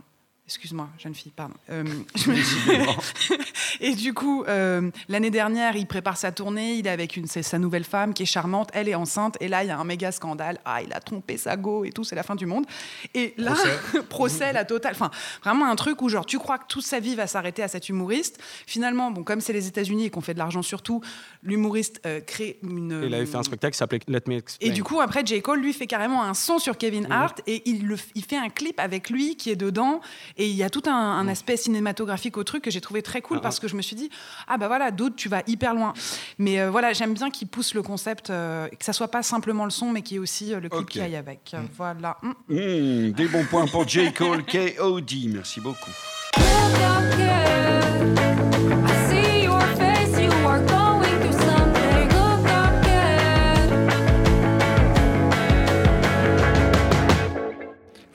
Excuse-moi, 0.52 0.90
jeune 0.98 1.16
fille, 1.16 1.32
pardon. 1.34 1.54
Euh, 1.70 1.86
et 3.80 3.96
du 3.96 4.14
coup, 4.14 4.44
euh, 4.44 4.92
l'année 5.08 5.30
dernière, 5.30 5.78
il 5.78 5.88
prépare 5.88 6.18
sa 6.18 6.34
tournée, 6.34 6.74
il 6.74 6.88
est 6.88 6.90
avec 6.90 7.16
une, 7.16 7.26
sa 7.26 7.58
nouvelle 7.58 7.86
femme 7.86 8.14
qui 8.14 8.24
est 8.24 8.26
charmante, 8.26 8.70
elle 8.74 8.90
est 8.90 8.96
enceinte, 8.96 9.38
et 9.40 9.48
là, 9.48 9.64
il 9.64 9.68
y 9.68 9.72
a 9.72 9.80
un 9.80 9.86
méga 9.86 10.12
scandale. 10.12 10.60
Ah, 10.66 10.82
il 10.82 10.92
a 10.92 11.00
trompé 11.00 11.38
sa 11.38 11.56
go 11.56 11.86
et 11.86 11.92
tout, 11.92 12.04
c'est 12.04 12.18
la 12.18 12.24
fin 12.24 12.36
du 12.36 12.46
monde. 12.46 12.66
Et 13.14 13.34
là, 13.38 13.56
procès, 14.10 14.52
la 14.52 14.66
totale. 14.66 14.92
Enfin, 14.94 15.10
vraiment 15.42 15.68
un 15.68 15.76
truc 15.78 16.02
où, 16.02 16.10
genre, 16.10 16.26
tu 16.26 16.38
crois 16.38 16.58
que 16.58 16.68
toute 16.68 16.84
sa 16.84 17.00
vie 17.00 17.16
va 17.16 17.28
s'arrêter 17.28 17.64
à 17.64 17.70
cet 17.70 17.88
humoriste. 17.88 18.38
Finalement, 18.68 19.10
bon, 19.10 19.24
comme 19.24 19.40
c'est 19.40 19.54
les 19.54 19.68
États-Unis 19.68 20.08
et 20.08 20.10
qu'on 20.10 20.20
fait 20.20 20.34
de 20.34 20.40
l'argent 20.40 20.64
surtout, 20.64 21.00
l'humoriste 21.44 22.02
euh, 22.06 22.20
crée 22.20 22.60
une. 22.62 23.04
Il 23.06 23.14
avait 23.14 23.26
fait 23.26 23.38
un 23.38 23.44
spectacle 23.44 23.72
qui 23.72 23.78
s'appelait 23.78 24.02
Let 24.10 24.24
Me 24.28 24.36
Explain. 24.36 24.68
Et 24.68 24.72
du 24.74 24.84
coup, 24.84 25.00
après, 25.00 25.26
J. 25.26 25.42
Cole, 25.42 25.62
lui, 25.62 25.72
fait 25.72 25.88
carrément 25.88 26.24
un 26.24 26.34
son 26.34 26.60
sur 26.60 26.78
Kevin 26.78 27.08
Hart, 27.10 27.42
et 27.48 27.62
il, 27.70 27.88
le, 27.88 27.96
il 28.16 28.26
fait 28.26 28.36
un 28.36 28.50
clip 28.50 28.78
avec 28.82 29.10
lui 29.10 29.38
qui 29.38 29.50
est 29.50 29.56
dedans. 29.56 30.02
Et 30.41 30.41
il 30.48 30.56
y 30.56 30.64
a 30.64 30.70
tout 30.70 30.84
un, 30.88 31.28
aspect 31.28 31.58
cinématographique 31.58 32.38
au 32.38 32.44
truc 32.44 32.64
que 32.64 32.72
j'ai 32.72 32.82
trouvé 32.82 33.02
très 33.02 33.22
cool 33.22 33.38
ah, 33.38 33.42
parce 33.42 33.60
que 33.60 33.68
je 33.68 33.76
me 33.76 33.82
suis 33.82 33.96
dit 33.96 34.10
ah 34.48 34.58
bah 34.58 34.68
voilà 34.68 34.92
d'autres 34.92 35.16
tu 35.16 35.30
vas 35.30 35.44
hyper 35.48 35.74
loin. 35.74 35.94
Mais 36.38 36.60
euh, 36.60 36.72
voilà 36.72 36.94
j'aime 36.94 37.14
bien 37.14 37.30
qu'ils 37.30 37.48
poussent 37.48 37.74
le 37.74 37.84
concept 37.84 38.30
euh, 38.30 38.68
que 38.68 38.84
ça 38.84 38.94
soit 38.94 39.10
pas 39.10 39.24
simplement 39.24 39.66
le 39.66 39.72
son 39.72 39.92
mais 39.92 40.02
qu'il 40.02 40.16
y 40.16 40.18
ait 40.18 40.20
aussi 40.20 40.54
euh, 40.54 40.60
le 40.60 40.70
clip 40.70 40.90
qui 40.90 41.02
aille 41.02 41.16
avec. 41.16 41.54
Mm. 41.54 41.66
voilà. 41.78 42.18
Mm. 42.22 42.32
Mm, 42.50 43.12
des 43.12 43.28
bons 43.28 43.46
points 43.46 43.68
pour 43.68 43.88
J. 43.88 44.12
Cole 44.14 44.44
K.O.D 44.44 45.16
merci 45.28 45.62
beaucoup 45.62 45.92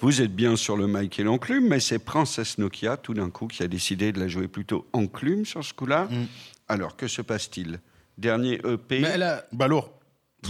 Vous 0.01 0.21
êtes 0.21 0.35
bien 0.35 0.57
sur 0.57 0.77
le 0.77 0.87
mic 0.87 1.19
et 1.19 1.23
l'enclume, 1.23 1.69
mais 1.69 1.81
c'est 1.81 1.99
Princesse 1.99 2.59
Nokia, 2.59 2.97
tout 2.97 3.15
d'un 3.15 3.31
coup, 3.31 3.47
qui 3.47 3.63
a 3.63 3.69
décidé 3.69 4.13
de 4.13 4.21
la 4.21 4.29
jouer 4.29 4.47
plutôt 4.47 4.87
enclume 4.93 5.47
sur 5.47 5.65
ce 5.65 5.73
coup-là. 5.73 6.05
Mm. 6.05 6.27
Alors, 6.69 6.97
que 6.97 7.09
se 7.09 7.23
passe-t-il? 7.23 7.81
Dernier 8.19 8.61
EP. 8.65 9.01
Mais 9.01 9.09
elle 9.15 9.23
a... 9.23 9.47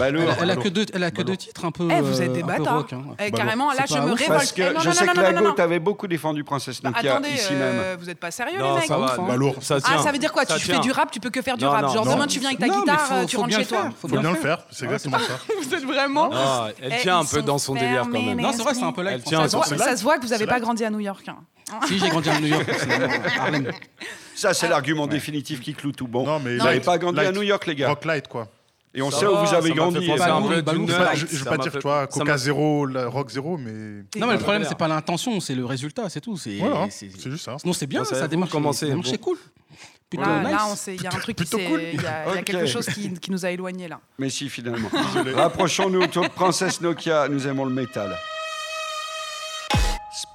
Elle, 0.01 0.51
a 0.51 0.57
que 0.57 0.69
deux, 0.69 0.87
elle 0.93 1.05
a 1.05 1.11
que 1.11 1.23
deux 1.23 1.37
titres 1.37 1.65
un 1.65 1.71
peu. 1.71 1.89
Eh, 1.91 2.01
vous 2.01 2.23
êtes 2.23 2.33
des 2.33 2.43
bâtards. 2.43 2.87
Hein. 2.93 3.15
Eh, 3.19 3.31
carrément, 3.31 3.73
là, 3.73 3.85
je 3.89 3.95
me 3.95 4.13
révolte. 4.13 4.29
Parce 4.29 4.53
que 4.53 4.63
eh, 4.63 4.81
je 4.81 4.91
sais 4.91 5.07
que 5.07 5.21
Lago 5.21 5.53
t'avais 5.53 5.79
beaucoup 5.79 6.07
défendu 6.07 6.45
Princesse 6.45 6.83
bah, 6.83 6.91
Nokia 6.91 7.13
attendez, 7.15 7.31
ici 7.31 7.53
euh, 7.53 7.91
même. 7.93 7.99
Vous 7.99 8.11
êtes 8.11 8.19
pas 8.19 8.31
sérieux, 8.31 8.59
les 8.59 8.75
mecs 8.75 9.63
ça 9.63 9.81
tient. 9.81 9.97
Ah, 9.99 10.03
ça 10.03 10.13
veut 10.13 10.19
dire 10.19 10.33
quoi 10.33 10.45
Tu 10.45 10.59
fais 10.59 10.79
du 10.79 10.93
rap, 10.93 11.11
tu 11.11 11.21
peux 11.21 11.31
que 11.31 11.43
faire 11.43 11.57
du 11.57 11.65
rap. 11.65 11.93
Genre 11.93 12.07
demain, 12.07 12.27
tu 12.27 12.41
viens 12.41 12.51
avec 12.51 12.61
ta 12.61 12.69
guitare, 12.69 13.27
tu 13.27 13.37
rentres 13.37 13.57
chez 13.57 13.67
toi. 13.67 13.91
Faut 14.01 14.09
bien 14.09 14.23
le 14.23 14.35
faire. 14.37 14.59
C'est 14.71 14.85
exactement 14.85 15.19
ça. 15.19 15.39
Vous 15.63 15.75
êtes 15.75 15.85
vraiment. 15.85 16.31
Ah, 16.33 16.69
elle 16.81 17.01
tient 17.01 17.19
un 17.19 17.25
peu 17.25 17.43
dans 17.43 17.59
son 17.59 17.75
délire 17.75 18.03
quand 18.03 18.23
même. 18.23 18.41
Non, 18.41 18.53
c'est 18.53 18.63
vrai, 18.63 18.75
c'est 18.75 18.83
un 18.83 18.93
peu 18.93 19.03
là. 19.03 19.19
Ça 19.25 19.97
se 19.97 20.03
voit 20.03 20.19
que 20.19 20.23
vous 20.23 20.31
n'avez 20.31 20.47
pas 20.47 20.61
grandi 20.61 20.85
à 20.85 20.91
New 20.91 21.01
York. 21.01 21.29
Hein. 21.29 21.37
Si, 21.87 21.99
j'ai 21.99 22.09
grandi 22.09 22.31
à 22.31 22.41
New 22.41 22.47
York, 22.47 22.65
Ça, 24.37 24.55
c'est 24.55 24.69
l'argument 24.69 25.07
définitif 25.07 25.61
qui 25.61 25.75
cloue 25.75 25.93
tout. 25.93 26.07
Bon, 26.07 26.25
vous 26.39 26.49
n'avez 26.49 26.81
pas 26.81 26.99
grandi 26.99 27.21
à 27.21 27.33
New 27.33 27.43
York, 27.43 27.67
les 27.67 27.75
gars. 27.75 27.89
Rock 27.89 28.05
Light, 28.05 28.29
quoi. 28.29 28.49
Et 28.97 29.03
on 29.03 29.11
sait 29.11 29.27
où 29.27 29.37
vous 29.37 29.55
avez 29.55 29.71
grandi. 29.73 30.07
je 30.07 30.11
ne 30.11 31.39
veux 31.39 31.45
pas 31.45 31.59
dire, 31.59 31.73
tu 31.73 31.79
vois, 31.81 32.07
Coca 32.07 32.39
0, 32.39 32.89
Rock 33.07 33.31
0, 33.31 33.59
mais. 33.59 34.05
Non, 34.19 34.27
mais 34.27 34.35
le 34.35 34.39
problème, 34.39 34.65
c'est 34.67 34.79
pas 34.79 34.89
l'intention, 34.89 35.39
c'est 35.39 35.55
le 35.55 35.65
résultat, 35.65 36.09
c'est 36.09 36.21
tout. 36.21 36.37
C'est 36.37 36.59
juste 37.31 37.45
ça. 37.45 37.57
Non, 37.65 37.73
c'est 37.73 37.87
bien, 37.87 38.05
ça 38.05 38.27
démarche. 38.27 38.53
C'est 39.05 39.19
cool. 39.19 39.39
Là, 40.13 40.41
il 40.87 41.03
y 41.03 41.07
a 41.07 41.11
un 41.13 41.19
truc 41.19 41.37
qui 41.37 41.45
il 41.45 42.01
y 42.01 42.07
a, 42.07 42.43
quelque 42.43 42.67
chose 42.67 42.87
qui, 42.87 43.31
nous 43.31 43.45
a 43.45 43.51
éloignés 43.51 43.89
là. 43.89 44.01
Mais 44.19 44.31
si, 44.31 44.49
finalement. 44.49 44.89
Rapprochons-nous 45.35 46.01
autour 46.01 46.25
de 46.25 46.29
Princesse 46.29 46.81
Nokia, 46.81 47.29
nous 47.29 47.47
aimons 47.47 47.65
le 47.65 47.75
métal. 47.75 48.17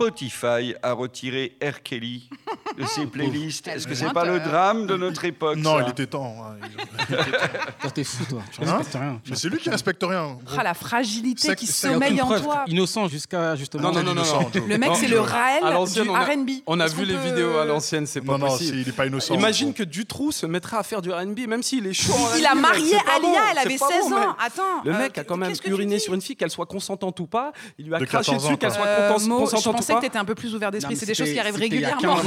Spotify 0.01 0.73
a 0.81 0.93
retiré 0.93 1.57
R. 1.61 1.83
Kelly 1.83 2.29
de 2.77 2.85
ses 2.85 3.05
playlists. 3.05 3.67
Est-ce 3.67 3.87
que 3.87 3.93
c'est 3.93 4.13
pas 4.13 4.25
le 4.25 4.39
drame 4.39 4.87
de 4.87 4.97
notre 4.97 5.25
époque 5.25 5.57
Non, 5.57 5.79
il 5.79 5.89
était 5.89 6.07
temps. 6.07 6.35
Hein. 6.41 7.87
T'es 7.93 8.03
fou, 8.03 8.23
toi. 8.25 8.41
Tu 8.51 8.63
hein 8.63 8.77
respectes 8.77 8.95
rien. 8.95 9.21
Mais 9.29 9.35
c'est 9.35 9.49
lui 9.49 9.57
qui 9.57 9.69
respecte 9.69 10.03
rien. 10.03 10.37
Ah, 10.57 10.63
la 10.63 10.73
fragilité 10.73 11.55
qui 11.55 11.67
sommeille 11.67 12.21
en 12.21 12.39
toi. 12.39 12.63
Innocent 12.67 13.09
jusqu'à 13.09 13.55
justement. 13.55 13.91
Non, 13.91 14.01
non, 14.01 14.13
non, 14.13 14.23
non. 14.23 14.51
Le 14.67 14.77
mec, 14.77 14.91
c'est 14.95 15.07
le 15.07 15.19
Raël 15.19 15.63
du 15.63 16.01
R&B. 16.01 16.49
On 16.65 16.79
a 16.79 16.87
vu 16.87 17.05
les 17.05 17.17
vidéos 17.17 17.57
à 17.57 17.65
l'ancienne, 17.65 18.07
c'est 18.07 18.21
pas 18.21 18.39
possible. 18.39 18.77
Non, 18.77 18.81
il 18.81 18.89
est 18.89 18.95
pas 18.95 19.05
innocent. 19.05 19.35
Imagine 19.35 19.73
que 19.73 19.83
Dutroux 19.83 20.31
se 20.31 20.45
mettrait 20.45 20.77
à 20.77 20.83
faire 20.83 21.01
du 21.01 21.11
R&B, 21.11 21.47
même 21.47 21.63
s'il 21.63 21.85
est 21.85 21.93
chaud. 21.93 22.13
Il 22.37 22.45
a 22.45 22.55
marié 22.55 22.95
Alia, 23.15 23.41
elle 23.51 23.57
avait 23.59 23.77
16 23.77 24.13
ans. 24.13 24.35
Attends. 24.39 24.83
Le 24.85 24.93
mec 24.93 25.17
a 25.17 25.23
quand 25.23 25.37
même 25.37 25.53
uriné 25.65 25.99
sur 25.99 26.13
une 26.13 26.21
fille, 26.21 26.35
qu'elle 26.35 26.49
soit 26.49 26.65
consentante 26.65 27.19
ou 27.19 27.27
pas. 27.27 27.51
Il 27.77 27.87
lui 27.87 27.95
a 27.95 27.99
craché 27.99 28.35
dessus, 28.35 28.57
qu'elle 28.57 28.71
soit 28.71 29.09
consentante 29.11 29.49
ou 29.49 29.51
pas. 29.51 29.57
Je 29.57 29.69
pensais 29.69 29.90
que 29.95 30.01
t'étais 30.01 30.17
un 30.17 30.25
peu 30.25 30.35
plus 30.35 30.53
ouvert 30.55 30.71
d'esprit. 30.71 30.95
C'est 30.95 31.05
des 31.05 31.13
choses 31.13 31.31
qui 31.31 31.39
arrivent 31.39 31.55
régulièrement. 31.55 32.17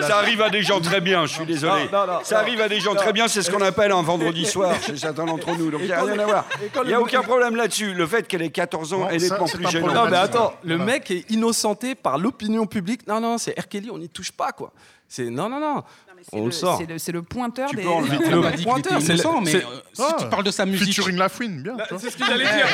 Ça 0.00 0.18
arrive 0.18 0.42
à 0.42 0.50
des 0.50 0.62
gens 0.62 0.80
très 0.80 1.00
bien, 1.00 1.26
je 1.26 1.34
suis 1.34 1.46
désolé. 1.46 1.88
Ça 2.22 2.38
arrive 2.38 2.60
à 2.60 2.68
des 2.68 2.80
gens 2.80 2.94
très 2.94 3.12
bien, 3.12 3.28
c'est 3.28 3.42
ce 3.42 3.50
qu'on 3.50 3.62
appelle 3.62 3.92
un 3.92 4.02
vendredi 4.02 4.44
soir 4.44 4.74
chez 4.86 4.96
certains 4.96 5.24
d'entre 5.24 5.56
nous. 5.56 5.70
Donc 5.70 5.80
il 5.82 5.86
n'y 5.86 5.92
a 5.92 6.02
rien 6.02 6.18
à 6.18 6.26
voir. 6.26 6.44
Il 6.82 6.88
n'y 6.88 6.94
a 6.94 7.00
aucun 7.00 7.22
problème 7.22 7.56
là-dessus. 7.56 7.94
Le 7.94 8.06
fait 8.06 8.26
qu'elle 8.26 8.42
ait 8.42 8.50
14 8.50 8.92
ans, 8.92 9.08
elle 9.08 9.22
est 9.22 9.30
nettement 9.30 9.46
plus 9.46 9.68
gênante. 9.68 9.94
Non, 9.94 10.08
mais 10.10 10.16
attends, 10.16 10.54
le 10.62 10.78
mec 10.78 11.10
est 11.10 11.30
innocenté 11.30 11.94
par 11.94 12.18
l'opinion 12.18 12.66
publique. 12.66 13.06
Non, 13.06 13.20
non, 13.20 13.38
c'est 13.38 13.58
R. 13.58 13.68
Kelly, 13.68 13.90
on 13.90 13.98
n'y 13.98 14.08
touche 14.08 14.32
pas, 14.32 14.52
quoi. 14.52 14.72
C'est 15.06 15.30
non, 15.30 15.48
non, 15.48 15.60
non. 15.60 15.82
On 16.32 16.46
le, 16.46 16.52
sort. 16.52 16.80
C'est 16.98 17.12
le, 17.12 17.22
pointeur 17.22 17.70
tu 17.70 17.76
des. 17.76 17.82
le 17.82 18.62
pointeur, 18.62 19.00
c'est 19.00 19.14
le 19.14 19.40
mais 19.42 19.56
euh, 19.56 19.60
si 19.92 20.02
tu 20.02 20.24
ah. 20.24 20.24
parles 20.26 20.44
de 20.44 20.50
sa 20.50 20.66
musique. 20.66 20.94
Featuring 20.94 21.16
La 21.16 21.28
Fouine, 21.28 21.62
bien. 21.62 21.74
Bah, 21.74 21.86
c'est 21.98 22.10
ce 22.10 22.16
que 22.16 22.24
j'allais 22.24 22.44
dire. 22.44 22.66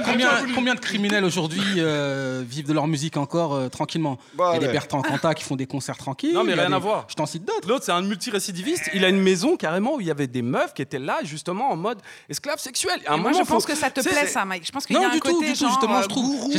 combien, 0.04 0.30
combien, 0.54 0.74
de 0.74 0.80
criminels 0.80 1.24
aujourd'hui 1.24 1.62
euh, 1.78 2.42
vivent 2.46 2.66
de 2.66 2.72
leur 2.72 2.86
musique 2.86 3.16
encore 3.16 3.54
euh, 3.54 3.68
tranquillement? 3.68 4.18
Bah, 4.34 4.52
Il 4.52 4.62
y 4.62 4.64
a 4.64 4.66
des 4.66 4.72
Bertrand 4.72 5.02
Cantat 5.02 5.34
qui 5.34 5.44
font 5.44 5.56
des 5.56 5.66
concerts 5.66 5.96
tranquilles. 5.96 6.34
Non, 6.34 6.44
mais 6.44 6.54
rien 6.54 6.72
à 6.72 6.78
voir. 6.78 7.06
Je 7.08 7.14
t'en 7.14 7.26
cite 7.26 7.44
d'autres. 7.44 7.68
L'autre, 7.68 7.84
c'est 7.84 7.92
un 7.92 8.02
multirécidiviste. 8.02 8.90
Il 8.94 9.04
a 9.04 9.08
une 9.08 9.20
maison 9.20 9.56
carrément 9.56 9.96
où 9.96 10.00
il 10.00 10.06
y 10.06 10.10
avait 10.10 10.26
des 10.26 10.42
meufs 10.42 10.74
qui 10.74 10.82
étaient 10.82 10.98
là 10.98 11.18
justement 11.24 11.70
en 11.70 11.76
mode 11.76 11.98
esclave 12.28 12.58
sexuel. 12.58 13.00
Et 13.06 13.16
moi, 13.16 13.32
je 13.32 13.42
pense 13.42 13.66
que 13.66 13.74
ça 13.74 13.90
te 13.90 14.00
plaît, 14.00 14.26
ça, 14.26 14.44
Mike. 14.44 14.66
Je 14.66 14.72
pense 14.72 14.86
qu'il 14.86 14.96
y 14.96 15.04
a 15.04 15.10
un 15.10 15.18
côté 15.18 15.48
justement, 15.48 16.02
je 16.02 16.08
trouve. 16.08 16.50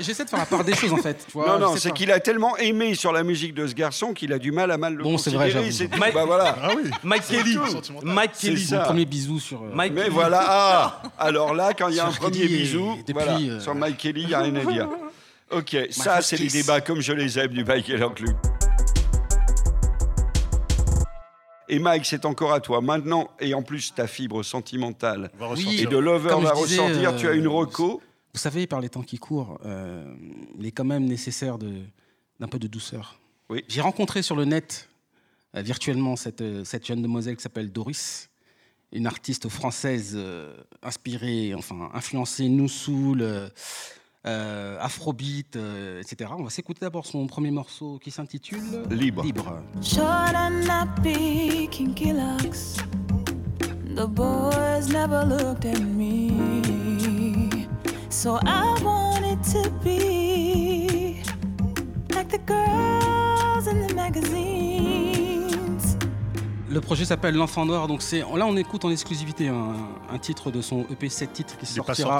J'essaie 0.00 0.24
de 0.24 0.30
faire 0.30 0.38
la 0.38 0.46
part 0.46 0.64
des 0.64 0.74
choses 0.74 0.92
en 0.92 0.98
fait. 0.98 1.26
Non, 1.46 1.58
non, 1.58 1.76
c'est 1.76 1.92
qu'il 1.92 2.10
a 2.10 2.18
tellement 2.18 2.56
aimé 2.56 2.94
sur 2.94 3.12
la 3.12 3.22
musique 3.22 3.54
de 3.54 3.66
ce 3.66 3.74
garçon 3.74 4.14
qu'il 4.14 4.32
a 4.32 4.38
du 4.38 4.50
mal 4.52 4.70
à 4.70 4.78
mal 4.78 4.94
le. 4.94 5.04
Bon, 5.04 5.18
c'est 5.18 5.30
vrai, 5.30 5.50
Bah 5.84 6.24
voilà. 6.24 6.56
Ah 6.62 6.70
oui. 6.76 6.90
Mike 7.02 7.26
Kelly. 7.26 7.56
Mike 8.02 8.32
Kelly. 8.32 8.64
Son 8.64 8.78
premier 8.78 9.04
bisou 9.04 9.38
sur. 9.38 9.62
Euh, 9.62 9.70
Mike 9.72 9.92
Mais 9.94 10.08
voilà. 10.08 10.44
Ah, 10.46 11.02
alors 11.18 11.54
là, 11.54 11.72
quand 11.74 11.88
il 11.88 11.96
y 11.96 12.00
a 12.00 12.06
un 12.06 12.12
premier 12.12 12.46
bisou, 12.46 12.96
voilà, 13.12 13.38
euh, 13.38 13.60
sur 13.60 13.74
Mike 13.74 13.96
Kelly, 13.98 14.22
il 14.22 14.28
n'y 14.28 14.34
a 14.34 14.40
rien 14.40 14.54
à 14.54 14.64
dire. 14.64 14.88
Ok, 15.48 15.76
ça, 15.90 16.22
c'est 16.22 16.38
les 16.38 16.48
débats 16.48 16.80
comme 16.80 17.00
je 17.00 17.12
les 17.12 17.38
aime 17.38 17.52
du 17.52 17.64
Mike 17.64 17.88
et 17.88 17.96
Club. 18.16 18.34
Et 21.68 21.78
Mike, 21.78 22.04
c'est 22.04 22.24
encore 22.24 22.52
à 22.52 22.58
toi. 22.58 22.80
Maintenant, 22.80 23.30
et 23.38 23.54
en 23.54 23.62
plus, 23.62 23.94
ta 23.94 24.08
fibre 24.08 24.42
sentimentale 24.42 25.30
et 25.78 25.86
de 25.86 25.96
lover 25.96 26.30
va 26.30 26.50
ressortir. 26.50 27.14
tu 27.14 27.28
as 27.28 27.32
une 27.34 27.46
euh, 27.46 27.50
reco. 27.50 28.02
Vous 28.34 28.40
savez, 28.40 28.66
par 28.66 28.80
les 28.80 28.88
temps 28.88 29.02
qui 29.02 29.18
courent, 29.18 29.60
il 30.58 30.66
est 30.66 30.72
quand 30.72 30.84
même 30.84 31.04
nécessaire 31.04 31.58
d'un 31.58 32.48
peu 32.48 32.58
de 32.58 32.66
douceur. 32.66 33.20
Oui. 33.48 33.64
J'ai 33.68 33.80
rencontré 33.80 34.22
sur 34.22 34.34
le 34.34 34.44
net 34.44 34.88
euh, 34.88 34.95
virtuellement 35.62 36.16
cette, 36.16 36.40
euh, 36.40 36.64
cette, 36.64 36.86
jeune 36.86 37.02
demoiselle 37.02 37.36
qui 37.36 37.42
s'appelle 37.42 37.70
Doris, 37.72 38.30
une 38.92 39.06
artiste 39.06 39.48
française 39.48 40.12
euh, 40.14 40.54
inspirée, 40.82 41.54
enfin 41.54 41.90
influencée 41.94 42.48
New 42.48 42.68
Soul, 42.68 43.24
Afrobeat, 44.24 45.56
etc. 46.00 46.30
On 46.36 46.42
va 46.42 46.50
s'écouter 46.50 46.80
d'abord 46.80 47.06
son 47.06 47.26
premier 47.28 47.52
morceau 47.52 48.00
qui 48.02 48.10
s'intitule 48.10 48.82
Libre. 48.90 49.22
Libre. 49.22 49.62
The 53.96 54.06
boys 54.06 54.90
never 54.90 55.24
looked 55.24 55.64
at 55.64 55.80
me, 55.80 56.30
so 58.10 58.38
I 58.44 58.78
wanted 58.82 59.42
to 59.52 59.70
be 59.82 61.22
like 62.14 62.28
the 62.28 62.36
girls 62.44 63.66
in 63.68 63.86
the 63.86 63.94
magazine. 63.94 64.95
Le 66.76 66.82
projet 66.82 67.06
s'appelle 67.06 67.34
L'Enfant 67.34 67.64
Noir. 67.64 67.88
Donc 67.88 68.02
c'est 68.02 68.18
là 68.18 68.46
on 68.46 68.54
écoute 68.54 68.84
en 68.84 68.90
exclusivité 68.90 69.48
un, 69.48 70.18
titre 70.18 70.50
de 70.50 70.60
son 70.60 70.84
EP 70.90 71.08
7 71.08 71.32
titres 71.32 71.56
qui 71.56 71.64
sortira 71.64 72.18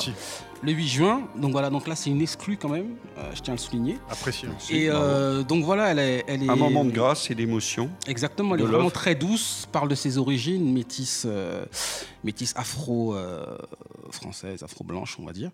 le 0.63 0.73
8 0.73 0.89
juin. 0.89 1.29
Donc 1.37 1.53
voilà, 1.53 1.69
donc 1.69 1.87
là 1.87 1.95
c'est 1.95 2.09
une 2.09 2.23
exclue 2.23 2.57
quand 2.57 2.71
même. 2.71 2.95
Euh, 3.19 3.31
je 3.35 3.43
tiens 3.43 3.53
à 3.53 3.57
le 3.57 3.61
souligner. 3.61 3.99
Apprécié. 4.09 4.49
Et 4.71 4.89
euh, 4.89 5.43
donc 5.43 5.63
voilà, 5.63 5.91
elle 5.91 5.99
est, 5.99 6.25
elle 6.27 6.43
est, 6.43 6.49
un 6.49 6.57
moment 6.57 6.87
de 6.87 6.91
grâce 6.91 7.31
et 7.31 7.35
d'émotion. 7.35 7.91
Exactement, 8.07 8.55
elle 8.55 8.63
est 8.63 8.65
vraiment 8.65 8.89
très 8.89 9.15
douce. 9.15 9.69
Parle 9.71 9.91
de 9.91 9.95
ses 9.95 10.17
origines 10.17 10.73
métis, 10.73 11.27
euh, 11.27 11.67
afro 12.55 13.15
française, 14.11 14.63
afro 14.63 14.85
blanche, 14.85 15.19
on 15.21 15.27
va 15.27 15.35
dire. 15.35 15.51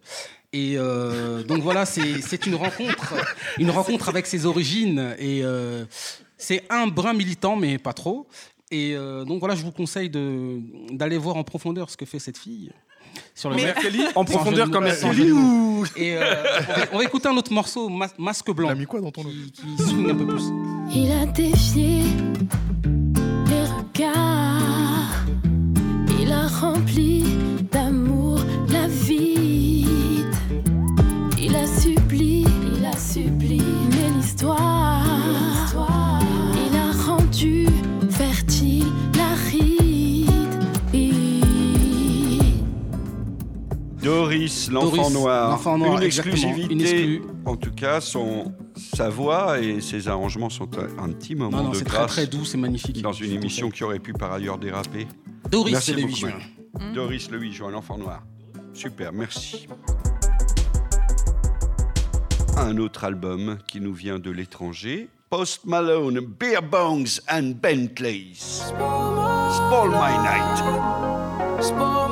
Et 0.52 0.76
donc 0.76 1.60
voilà, 1.60 1.86
c'est 1.86 2.46
une 2.46 2.54
rencontre, 2.54 3.14
une 3.58 3.70
rencontre 3.70 4.08
avec 4.10 4.28
ses 4.28 4.46
origines 4.46 5.16
et 5.18 5.42
C'est 6.38 6.64
un 6.70 6.86
brin 6.86 7.14
militant, 7.14 7.56
mais 7.56 7.78
pas 7.78 7.92
trop. 7.92 8.28
Et 8.72 8.96
donc 9.26 9.38
voilà, 9.38 9.54
je 9.54 9.62
vous 9.62 9.70
conseille 9.70 10.10
d'aller 10.10 11.18
voir 11.18 11.36
en 11.36 11.44
profondeur 11.44 11.90
ce 11.90 11.96
que 11.96 12.06
fait 12.06 12.18
cette 12.18 12.38
fille 12.38 12.72
sur 13.34 13.50
le 13.50 13.56
mais... 13.56 13.74
en 14.14 14.24
profondeur 14.24 14.70
comme 14.70 14.86
elle 14.86 14.96
Et 15.96 16.16
euh, 16.16 16.44
on, 16.92 16.98
va, 16.98 17.04
écouter 17.04 17.28
un 17.28 17.36
autre 17.36 17.52
morceau, 17.52 17.88
Masque 18.18 18.50
Blanc. 18.50 18.68
Il 18.68 18.72
a 18.72 18.74
mis 18.74 18.86
quoi 18.86 19.00
dans 19.00 19.10
ton 19.10 19.22
qui, 19.24 19.52
qui 19.52 19.82
swing 19.82 20.10
un 20.10 20.14
peu 20.14 20.26
plus. 20.26 20.44
Il 20.94 21.10
a 21.10 21.26
défié 21.26 22.02
les 23.46 23.64
regards. 23.64 25.24
Il 26.20 26.32
a 26.32 26.46
rempli 26.46 27.21
Doris, 44.12 44.70
l'enfant 44.70 45.10
noir. 45.10 45.96
une 45.96 46.02
exclusivité. 46.02 47.22
en 47.46 47.56
tout 47.56 47.70
cas, 47.72 48.02
son, 48.02 48.52
sa 48.76 49.08
voix 49.08 49.58
et 49.58 49.80
ses 49.80 50.06
arrangements 50.06 50.50
sont 50.50 50.68
un 50.98 51.08
petit 51.12 51.34
moment 51.34 51.62
de 51.62 51.62
grâce. 51.68 51.78
C'est 51.78 51.84
très 51.84 52.06
très 52.06 52.26
doux, 52.26 52.44
c'est 52.44 52.58
magnifique. 52.58 53.00
Dans 53.00 53.12
une 53.12 53.32
émission 53.32 53.70
qui 53.70 53.82
aurait 53.84 54.00
pu 54.00 54.12
par 54.12 54.32
ailleurs 54.32 54.58
déraper. 54.58 55.06
Doris, 55.50 55.88
le 55.88 56.02
8 56.02 56.14
juin. 56.16 56.32
Doris, 56.94 57.30
le 57.30 57.38
8 57.38 57.52
juin, 57.52 57.70
l'enfant 57.70 57.96
noir. 57.96 58.22
Super, 58.74 59.14
merci. 59.14 59.66
Un 62.58 62.76
autre 62.76 63.04
album 63.04 63.56
qui 63.66 63.80
nous 63.80 63.94
vient 63.94 64.18
de 64.18 64.30
l'étranger. 64.30 65.08
Post 65.30 65.64
Malone, 65.64 66.20
Beer 66.20 66.60
Bongs 66.60 67.18
and 67.30 67.54
Bentleys. 67.62 68.60
Spoil 68.68 69.88
My 69.88 70.18
Night. 70.18 70.58
Spoil 71.62 71.88
My 71.88 72.08
Night. 72.08 72.11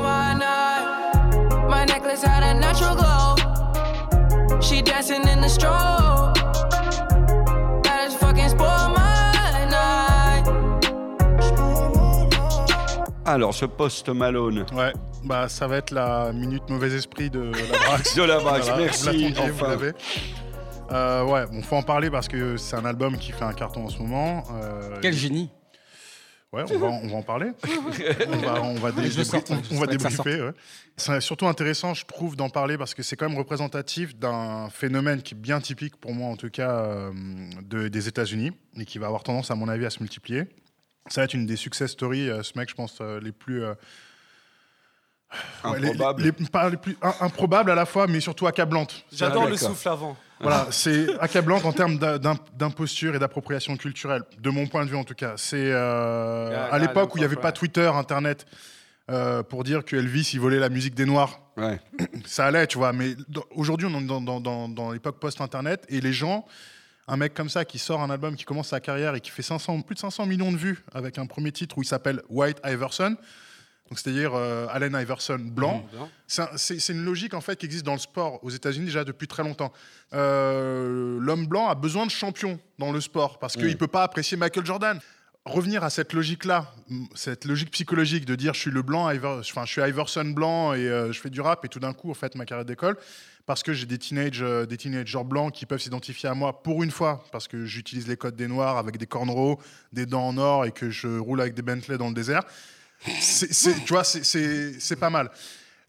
Alors, 13.24 13.54
ce 13.54 13.64
post 13.64 14.08
Malone. 14.08 14.66
Ouais, 14.74 14.92
bah 15.24 15.48
ça 15.48 15.66
va 15.66 15.76
être 15.76 15.92
la 15.92 16.32
minute 16.32 16.68
mauvais 16.68 16.92
esprit 16.94 17.30
de 17.30 17.52
la 17.52 17.78
Brax. 17.86 18.16
de 18.16 18.22
la 18.22 18.38
Brax, 18.40 18.70
merci. 18.76 19.34
enfin. 19.38 19.76
Euh, 20.92 21.24
ouais, 21.24 21.46
bon, 21.46 21.62
faut 21.62 21.76
en 21.76 21.82
parler 21.82 22.10
parce 22.10 22.26
que 22.26 22.56
c'est 22.56 22.74
un 22.76 22.84
album 22.84 23.16
qui 23.16 23.30
fait 23.30 23.44
un 23.44 23.52
carton 23.52 23.84
en 23.84 23.88
ce 23.88 23.98
moment. 23.98 24.42
Euh, 24.60 24.96
Quel 25.00 25.14
génie 25.14 25.50
Ouais, 26.52 26.64
on 26.70 26.78
va, 26.78 26.86
on 26.88 27.06
va 27.06 27.16
en 27.16 27.22
parler. 27.22 27.52
on 27.64 28.36
va, 28.36 28.62
on 28.62 28.74
va, 28.74 29.86
débriefer. 29.86 30.50
C'est 30.96 31.20
surtout 31.20 31.46
intéressant, 31.46 31.94
je 31.94 32.04
trouve, 32.04 32.36
d'en 32.36 32.48
parler 32.48 32.76
parce 32.76 32.94
que 32.94 33.02
c'est 33.02 33.16
quand 33.16 33.28
même 33.28 33.38
représentatif 33.38 34.16
d'un 34.16 34.68
phénomène 34.70 35.22
qui 35.22 35.34
est 35.34 35.38
bien 35.38 35.60
typique 35.60 35.96
pour 35.96 36.12
moi, 36.12 36.28
en 36.28 36.36
tout 36.36 36.50
cas, 36.50 36.70
euh, 36.70 37.12
de, 37.62 37.88
des 37.88 38.08
États-Unis 38.08 38.52
et 38.76 38.84
qui 38.84 38.98
va 38.98 39.06
avoir 39.06 39.22
tendance, 39.22 39.50
à 39.50 39.54
mon 39.54 39.68
avis, 39.68 39.86
à 39.86 39.90
se 39.90 40.00
multiplier. 40.00 40.44
Ça 41.08 41.20
va 41.20 41.26
être 41.26 41.34
une 41.34 41.46
des 41.46 41.56
success 41.56 41.92
stories, 41.92 42.28
euh, 42.28 42.42
ce 42.42 42.58
mec, 42.58 42.68
je 42.68 42.74
pense, 42.74 42.98
euh, 43.00 43.20
les 43.20 43.32
plus. 43.32 43.62
improbables. 45.62 46.22
Les, 46.22 46.32
pas 46.32 46.68
les 46.68 46.76
plus 46.76 46.96
improbables 47.20 47.70
à 47.70 47.76
la 47.76 47.86
fois, 47.86 48.08
mais 48.08 48.20
surtout 48.20 48.48
accablantes. 48.48 49.04
J'adore 49.12 49.46
le 49.46 49.56
souffle 49.56 49.88
avant. 49.88 50.16
Voilà, 50.40 50.68
c'est 50.70 51.18
accablant 51.20 51.58
en 51.64 51.72
termes 51.72 51.98
d'imposture 51.98 53.14
et 53.14 53.18
d'appropriation 53.18 53.76
culturelle, 53.76 54.22
de 54.38 54.50
mon 54.50 54.66
point 54.66 54.84
de 54.84 54.90
vue 54.90 54.96
en 54.96 55.04
tout 55.04 55.14
cas. 55.14 55.34
C'est 55.36 55.70
euh, 55.70 56.68
à 56.70 56.78
l'époque 56.78 57.14
où 57.14 57.18
il 57.18 57.20
n'y 57.20 57.26
avait 57.26 57.36
pas 57.36 57.52
Twitter, 57.52 57.90
Internet, 57.94 58.46
euh, 59.10 59.42
pour 59.42 59.64
dire 59.64 59.84
que 59.84 59.96
Elvis 59.96 60.30
il 60.32 60.40
volait 60.40 60.58
la 60.58 60.70
musique 60.70 60.94
des 60.94 61.04
Noirs. 61.04 61.40
Ouais. 61.56 61.78
Ça 62.24 62.46
allait, 62.46 62.66
tu 62.66 62.78
vois. 62.78 62.92
Mais 62.92 63.16
aujourd'hui, 63.54 63.86
on 63.90 64.00
est 64.00 64.04
dans, 64.04 64.20
dans, 64.20 64.68
dans, 64.68 64.92
l'époque 64.92 65.18
post-Internet 65.20 65.84
et 65.88 66.00
les 66.00 66.12
gens, 66.12 66.46
un 67.06 67.16
mec 67.16 67.34
comme 67.34 67.50
ça 67.50 67.64
qui 67.64 67.78
sort 67.78 68.00
un 68.00 68.08
album, 68.08 68.34
qui 68.34 68.44
commence 68.44 68.68
sa 68.68 68.80
carrière 68.80 69.14
et 69.14 69.20
qui 69.20 69.30
fait 69.30 69.42
500, 69.42 69.82
plus 69.82 69.94
de 69.94 70.00
500 70.00 70.26
millions 70.26 70.52
de 70.52 70.56
vues 70.56 70.84
avec 70.94 71.18
un 71.18 71.26
premier 71.26 71.52
titre 71.52 71.76
où 71.76 71.82
il 71.82 71.86
s'appelle 71.86 72.22
White 72.30 72.58
Iverson 72.64 73.16
c'est-à-dire 73.96 74.32
euh, 74.34 74.66
Allen 74.70 74.94
Iverson 74.94 75.38
blanc. 75.40 75.84
Mmh, 75.92 76.44
c'est 76.56 76.92
une 76.92 77.04
logique 77.04 77.34
en 77.34 77.40
fait 77.40 77.56
qui 77.56 77.66
existe 77.66 77.84
dans 77.84 77.94
le 77.94 77.98
sport 77.98 78.42
aux 78.44 78.50
États-Unis 78.50 78.86
déjà 78.86 79.04
depuis 79.04 79.26
très 79.26 79.42
longtemps. 79.42 79.72
Euh, 80.12 81.18
l'homme 81.20 81.46
blanc 81.46 81.68
a 81.68 81.74
besoin 81.74 82.06
de 82.06 82.10
champions 82.10 82.60
dans 82.78 82.92
le 82.92 83.00
sport 83.00 83.38
parce 83.38 83.54
qu'il 83.56 83.66
ne 83.66 83.74
peut 83.74 83.88
pas 83.88 84.04
apprécier 84.04 84.36
Michael 84.36 84.64
Jordan. 84.64 85.00
Revenir 85.46 85.82
à 85.82 85.90
cette 85.90 86.12
logique-là, 86.12 86.70
cette 87.14 87.46
logique 87.46 87.70
psychologique 87.70 88.26
de 88.26 88.34
dire 88.34 88.52
je 88.52 88.60
suis 88.60 88.70
le 88.70 88.82
blanc, 88.82 89.10
enfin 89.10 89.64
je 89.64 89.72
suis 89.72 89.80
Iverson 89.80 90.26
blanc 90.26 90.74
et 90.74 90.86
euh, 90.86 91.12
je 91.12 91.20
fais 91.20 91.30
du 91.30 91.40
rap 91.40 91.64
et 91.64 91.68
tout 91.68 91.80
d'un 91.80 91.94
coup 91.94 92.10
en 92.10 92.14
fait 92.14 92.34
ma 92.34 92.44
carrière 92.44 92.66
d'école 92.66 92.96
parce 93.46 93.62
que 93.62 93.72
j'ai 93.72 93.86
des 93.86 93.98
teenage, 93.98 94.44
des 94.68 94.76
teenagers 94.76 95.24
blancs 95.24 95.52
qui 95.52 95.66
peuvent 95.66 95.80
s'identifier 95.80 96.28
à 96.28 96.34
moi 96.34 96.62
pour 96.62 96.84
une 96.84 96.90
fois 96.90 97.24
parce 97.32 97.48
que 97.48 97.64
j'utilise 97.64 98.06
les 98.06 98.16
codes 98.16 98.36
des 98.36 98.46
noirs 98.46 98.76
avec 98.76 98.98
des 98.98 99.06
cornrows, 99.06 99.58
des 99.92 100.06
dents 100.06 100.28
en 100.28 100.36
or 100.36 100.66
et 100.66 100.72
que 100.72 100.90
je 100.90 101.08
roule 101.08 101.40
avec 101.40 101.54
des 101.54 101.62
Bentley 101.62 101.98
dans 101.98 102.08
le 102.08 102.14
désert 102.14 102.44
c'est, 103.20 103.84
tu 103.84 103.92
vois, 103.92 104.04
c'est 104.04 104.96
pas 104.98 105.10
mal. 105.10 105.30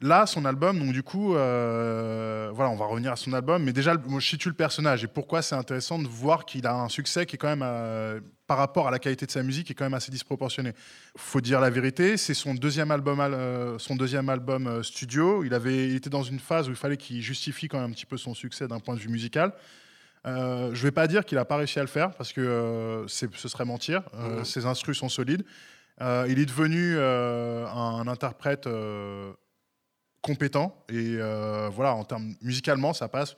Là, 0.03 0.25
son 0.25 0.45
album, 0.45 0.79
donc 0.79 0.93
du 0.93 1.03
coup, 1.03 1.35
euh, 1.35 2.49
voilà, 2.55 2.71
on 2.71 2.75
va 2.75 2.85
revenir 2.85 3.11
à 3.11 3.15
son 3.15 3.33
album, 3.33 3.63
mais 3.63 3.71
déjà, 3.71 3.93
moi, 4.07 4.19
je 4.19 4.27
situe 4.27 4.47
le 4.47 4.55
personnage 4.55 5.03
et 5.03 5.07
pourquoi 5.07 5.43
c'est 5.43 5.53
intéressant 5.53 5.99
de 5.99 6.07
voir 6.07 6.45
qu'il 6.45 6.65
a 6.65 6.73
un 6.73 6.89
succès 6.89 7.27
qui 7.27 7.35
est 7.35 7.37
quand 7.37 7.49
même, 7.49 7.61
euh, 7.63 8.19
par 8.47 8.57
rapport 8.57 8.87
à 8.87 8.91
la 8.91 8.97
qualité 8.97 9.27
de 9.27 9.31
sa 9.31 9.43
musique, 9.43 9.67
qui 9.67 9.73
est 9.73 9.75
quand 9.75 9.85
même 9.85 9.93
assez 9.93 10.11
disproportionné. 10.11 10.73
Faut 11.15 11.39
dire 11.39 11.59
la 11.59 11.69
vérité, 11.69 12.17
c'est 12.17 12.33
son 12.33 12.55
deuxième 12.55 12.89
album, 12.89 13.19
euh, 13.19 13.77
son 13.77 13.95
deuxième 13.95 14.27
album 14.29 14.83
studio. 14.83 15.43
Il 15.43 15.53
avait, 15.53 15.89
il 15.89 15.95
était 15.97 16.09
dans 16.09 16.23
une 16.23 16.39
phase 16.39 16.67
où 16.67 16.71
il 16.71 16.77
fallait 16.77 16.97
qu'il 16.97 17.21
justifie 17.21 17.67
quand 17.67 17.79
même 17.79 17.91
un 17.91 17.93
petit 17.93 18.07
peu 18.07 18.17
son 18.17 18.33
succès 18.33 18.67
d'un 18.67 18.79
point 18.79 18.95
de 18.95 18.99
vue 18.99 19.09
musical. 19.09 19.53
Euh, 20.25 20.71
je 20.73 20.81
vais 20.81 20.91
pas 20.91 21.05
dire 21.05 21.25
qu'il 21.25 21.37
a 21.37 21.45
pas 21.45 21.57
réussi 21.57 21.77
à 21.77 21.83
le 21.83 21.87
faire 21.87 22.11
parce 22.15 22.33
que 22.33 23.05
ce 23.07 23.47
serait 23.47 23.65
mentir. 23.65 24.01
Mmh. 24.13 24.45
Ses 24.45 24.65
instrus 24.65 24.97
sont 24.97 25.09
solides. 25.09 25.43
Euh, 26.01 26.25
il 26.27 26.39
est 26.39 26.45
devenu 26.45 26.95
euh, 26.95 27.67
un, 27.67 28.07
interprète 28.07 28.65
euh, 28.65 29.31
compétent 30.21 30.75
et 30.89 31.17
voilà, 31.71 31.93
en 31.93 32.03
termes 32.03 32.33
musicalement, 32.41 32.93
ça 32.93 33.07
passe. 33.07 33.35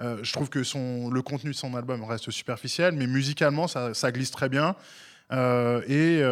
je 0.00 0.32
trouve 0.32 0.48
que 0.48 0.62
son, 0.62 1.10
le 1.10 1.22
contenu 1.22 1.50
de 1.50 1.56
son 1.56 1.74
album 1.74 2.04
reste 2.04 2.30
superficiel, 2.30 2.94
mais 2.94 3.06
musicalement, 3.06 3.68
ça, 3.68 4.12
glisse 4.12 4.30
très 4.30 4.48
bien. 4.48 4.76
et 5.32 6.22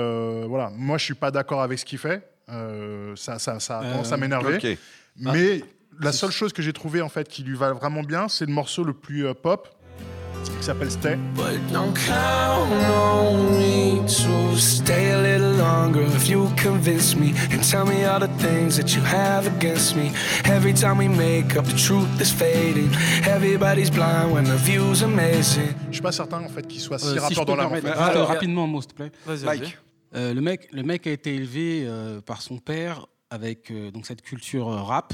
voilà, 0.46 0.70
moi, 0.74 0.98
je 0.98 1.04
suis 1.04 1.14
pas 1.14 1.30
d'accord 1.30 1.62
avec 1.62 1.78
ce 1.78 1.84
qu'il 1.84 1.98
fait. 1.98 2.28
ça, 3.16 3.38
ça, 3.38 3.60
ça 3.60 3.80
commence 3.80 4.12
à 4.12 4.16
m'énerver. 4.16 4.78
Mais 5.16 5.62
la 6.00 6.12
seule 6.12 6.30
chose 6.30 6.52
que 6.52 6.62
j'ai 6.62 6.72
trouvé 6.72 7.00
en 7.02 7.08
fait 7.08 7.28
qui 7.28 7.42
lui 7.42 7.56
va 7.56 7.72
vraiment 7.72 8.02
bien, 8.02 8.28
c'est 8.28 8.46
le 8.46 8.52
morceau 8.52 8.84
le 8.84 8.94
plus 8.94 9.26
pop 9.34 9.68
qui 10.58 10.62
s'appelle 10.64 10.90
Stay. 10.90 11.16
But 11.34 11.58
don't 11.72 11.94
count 11.94 12.70
on 12.90 13.58
me 13.58 14.00
to 14.06 14.56
stay 14.56 15.10
a 15.12 15.20
little 15.20 15.52
longer 15.56 16.02
if 16.16 16.28
you 16.28 16.48
convince 16.56 17.16
me 17.16 17.34
and 17.52 17.62
tell 17.62 17.84
me 17.86 18.04
all 18.04 18.20
the 18.20 18.28
things 18.38 18.76
that 18.76 18.94
you 18.94 19.02
have 19.02 19.46
against 19.46 19.96
me. 19.96 20.12
Every 20.44 20.72
time 20.74 20.98
we 20.98 21.08
make 21.08 21.56
up, 21.56 21.64
the 21.66 21.76
truth 21.76 22.20
is 22.20 22.30
fading. 22.32 22.90
Everybody's 23.26 23.90
blind 23.90 24.32
when 24.32 24.44
the 24.44 24.56
view's 24.56 25.02
amazing. 25.02 25.74
Je 25.88 25.94
suis 25.94 26.02
pas 26.02 26.12
certain 26.12 26.42
en 26.44 26.48
fait 26.48 26.66
qu'il 26.66 26.80
soit 26.80 26.98
si 26.98 27.16
euh, 27.16 27.20
rappeur 27.20 27.44
dans 27.44 27.56
la 27.56 27.64
euh, 27.64 28.24
rapidement, 28.24 28.66
mot, 28.66 28.80
s'il 28.80 28.90
te 28.90 28.94
plaît. 28.94 29.12
Mike. 29.44 29.78
Euh, 30.14 30.32
le, 30.32 30.40
mec, 30.40 30.68
le 30.72 30.82
mec 30.82 31.06
a 31.06 31.10
été 31.10 31.34
élevé 31.34 31.84
euh, 31.86 32.20
par 32.20 32.40
son 32.40 32.58
père 32.58 33.06
avec 33.30 33.70
euh, 33.70 33.90
donc 33.90 34.06
cette 34.06 34.22
culture 34.22 34.68
euh, 34.68 34.82
rap, 34.82 35.12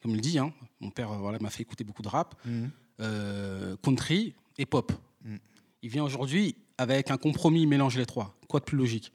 comme 0.00 0.12
il 0.12 0.20
dit. 0.20 0.38
Hein. 0.38 0.52
Mon 0.80 0.90
père 0.90 1.08
voilà, 1.08 1.38
m'a 1.40 1.50
fait 1.50 1.62
écouter 1.62 1.84
beaucoup 1.84 2.02
de 2.02 2.08
rap. 2.08 2.34
Mm 2.44 2.66
-hmm. 2.98 3.76
country, 3.82 4.34
et 4.58 4.66
pop. 4.66 4.92
Mm. 5.24 5.36
Il 5.82 5.90
vient 5.90 6.04
aujourd'hui 6.04 6.56
avec 6.78 7.10
un 7.10 7.16
compromis, 7.16 7.62
il 7.62 7.68
mélange 7.68 7.96
les 7.96 8.06
trois. 8.06 8.36
Quoi 8.48 8.60
de 8.60 8.64
plus 8.64 8.76
logique? 8.76 9.12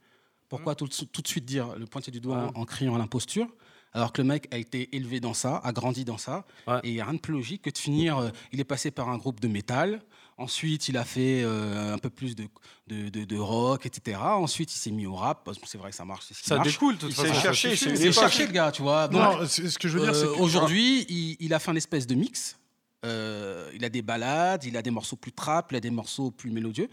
Pourquoi 0.50 0.74
mm. 0.74 0.76
tout, 0.76 1.22
de 1.22 1.28
suite 1.28 1.46
dire 1.46 1.76
le 1.78 1.86
pointier 1.86 2.12
du 2.12 2.20
doigt 2.20 2.52
en, 2.56 2.66
criant 2.66 2.96
à 2.96 2.98
l'imposture 2.98 3.48
alors 3.94 4.14
que 4.14 4.22
le 4.22 4.28
mec 4.28 4.48
a 4.52 4.58
été 4.58 4.96
élevé 4.96 5.20
dans 5.20 5.34
ça, 5.34 5.60
a 5.64 5.72
grandi 5.72 6.06
dans 6.06 6.18
ça, 6.18 6.46
et 6.84 6.90
il 6.90 6.94
n'y 6.94 7.02
a 7.02 7.06
rien 7.06 7.16
de 7.16 7.20
plus 7.20 7.34
logique 7.34 7.64
que 7.64 7.70
de 7.70 7.78
finir. 7.78 8.18
Euh, 8.18 8.30
il 8.52 8.60
est 8.60 8.66
passé 8.66 8.92
par 8.92 9.10
un 9.10 9.18
groupe 9.18 9.40
de 9.40 9.48
métal, 9.48 10.04
ensuite 10.38 10.88
il 10.88 10.98
a 10.98 11.04
fait 11.04 11.42
euh, 11.44 11.94
un 11.94 11.98
peu 11.98 12.10
plus 12.10 12.36
de, 12.36 12.48
de, 12.88 13.10
de, 13.10 13.38
rock, 13.38 13.86
etc. 13.86 14.20
Ensuite 14.22 14.74
il 14.76 14.78
s'est 14.78 14.92
mis 14.92 15.08
au 15.08 15.16
rap, 15.16 15.50
c'est 15.66 15.78
vrai 15.78 15.90
que 15.92 15.96
ça 15.96 16.06
marche. 16.06 16.26
ça 16.32 16.60
découle, 16.60 16.98
tout 16.98 17.10
façon. 17.12 17.34
cherché, 17.34 17.76
c'est 17.76 18.12
cherché 18.12 18.46
le 18.46 18.52
gars, 18.52 18.72
tu 18.72 18.84
vois. 18.84 19.08
Non, 19.08 19.48
ce 19.48 19.78
que 19.80 19.88
je 19.88 19.98
veux 19.98 20.06
dire, 20.06 20.16
c'est 20.16 20.26
euh, 20.26 20.36
Aujourd'hui, 20.38 21.06
il, 21.10 21.38
il, 21.40 21.54
a 21.54 21.60
fait 21.60 21.72
un 21.72 21.76
espèce 21.76 22.06
de 22.06 22.14
mix 22.14 22.58
euh, 23.06 23.70
il 23.74 23.86
a 23.86 23.90
des 23.90 24.02
balades, 24.02 24.64
il 24.64 24.76
a 24.78 24.82
des 24.82 24.92
morceaux 24.92 25.16
plus 25.16 25.32
trap, 25.32 25.72
il 25.72 25.78
a 25.78 25.80
des 25.80 25.92
morceaux 25.92 26.32
plus 26.32 26.52
mélodieux, 26.52 26.90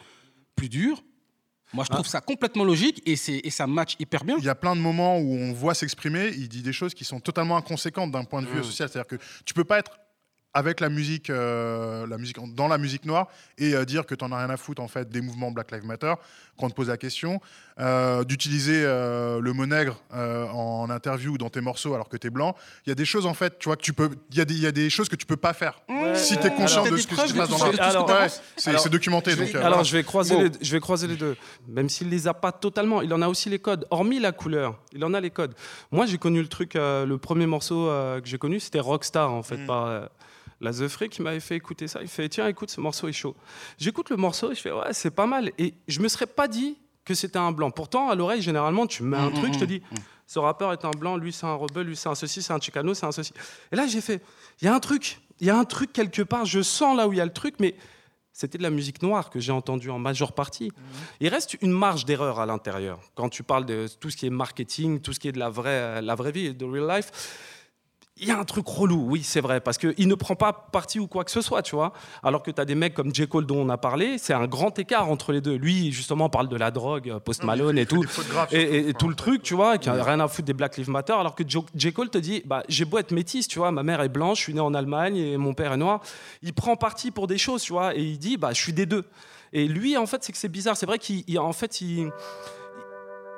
plus 0.56 0.68
durs. 0.68 1.02
Moi, 1.72 1.84
je 1.84 1.90
trouve 1.90 2.06
ah. 2.06 2.10
ça 2.10 2.20
complètement 2.20 2.64
logique 2.64 3.02
et, 3.06 3.14
et 3.14 3.50
ça 3.50 3.66
match 3.66 3.96
hyper 3.98 4.24
bien. 4.24 4.36
Il 4.38 4.44
y 4.44 4.48
a 4.48 4.54
plein 4.54 4.76
de 4.76 4.80
moments 4.80 5.18
où 5.18 5.34
on 5.34 5.52
voit 5.52 5.74
s'exprimer, 5.74 6.28
il 6.28 6.48
dit 6.48 6.62
des 6.62 6.72
choses 6.72 6.94
qui 6.94 7.04
sont 7.04 7.20
totalement 7.20 7.56
inconséquentes 7.56 8.12
d'un 8.12 8.24
point 8.24 8.42
de 8.42 8.46
vue 8.46 8.60
mmh. 8.60 8.64
social. 8.64 8.88
C'est-à-dire 8.88 9.08
que 9.08 9.24
tu 9.44 9.54
peux 9.54 9.64
pas 9.64 9.78
être 9.78 9.98
avec 10.54 10.78
la 10.78 10.88
musique, 10.88 11.30
euh, 11.30 12.06
la 12.06 12.16
musique 12.16 12.38
dans 12.54 12.68
la 12.68 12.78
musique 12.78 13.04
noire 13.04 13.26
et 13.58 13.74
euh, 13.74 13.84
dire 13.84 14.06
que 14.06 14.14
tu 14.14 14.24
n'en 14.24 14.30
as 14.32 14.38
rien 14.38 14.50
à 14.50 14.56
foutre 14.56 14.80
en 14.80 14.88
fait 14.88 15.10
des 15.10 15.20
mouvements 15.20 15.50
Black 15.50 15.72
Lives 15.72 15.84
Matter 15.84 16.14
quand 16.56 16.66
on 16.66 16.70
te 16.70 16.74
pose 16.74 16.88
la 16.88 16.96
question, 16.96 17.40
euh, 17.80 18.22
d'utiliser 18.22 18.84
le 18.84 19.52
mot 19.52 19.66
nègre 19.66 20.00
en 20.12 20.88
interview 20.88 21.32
ou 21.32 21.38
dans 21.38 21.50
tes 21.50 21.60
morceaux 21.60 21.94
alors 21.94 22.08
que 22.08 22.16
tu 22.16 22.28
es 22.28 22.30
blanc. 22.30 22.54
Il 22.86 22.90
y 22.90 22.92
a 22.92 22.94
des 22.94 23.04
choses 23.04 23.26
en 23.26 23.34
fait, 23.34 23.58
tu 23.58 23.68
vois 23.68 23.76
que 23.76 23.82
tu 23.82 23.92
peux, 23.92 24.10
il 24.30 24.38
y 24.38 24.40
a 24.40 24.44
des, 24.44 24.54
il 24.54 24.60
y 24.60 24.66
a 24.66 24.72
des 24.72 24.88
choses 24.88 25.08
que 25.08 25.16
tu 25.16 25.26
peux 25.26 25.36
pas 25.36 25.52
faire 25.52 25.80
si 26.14 26.38
tu 26.38 26.46
es 26.46 26.50
conscient 26.50 26.84
de 26.84 26.96
ce 26.96 27.08
qui 27.08 27.16
se 27.16 27.34
passe 27.34 27.48
dans 27.48 28.06
la. 28.06 28.28
C'est 28.56 28.88
documenté. 28.88 29.34
donc, 29.34 29.52
alors 29.56 29.82
je 29.82 29.96
vais 29.96 30.04
croiser, 30.04 30.36
les, 30.40 30.50
je 30.60 30.70
vais 30.70 30.80
croiser 30.80 31.08
les 31.08 31.16
deux. 31.16 31.36
Même 31.66 31.88
s'il 31.88 32.08
les 32.08 32.28
a 32.28 32.34
pas 32.34 32.52
totalement, 32.52 33.02
il 33.02 33.12
en 33.12 33.22
a 33.22 33.26
aussi 33.26 33.50
les 33.50 33.58
codes. 33.58 33.84
Hormis 33.90 34.20
la 34.20 34.30
couleur, 34.30 34.78
il 34.92 35.04
en 35.04 35.12
a 35.12 35.20
les 35.20 35.30
codes. 35.30 35.54
Moi 35.90 36.06
j'ai 36.06 36.18
connu 36.18 36.40
le 36.40 36.48
truc, 36.48 36.74
le 36.74 37.16
premier 37.16 37.46
morceau 37.46 37.86
que 37.86 38.26
j'ai 38.26 38.38
connu, 38.38 38.60
c'était 38.60 38.78
Rockstar 38.78 39.32
en 39.32 39.42
fait 39.42 39.56
mm. 39.56 39.66
par 39.66 40.08
la 40.60 40.72
The 40.72 40.88
Free 40.88 41.08
qui 41.08 41.22
m'avait 41.22 41.40
fait 41.40 41.56
écouter 41.56 41.88
ça. 41.88 42.00
Il 42.02 42.08
fait 42.08 42.28
Tiens, 42.28 42.48
écoute, 42.48 42.70
ce 42.70 42.80
morceau 42.80 43.08
est 43.08 43.12
chaud. 43.12 43.36
J'écoute 43.78 44.10
le 44.10 44.16
morceau 44.16 44.52
et 44.52 44.54
je 44.54 44.60
fais 44.60 44.72
Ouais, 44.72 44.92
c'est 44.92 45.10
pas 45.10 45.26
mal. 45.26 45.52
Et 45.58 45.74
je 45.88 46.00
me 46.00 46.08
serais 46.08 46.26
pas 46.26 46.48
dit 46.48 46.78
que 47.04 47.14
c'était 47.14 47.38
un 47.38 47.52
blanc. 47.52 47.70
Pourtant, 47.70 48.08
à 48.08 48.14
l'oreille, 48.14 48.42
généralement, 48.42 48.86
tu 48.86 49.02
mets 49.02 49.16
un 49.16 49.30
mm, 49.30 49.34
truc, 49.34 49.50
mm, 49.50 49.54
je 49.54 49.58
te 49.58 49.64
mm, 49.64 49.68
dis 49.68 49.82
Ce 50.26 50.38
rappeur 50.38 50.72
est 50.72 50.84
un 50.84 50.90
blanc, 50.90 51.16
lui, 51.16 51.32
c'est 51.32 51.46
un 51.46 51.54
rebelle, 51.54 51.86
lui, 51.86 51.96
c'est 51.96 52.08
un 52.08 52.14
ceci, 52.14 52.42
c'est 52.42 52.52
un 52.52 52.60
chicano, 52.60 52.94
c'est 52.94 53.06
un 53.06 53.12
ceci. 53.12 53.32
Et 53.72 53.76
là, 53.76 53.86
j'ai 53.86 54.00
fait 54.00 54.22
Il 54.62 54.64
y 54.64 54.68
a 54.68 54.74
un 54.74 54.80
truc, 54.80 55.20
il 55.40 55.46
y 55.46 55.50
a 55.50 55.56
un 55.58 55.64
truc 55.64 55.92
quelque 55.92 56.22
part, 56.22 56.44
je 56.44 56.62
sens 56.62 56.96
là 56.96 57.06
où 57.06 57.12
il 57.12 57.18
y 57.18 57.20
a 57.20 57.26
le 57.26 57.32
truc, 57.32 57.56
mais 57.60 57.74
c'était 58.32 58.58
de 58.58 58.64
la 58.64 58.70
musique 58.70 59.00
noire 59.00 59.30
que 59.30 59.38
j'ai 59.38 59.52
entendue 59.52 59.90
en 59.90 60.00
majeure 60.00 60.32
partie. 60.32 60.72
Il 61.20 61.28
reste 61.28 61.56
une 61.62 61.70
marge 61.70 62.04
d'erreur 62.04 62.40
à 62.40 62.46
l'intérieur. 62.46 62.98
Quand 63.14 63.28
tu 63.28 63.44
parles 63.44 63.64
de 63.64 63.86
tout 64.00 64.10
ce 64.10 64.16
qui 64.16 64.26
est 64.26 64.30
marketing, 64.30 65.00
tout 65.00 65.12
ce 65.12 65.20
qui 65.20 65.28
est 65.28 65.32
de 65.32 65.38
la 65.38 65.50
vraie, 65.50 66.02
la 66.02 66.16
vraie 66.16 66.32
vie, 66.32 66.52
de 66.52 66.64
real 66.64 66.96
life, 66.96 67.12
il 68.16 68.28
y 68.28 68.30
a 68.30 68.38
un 68.38 68.44
truc 68.44 68.68
relou, 68.68 69.06
oui, 69.08 69.24
c'est 69.24 69.40
vrai, 69.40 69.60
parce 69.60 69.76
qu'il 69.76 70.06
ne 70.06 70.14
prend 70.14 70.36
pas 70.36 70.52
parti 70.52 71.00
ou 71.00 71.08
quoi 71.08 71.24
que 71.24 71.32
ce 71.32 71.40
soit, 71.40 71.62
tu 71.62 71.74
vois. 71.74 71.92
Alors 72.22 72.44
que 72.44 72.52
tu 72.52 72.60
as 72.60 72.64
des 72.64 72.76
mecs 72.76 72.94
comme 72.94 73.12
J. 73.12 73.26
Cole 73.26 73.44
dont 73.44 73.58
on 73.58 73.68
a 73.68 73.76
parlé, 73.76 74.18
c'est 74.18 74.32
un 74.32 74.46
grand 74.46 74.78
écart 74.78 75.10
entre 75.10 75.32
les 75.32 75.40
deux. 75.40 75.56
Lui, 75.56 75.90
justement, 75.90 76.28
parle 76.28 76.48
de 76.48 76.56
la 76.56 76.70
drogue, 76.70 77.10
euh, 77.10 77.18
Post 77.18 77.42
Malone 77.42 77.76
et 77.76 77.86
tout, 77.86 78.04
et, 78.52 78.94
tout 78.94 79.08
le 79.08 79.16
truc, 79.16 79.42
tu 79.42 79.54
vois, 79.54 79.78
qui 79.78 79.88
a 79.88 80.02
rien 80.02 80.20
à 80.20 80.28
foutre 80.28 80.46
des 80.46 80.52
Black 80.52 80.76
Lives 80.76 80.90
Matter. 80.90 81.12
Alors 81.12 81.34
que 81.34 81.42
J. 81.74 81.92
Cole 81.92 82.08
te 82.08 82.18
dit, 82.18 82.42
bah, 82.46 82.62
j'ai 82.68 82.84
beau 82.84 82.98
être 82.98 83.10
métisse, 83.10 83.48
tu 83.48 83.58
vois, 83.58 83.72
ma 83.72 83.82
mère 83.82 84.00
est 84.00 84.08
blanche, 84.08 84.38
je 84.38 84.42
suis 84.44 84.54
né 84.54 84.60
en 84.60 84.74
Allemagne 84.74 85.16
et 85.16 85.36
mon 85.36 85.52
père 85.52 85.72
est 85.72 85.76
noir. 85.76 86.00
Il 86.42 86.52
prend 86.54 86.76
parti 86.76 87.10
pour 87.10 87.26
des 87.26 87.38
choses, 87.38 87.62
tu 87.62 87.72
vois, 87.72 87.96
et 87.96 88.02
il 88.02 88.18
dit, 88.18 88.36
bah, 88.36 88.50
je 88.52 88.60
suis 88.60 88.72
des 88.72 88.86
deux. 88.86 89.04
Et 89.52 89.66
lui, 89.66 89.96
en 89.96 90.06
fait, 90.06 90.22
c'est 90.22 90.32
que 90.32 90.38
c'est 90.38 90.48
bizarre. 90.48 90.76
C'est 90.76 90.86
vrai 90.86 91.00
qu'il, 91.00 91.38
en 91.38 91.52
fait, 91.52 91.80
il 91.80 92.10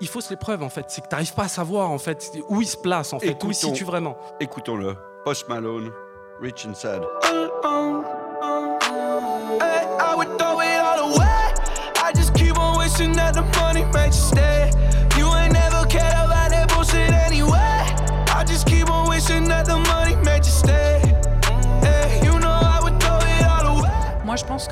il 0.00 0.08
faut 0.08 0.20
l'épreuve 0.30 0.62
en 0.62 0.68
fait. 0.68 0.86
C'est 0.88 1.00
que 1.00 1.08
tu 1.08 1.14
n'arrives 1.14 1.34
pas 1.34 1.44
à 1.44 1.48
savoir 1.48 1.90
en 1.90 1.98
fait 1.98 2.32
où 2.48 2.60
il 2.60 2.68
se 2.68 2.76
place 2.76 3.12
en 3.12 3.18
fait, 3.18 3.42
où 3.42 3.48
il 3.48 3.54
se 3.54 3.66
situe 3.66 3.84
vraiment. 3.84 4.16
Écoutons-le. 4.40 4.96
Post 5.24 5.48
Malone, 5.48 5.92
Rich 6.40 6.66
and 6.66 6.74
Sad. 6.74 7.02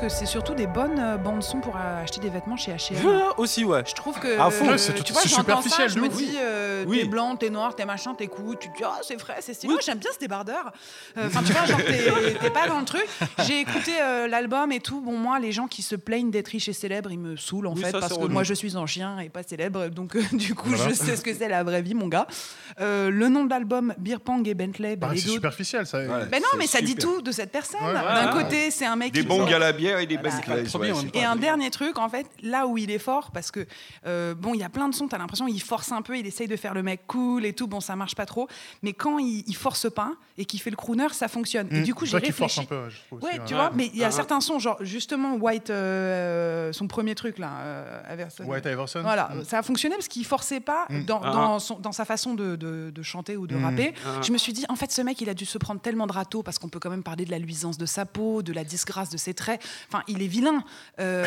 Que 0.07 0.11
c'est 0.11 0.25
surtout 0.25 0.53
des 0.53 0.67
bonnes 0.67 0.99
euh, 0.99 1.17
bandes 1.17 1.41
son 1.41 1.61
pour 1.61 1.75
acheter 1.77 2.19
des 2.19 2.29
vêtements 2.29 2.57
chez 2.57 2.71
H&M. 2.71 2.97
Aussi, 3.37 3.63
ouais. 3.63 3.83
Je 3.87 3.93
trouve 3.95 4.19
que 4.19 4.37
c'est 4.77 5.03
tu 5.03 5.13
vois, 5.13 5.21
superficiel. 5.23 5.89
Ça, 5.89 5.95
je 5.95 5.99
me 5.99 6.09
dis, 6.09 6.35
euh, 6.37 6.85
t'es 6.85 7.05
blanc, 7.05 7.35
t'es 7.35 7.49
noir, 7.49 7.75
t'es 7.75 7.85
machin, 7.85 8.13
t'écoutes, 8.13 8.59
tu 8.59 8.69
te 8.69 8.77
dis, 8.77 8.83
oh, 8.85 9.01
c'est 9.01 9.19
frais, 9.19 9.37
c'est 9.39 9.53
stylé. 9.53 9.73
Moi, 9.73 9.81
j'aime 9.83 9.97
bien 9.97 10.11
ce 10.13 10.19
débardeur. 10.19 10.71
Euh, 11.17 11.27
enfin, 11.27 11.41
tu 11.43 11.53
vois, 11.53 11.65
genre, 11.65 11.79
t'es 11.83 12.49
pas 12.51 12.67
dans 12.67 12.79
le 12.79 12.85
truc. 12.85 13.07
J'ai 13.47 13.61
écouté 13.61 13.93
l'album 14.29 14.71
et 14.71 14.79
tout. 14.79 15.01
Bon, 15.01 15.17
moi, 15.17 15.39
les 15.39 15.51
gens 15.51 15.67
qui 15.67 15.81
se 15.81 15.95
plaignent 15.95 16.29
d'être 16.29 16.49
riches 16.49 16.69
et 16.69 16.73
célèbres, 16.73 17.11
ils 17.11 17.19
me 17.19 17.35
saoulent 17.35 17.67
en 17.67 17.75
fait, 17.75 17.91
parce 17.91 18.17
que 18.17 18.25
moi, 18.25 18.43
je 18.43 18.53
suis 18.53 18.77
un 18.77 18.85
chien 18.85 19.19
et 19.19 19.29
pas 19.29 19.43
célèbre. 19.43 19.87
Donc, 19.87 20.15
du 20.35 20.53
coup, 20.53 20.75
je 20.75 20.93
sais 20.93 21.15
ce 21.15 21.21
que 21.21 21.33
c'est 21.33 21.49
la 21.49 21.63
vraie 21.63 21.81
vie, 21.81 21.95
mon 21.95 22.07
gars. 22.07 22.27
le 22.79 23.27
nom 23.27 23.45
de 23.45 23.49
l'album, 23.49 23.93
Beer 23.97 24.19
Pong 24.23 24.47
et 24.47 24.53
Bentley. 24.53 24.95
Bah, 24.97 25.09
c'est 25.15 25.29
superficiel, 25.29 25.87
ça. 25.87 25.99
Mais 26.31 26.39
non, 26.39 26.57
mais 26.57 26.67
ça 26.67 26.81
dit 26.81 26.95
tout 26.95 27.21
de 27.21 27.31
cette 27.31 27.51
personne. 27.51 27.79
D'un 27.81 28.31
côté, 28.31 28.69
c'est 28.69 28.85
un 28.85 28.95
mec 28.95 29.11
qui 29.11 29.25
à 29.55 29.59
la 29.59 29.71
bière 29.71 29.94
et 30.01 30.05
des 30.05 30.19
Et 31.13 31.23
un 31.23 31.35
dernier 31.35 31.69
truc, 31.71 31.97
en 31.97 32.09
fait, 32.09 32.27
là 32.41 32.67
où 32.67 32.77
il 32.77 32.91
est 32.91 32.99
fort, 32.99 33.31
parce 33.31 33.51
que 33.51 33.65
euh, 34.05 34.35
bon, 34.35 34.53
il 34.53 34.59
y 34.59 34.63
a 34.63 34.69
plein 34.69 34.89
de 34.89 34.95
sons, 34.95 35.07
t'as 35.07 35.17
l'impression 35.17 35.47
il 35.47 35.61
force 35.61 35.91
un 35.91 36.01
peu, 36.01 36.17
il 36.17 36.25
essaye 36.27 36.47
de 36.47 36.55
faire 36.55 36.73
le 36.73 36.83
mec 36.83 37.01
cool 37.07 37.45
et 37.45 37.53
tout, 37.53 37.67
bon, 37.67 37.79
ça 37.79 37.95
marche 37.95 38.15
pas 38.15 38.25
trop. 38.25 38.47
Mais 38.81 38.93
quand 38.93 39.19
il, 39.19 39.55
force 39.55 39.89
pas 39.89 40.13
et 40.37 40.45
qu'il 40.45 40.59
fait 40.59 40.69
le 40.69 40.75
crooner, 40.75 41.07
ça 41.11 41.27
fonctionne. 41.27 41.67
Et 41.71 41.79
mmh. 41.79 41.83
du 41.83 41.93
coup, 41.93 42.05
j'ai 42.05 42.17
réfléchi. 42.17 42.55
Force 42.55 42.57
un 42.59 42.65
peu, 42.65 42.89
je 42.89 42.97
trouve 43.07 43.23
ouais, 43.23 43.39
tu 43.45 43.53
vois, 43.53 43.71
mais 43.73 43.89
il 43.93 43.99
y 43.99 44.03
a 44.03 44.11
certains 44.11 44.41
sons, 44.41 44.59
genre 44.59 44.77
justement 44.81 45.35
White, 45.35 45.69
euh, 45.69 46.73
son 46.73 46.87
premier 46.87 47.15
truc 47.15 47.37
là, 47.37 47.51
euh, 47.61 48.25
White 48.45 48.65
Iverson. 48.65 49.01
Voilà, 49.01 49.29
mmh. 49.29 49.43
ça 49.45 49.59
a 49.59 49.63
fonctionné 49.63 49.95
parce 49.95 50.07
qu'il 50.07 50.25
forçait 50.25 50.59
pas 50.59 50.85
mmh. 50.89 51.03
dans, 51.05 51.19
dans, 51.19 51.59
son, 51.59 51.79
dans, 51.79 51.91
sa 51.91 52.05
façon 52.05 52.33
de, 52.33 52.55
de, 52.55 53.03
chanter 53.03 53.37
ou 53.37 53.47
de 53.47 53.55
rapper. 53.55 53.93
Je 54.21 54.31
me 54.31 54.37
suis 54.37 54.53
dit, 54.53 54.65
en 54.69 54.75
fait, 54.75 54.91
ce 54.91 55.01
mec, 55.01 55.21
il 55.21 55.29
a 55.29 55.33
dû 55.33 55.45
se 55.45 55.57
prendre 55.57 55.79
tellement 55.79 56.07
de 56.07 56.11
râteaux 56.13 56.43
parce 56.43 56.59
qu'on 56.59 56.69
peut 56.69 56.79
quand 56.79 56.89
même 56.89 57.03
parler 57.03 57.25
de 57.25 57.31
la 57.31 57.39
luisance 57.39 57.77
de 57.77 57.85
sa 57.85 58.05
peau, 58.05 58.41
de 58.41 58.53
la 58.53 58.63
disgrâce 58.63 59.09
de 59.09 59.17
ses 59.17 59.33
traits. 59.33 59.61
Enfin, 59.91 60.03
il 60.07 60.21
est 60.21 60.27
vilain. 60.27 60.63
Euh, 60.99 61.25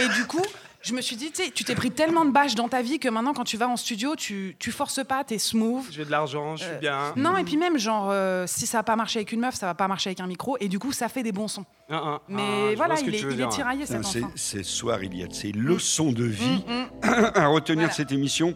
et 0.00 0.08
du 0.14 0.26
coup, 0.26 0.44
je 0.86 0.94
me 0.94 1.00
suis 1.00 1.16
dit, 1.16 1.32
tu 1.32 1.64
t'es 1.64 1.74
pris 1.74 1.90
tellement 1.90 2.24
de 2.24 2.30
bâches 2.30 2.54
dans 2.54 2.68
ta 2.68 2.80
vie 2.80 3.00
que 3.00 3.08
maintenant, 3.08 3.34
quand 3.34 3.44
tu 3.44 3.56
vas 3.56 3.68
en 3.68 3.76
studio, 3.76 4.14
tu, 4.14 4.54
tu 4.58 4.70
forces 4.70 5.04
pas, 5.04 5.24
t'es 5.24 5.38
smooth. 5.38 5.84
J'ai 5.90 6.04
de 6.04 6.10
l'argent, 6.12 6.54
je 6.54 6.62
suis 6.62 6.72
euh, 6.74 6.78
bien. 6.78 7.12
Non, 7.16 7.36
et 7.36 7.42
puis 7.42 7.56
même, 7.56 7.76
genre, 7.76 8.08
euh, 8.10 8.44
si 8.46 8.66
ça 8.66 8.78
va 8.78 8.82
pas 8.84 8.94
marché 8.94 9.18
avec 9.18 9.32
une 9.32 9.40
meuf, 9.40 9.56
ça 9.56 9.66
va 9.66 9.74
pas 9.74 9.88
marcher 9.88 10.10
avec 10.10 10.20
un 10.20 10.28
micro, 10.28 10.56
et 10.60 10.68
du 10.68 10.78
coup, 10.78 10.92
ça 10.92 11.08
fait 11.08 11.24
des 11.24 11.32
bons 11.32 11.48
sons. 11.48 11.64
Ah, 11.90 12.02
ah, 12.04 12.22
Mais 12.28 12.70
ah, 12.70 12.74
voilà, 12.76 13.00
il, 13.00 13.14
est, 13.14 13.20
il 13.20 13.40
est, 13.40 13.48
tiraillé, 13.48 13.84
cet 13.84 14.04
enfant. 14.04 14.30
C'est 14.36 14.62
soir, 14.62 15.02
il 15.02 15.16
y 15.16 15.24
a 15.24 15.26
ces 15.28 15.50
leçons 15.50 16.12
de 16.12 16.24
vie 16.24 16.64
mm, 16.68 17.08
mm. 17.08 17.30
à 17.34 17.46
retenir 17.48 17.88
de 17.88 17.92
cette 17.92 18.12
émission. 18.12 18.54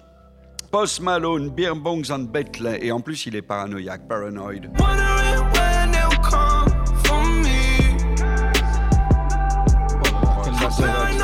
Post 0.70 1.00
Malone, 1.00 1.50
Beer 1.50 1.74
Bongs 1.74 2.12
and 2.12 2.28
Bentley, 2.30 2.78
et 2.80 2.92
en 2.92 3.00
plus, 3.00 3.26
il 3.26 3.34
est 3.34 3.42
paranoïaque, 3.42 4.02
paranoïde. 10.80 11.22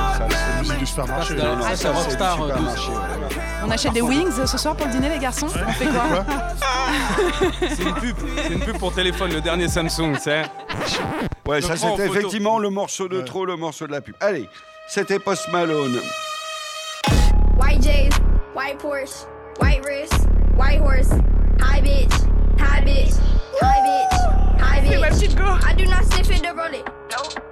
On 3.65 3.71
achète 3.71 3.93
des 3.93 4.01
wings 4.01 4.47
ce 4.47 4.59
soir 4.59 4.77
pour 4.77 4.87
le 4.87 4.93
dîner, 4.93 5.09
les 5.09 5.19
garçons 5.19 5.47
On 5.47 5.73
fait 5.73 5.87
quoi 5.87 6.25
C'est 7.69 7.83
une 7.83 7.95
pub. 7.95 8.17
C'est 8.37 8.53
une 8.53 8.61
pub 8.61 8.79
pour 8.79 8.93
téléphone, 8.95 9.33
le 9.33 9.41
dernier 9.41 9.69
Samsung, 9.69 10.17
c'est. 10.21 10.43
Ouais, 11.47 11.61
ça 11.61 11.77
c'était 11.77 12.07
effectivement 12.07 12.59
le 12.59 12.71
morceau 12.71 13.09
de 13.09 13.21
trop, 13.23 13.45
le 13.45 13.57
morceau 13.57 13.87
de 13.87 13.93
la 13.93 14.01
pub. 14.01 14.15
Allez, 14.21 14.49
c'était 14.89 15.19
Post 15.19 15.49
Malone. 15.53 16.01
White 17.59 17.83
J's, 17.83 18.15
white 18.55 18.79
Porsche, 18.79 19.27
white 19.61 19.85
wrist, 19.85 20.27
white 20.57 20.81
horse, 20.81 21.11
high 21.61 21.81
bitch, 21.83 22.13
high 22.59 22.83
bitch, 22.85 23.15
high 23.61 23.83
bitch, 23.83 24.61
high 24.61 24.83
bitch. 24.83 25.67
I 25.69 25.75
do 25.75 25.85
not 25.87 26.05
sniff 26.05 26.31
it 26.31 26.43
to 26.43 26.53
roll 26.53 26.73
it. 26.73 27.46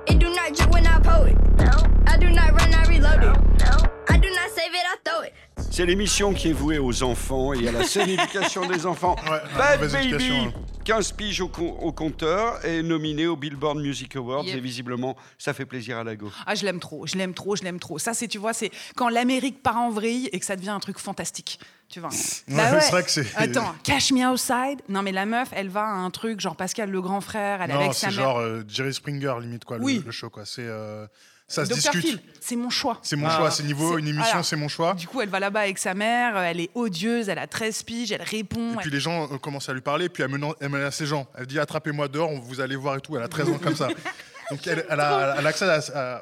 not 0.45 0.57
drip 0.57 0.71
when 0.73 0.87
I 0.87 1.01
pour 1.01 1.29
it. 1.29 1.37
No. 1.59 1.73
I 2.07 2.19
do 2.19 2.29
not 2.31 2.53
run, 2.53 2.75
I 2.75 2.85
reload 2.87 3.23
it. 3.23 3.61
No. 3.65 3.89
I 4.09 4.19
do 4.19 4.31
not 4.31 4.51
save 4.51 4.75
it, 4.75 4.85
I 4.85 4.97
throw 5.05 5.21
it. 5.21 5.33
C'est 5.75 5.87
l'émission 5.87 6.33
qui 6.33 6.51
est 6.51 6.53
vouée 6.53 6.79
aux 6.79 7.03
enfants 7.03 7.53
et 7.53 7.67
à 7.67 7.73
la 7.73 7.83
saine 7.83 8.09
éducation 8.21 8.65
des 8.65 8.87
enfants. 8.87 9.17
Bad 9.59 9.91
Baby, 9.91 10.47
15 10.85 11.11
hein. 11.11 11.15
piges 11.17 11.41
au, 11.41 11.49
compteur, 11.49 12.65
et 12.65 12.81
nominé 12.81 13.27
au 13.27 13.35
Billboard 13.35 13.79
Music 13.79 14.15
Awards. 14.15 14.45
Et 14.47 14.61
visiblement, 14.61 15.17
ça 15.37 15.53
fait 15.53 15.67
plaisir 15.67 15.99
à 15.99 16.05
la 16.05 16.15
go. 16.15 16.31
Ah, 16.47 16.55
je 16.55 16.65
l'aime 16.65 16.79
trop, 16.79 17.09
je 17.09 17.17
l'aime 17.17 17.35
trop, 17.35 17.57
je 17.57 17.65
l'aime 17.65 17.81
trop. 17.81 17.99
Ça, 17.99 18.15
c'est, 18.15 18.29
tu 18.29 18.39
vois, 18.39 18.53
c'est 18.53 18.71
quand 18.95 19.09
l'Amérique 19.09 19.65
part 19.65 19.79
en 19.79 19.91
vrille 19.91 20.29
et 20.33 20.39
que 20.39 20.47
ça 20.47 20.55
devient 20.55 20.71
un 20.71 20.79
truc 20.79 21.01
fantastique. 21.01 21.59
Tu 21.89 21.99
vois. 21.99 22.11
Bah 22.49 22.81
c'est 22.81 22.91
vrai 22.93 23.03
que 23.03 23.11
c'est. 23.11 23.27
Attends, 23.35 23.75
Cash 23.83 24.13
Me 24.13 24.25
Outside? 24.25 24.81
Non, 24.89 25.03
mais 25.03 25.11
la 25.11 25.27
meuf, 25.27 25.49
elle 25.51 25.71
va 25.71 25.83
à 25.83 25.95
un 25.95 26.11
truc 26.11 26.39
genre 26.39 26.55
Pascal 26.55 26.89
le 26.89 27.03
grand 27.03 27.21
frère. 27.21 27.63
Elle 27.63 27.71
non, 27.71 27.81
avec 27.81 27.95
sa 27.95 28.09
mère. 28.09 28.17
genre 28.17 28.39
euh, 28.39 28.63
Jerry 28.69 28.95
Springer 28.95 29.35
limite 29.41 29.65
quoi. 29.65 29.79
Le, 29.79 30.11
show 30.13 30.31
quoi. 30.31 30.45
C'est. 30.47 30.63
Euh, 30.63 31.09
ça 31.47 31.65
se 31.65 31.73
discute. 31.73 32.23
c'est 32.41 32.57
mon 32.57 32.71
choix. 32.71 32.99
C'est 33.03 33.17
mon 33.17 33.29
choix, 33.29 33.51
c'est 33.51 33.63
niveau 33.63 33.99
une 33.99 34.09
émission, 34.09 34.43
c'est 34.43 34.57
mon 34.57 34.69
choix. 34.69 34.95
Du 34.95 35.07
coup, 35.07 35.21
elle 35.21 35.29
va 35.29 35.41
là-bas 35.41 35.61
avec 35.61 35.79
sa 35.79 35.95
mère, 35.95 36.37
elle 36.39 36.61
est 36.61 36.71
odieuse, 36.75 37.29
elle 37.29 37.39
a 37.39 37.47
13 37.47 37.83
piges, 37.83 38.13
elle 38.13 38.23
répond. 38.23 38.75
Et 38.75 38.77
puis 38.77 38.91
les 38.91 39.01
gens 39.01 39.31
euh, 39.31 39.39
commencent 39.39 39.69
à 39.69 39.75
lui 39.75 39.81
parler, 39.81 40.09
puis 40.09 40.23
elle 40.23 40.31
menace 40.31 40.97
ses 40.97 41.07
gens. 41.07 41.27
Elle 41.37 41.47
dit 41.47 41.59
attrapez-moi 41.59 42.09
dehors, 42.09 42.33
vous 42.41 42.61
allez 42.61 42.77
voir 42.77 42.97
et 42.97 43.01
tout. 43.01 43.17
Elle 43.17 43.23
a 43.23 43.29
13 43.29 43.51
ans 43.51 43.59
comme 43.59 43.77
ça. 43.77 43.89
Donc 44.51 44.67
elle, 44.67 44.85
a, 45.01 45.47
accès 45.47 45.67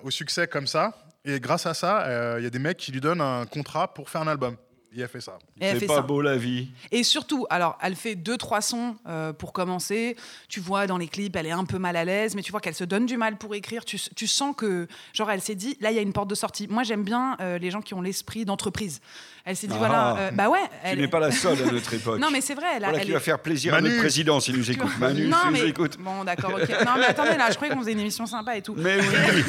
au 0.02 0.10
succès 0.10 0.46
comme 0.46 0.66
ça. 0.66 0.92
Et 1.24 1.38
grâce 1.38 1.66
à 1.66 1.74
ça, 1.74 2.02
euh, 2.02 2.36
il 2.38 2.44
y 2.44 2.46
a 2.46 2.50
des 2.50 2.58
mecs 2.58 2.78
qui 2.78 2.90
lui 2.90 3.00
donnent 3.00 3.20
un 3.20 3.46
contrat 3.46 3.92
pour 3.94 4.10
faire 4.10 4.22
un 4.22 4.28
album. 4.28 4.56
Et 4.95 5.01
elle 5.03 5.09
fait 5.09 5.20
ça. 5.20 5.38
C'est 5.61 5.86
pas 5.86 6.03
beau 6.03 6.20
la 6.20 6.36
vie. 6.36 6.68
Et 6.90 7.03
surtout, 7.03 7.47
alors, 7.51 7.78
elle 7.82 7.97
fait 7.97 8.14
deux, 8.14 8.36
trois 8.36 8.61
sons 8.61 8.97
euh, 9.07 9.32
pour 9.32 9.53
commencer. 9.53 10.16
Tu 10.49 10.61
vois, 10.61 10.86
dans 10.86 10.99
les 10.99 11.09
clips, 11.09 11.34
elle 11.36 11.47
est 11.47 11.53
un 11.53 11.64
peu 11.64 11.78
mal 11.78 11.97
à 11.97 12.05
l'aise, 12.05 12.34
mais 12.34 12.43
tu 12.43 12.51
vois 12.51 12.61
qu'elle 12.61 12.74
se 12.74 12.84
donne 12.84 13.07
du 13.07 13.16
mal 13.16 13.38
pour 13.38 13.55
écrire. 13.55 13.84
Tu, 13.84 13.99
tu 14.14 14.26
sens 14.26 14.55
que, 14.57 14.86
genre, 15.12 15.30
elle 15.30 15.40
s'est 15.40 15.55
dit, 15.55 15.76
là, 15.80 15.90
il 15.90 15.97
y 15.97 15.99
a 15.99 16.03
une 16.03 16.12
porte 16.12 16.28
de 16.28 16.34
sortie. 16.34 16.68
Moi, 16.68 16.82
j'aime 16.82 17.05
bien 17.05 17.36
euh, 17.40 17.59
les 17.59 17.70
gens 17.70 17.80
qui 17.80 17.95
ont 17.95 18.03
l'esprit 18.03 18.45
d'entreprise. 18.45 19.01
Elle 19.45 19.57
s'est 19.57 19.66
dit, 19.66 19.76
voilà, 19.76 20.14
ah. 20.16 20.20
euh, 20.20 20.30
bah 20.30 20.49
ouais. 20.49 20.61
Elle... 20.84 20.97
Tu 20.97 21.03
n'es 21.03 21.09
pas 21.09 21.18
la 21.18 21.32
seule 21.32 21.61
à 21.68 21.72
notre 21.72 21.93
époque. 21.95 22.20
non, 22.20 22.30
mais 22.30 22.40
c'est 22.40 22.55
vrai. 22.55 22.66
Elle, 22.76 22.84
voilà 22.84 23.01
qui 23.01 23.11
va 23.11 23.20
faire 23.20 23.38
plaisir 23.40 23.74
à 23.74 23.80
notre 23.80 23.99
président 23.99 24.38
s'il 24.40 24.57
nous 24.57 24.70
écoute. 24.70 24.90
Manu, 24.99 25.26
non, 25.26 25.36
mais... 25.51 25.61
nous 25.61 25.66
écoute. 25.66 25.97
Bon, 25.99 26.24
d'accord, 26.24 26.53
ok. 26.55 26.68
Non, 26.84 26.93
mais 26.99 27.07
attendez, 27.07 27.36
là, 27.36 27.51
je 27.51 27.57
croyais 27.57 27.74
qu'on 27.74 27.80
faisait 27.80 27.93
une 27.93 28.01
émission 28.01 28.26
sympa 28.26 28.57
et 28.57 28.62
tout. 28.62 28.74
Mais 28.76 28.99
oui. 28.99 29.45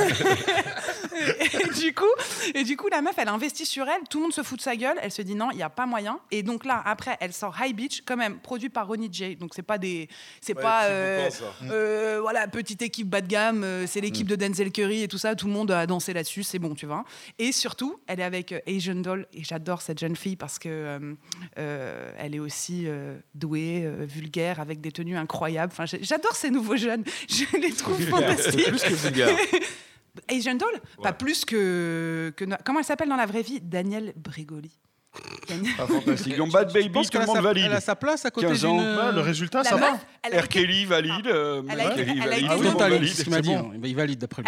et, 1.40 1.80
du 1.80 1.94
coup, 1.94 2.06
et 2.54 2.64
du 2.64 2.78
coup, 2.78 2.88
la 2.90 3.02
meuf, 3.02 3.16
elle 3.18 3.28
investit 3.28 3.66
sur 3.66 3.88
elle. 3.88 4.02
Tout 4.10 4.18
le 4.18 4.24
monde 4.24 4.34
se 4.34 4.42
fout 4.42 4.58
de 4.58 4.64
sa 4.64 4.76
gueule. 4.76 4.98
Elle 5.02 5.12
se 5.12 5.22
dit, 5.22 5.36
non, 5.36 5.50
il 5.52 5.58
n'y 5.58 5.64
a 5.64 5.70
pas 5.70 5.86
moyen. 5.86 6.20
Et 6.32 6.44
donc 6.44 6.66
là, 6.66 6.82
après, 6.86 7.18
elle 7.20 7.34
sort 7.34 7.56
High 7.62 7.76
Beach, 7.76 8.02
quand 8.06 8.18
même, 8.18 8.40
produit 8.40 8.70
par 8.70 8.88
Ronnie 8.88 9.10
J. 9.12 9.36
Donc 9.36 9.52
c'est 9.56 9.62
pas 9.62 9.78
des. 9.78 10.10
C'est 10.42 10.56
pas. 10.56 10.86
Euh, 10.86 11.30
euh, 11.70 12.20
voilà, 12.22 12.48
petite 12.48 12.82
équipe 12.82 13.10
bas 13.10 13.22
de 13.22 13.28
gamme. 13.28 13.64
Euh, 13.64 13.86
c'est 13.88 14.02
l'équipe 14.02 14.28
mm. 14.28 14.32
de 14.32 14.36
Denzel 14.36 14.72
Curry 14.72 15.04
et 15.04 15.08
tout 15.08 15.18
ça. 15.18 15.36
Tout 15.36 15.48
le 15.48 15.54
monde 15.54 15.72
a 15.72 15.86
dansé 15.86 16.14
là-dessus. 16.14 16.44
C'est 16.44 16.60
bon, 16.60 16.74
tu 16.74 16.86
vois. 16.86 17.06
Et 17.40 17.52
surtout, 17.52 18.00
elle 18.08 18.20
est 18.20 18.24
avec 18.24 18.54
Asian 18.68 18.96
Doll. 18.96 19.28
Et 19.34 19.44
j'adore 19.44 19.82
cette 19.84 20.00
jeune 20.00 20.16
fille 20.16 20.36
parce 20.36 20.58
que 20.58 20.70
euh, 20.70 21.14
euh, 21.60 22.12
elle 22.18 22.36
est 22.36 22.40
aussi 22.40 22.84
euh, 22.88 23.18
douée, 23.36 23.88
vulgaire, 24.02 24.60
avec 24.60 24.82
des 24.82 24.92
tenues 24.92 25.18
incroyables. 25.18 25.72
Enfin, 25.72 25.86
j'adore 26.02 26.36
ces 26.36 26.50
nouveaux 26.50 26.78
jeunes. 26.78 27.04
Je 27.30 27.58
les 27.58 27.72
trouve 27.72 28.02
fantastiques. 28.02 28.68
plus 28.68 28.84
que 28.84 28.94
vulgaire. 28.94 29.38
Asian 30.30 30.56
Doll? 30.56 30.80
Pas 31.02 31.14
plus 31.14 31.44
que, 31.44 32.32
que. 32.36 32.46
Comment 32.64 32.80
elle 32.80 32.86
s'appelle 32.86 33.10
dans 33.10 33.16
la 33.16 33.26
vraie 33.26 33.42
vie? 33.42 33.60
Danielle 33.62 34.14
Brigoli. 34.16 34.72
Pas 35.78 35.88
fantastique. 35.88 36.38
Donc 36.38 36.52
Bad 36.52 36.72
Baby, 36.72 37.08
tout 37.08 37.20
le 37.20 37.26
monde 37.26 37.40
valide. 37.40 37.66
Elle 37.68 37.74
a 37.74 37.82
sa 37.82 37.96
place 37.96 38.26
à 38.26 38.32
côté 38.32 38.48
d'une... 38.48 38.78
le 38.78 39.22
résultat, 39.22 39.64
ça 39.64 39.76
va. 39.76 40.00
R. 40.32 40.48
Kelly 40.48 40.86
valide. 40.86 41.28
Elle 41.28 41.80
a 41.80 41.92
été, 41.92 42.06
lui. 42.06 42.22
Elle 42.24 42.34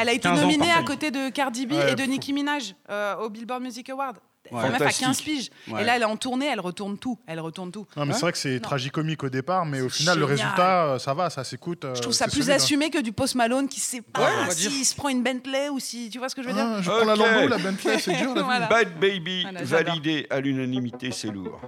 a 0.09 0.13
été 0.13 0.29
nominée 0.29 0.71
à 0.71 0.83
côté 0.83 1.11
de 1.11 1.29
Cardi 1.29 1.65
B 1.65 1.73
et 1.73 1.95
de 1.95 2.03
Nicki 2.03 2.33
Minaj 2.33 2.75
au 3.19 3.29
Billboard 3.29 3.63
Music 3.63 3.89
Award. 3.89 4.17
La 4.51 4.69
meuf 4.69 4.81
a 4.81 4.91
15 4.91 5.21
piges. 5.21 5.49
Et 5.67 5.83
là, 5.83 5.95
elle 5.95 6.01
est 6.01 6.05
en 6.05 6.17
tournée, 6.17 6.47
elle 6.47 6.59
retourne 6.59 6.97
tout. 6.97 7.17
Elle 7.27 7.39
retourne 7.39 7.71
tout. 7.71 7.85
Non, 7.97 8.05
mais 8.05 8.13
c'est 8.13 8.21
vrai 8.21 8.31
que 8.31 8.37
c'est 8.37 8.59
tragicomique 8.59 9.23
au 9.23 9.29
départ, 9.29 9.65
mais 9.65 9.81
au 9.81 9.89
final, 9.89 10.19
le 10.19 10.25
résultat, 10.25 10.85
euh, 10.85 10.99
ça 10.99 11.13
va, 11.13 11.29
ça 11.29 11.43
s'écoute. 11.43 11.85
Je 11.95 12.01
trouve 12.01 12.13
ça 12.13 12.27
plus 12.27 12.49
assumé 12.49 12.89
que 12.89 12.99
du 12.99 13.11
Post 13.11 13.35
Malone 13.35 13.67
qui 13.67 13.79
sait 13.79 14.01
pas 14.01 14.49
s'il 14.51 14.85
se 14.85 14.95
prend 14.95 15.09
une 15.09 15.23
Bentley 15.23 15.69
ou 15.69 15.79
si. 15.79 16.09
Tu 16.09 16.19
vois 16.19 16.29
ce 16.29 16.35
que 16.35 16.43
je 16.43 16.47
veux 16.47 16.53
dire 16.53 16.65
ah, 16.65 16.81
Je 16.81 16.89
prends 16.89 17.05
la 17.05 17.15
Lambo, 17.15 17.47
la 17.47 17.57
Bentley, 17.57 17.99
c'est 17.99 18.15
dur. 18.15 18.33
Bad 18.69 18.99
Baby, 18.99 19.45
validé 19.63 20.27
à 20.29 20.39
l'unanimité, 20.39 21.11
c'est 21.11 21.31
lourd. 21.31 21.59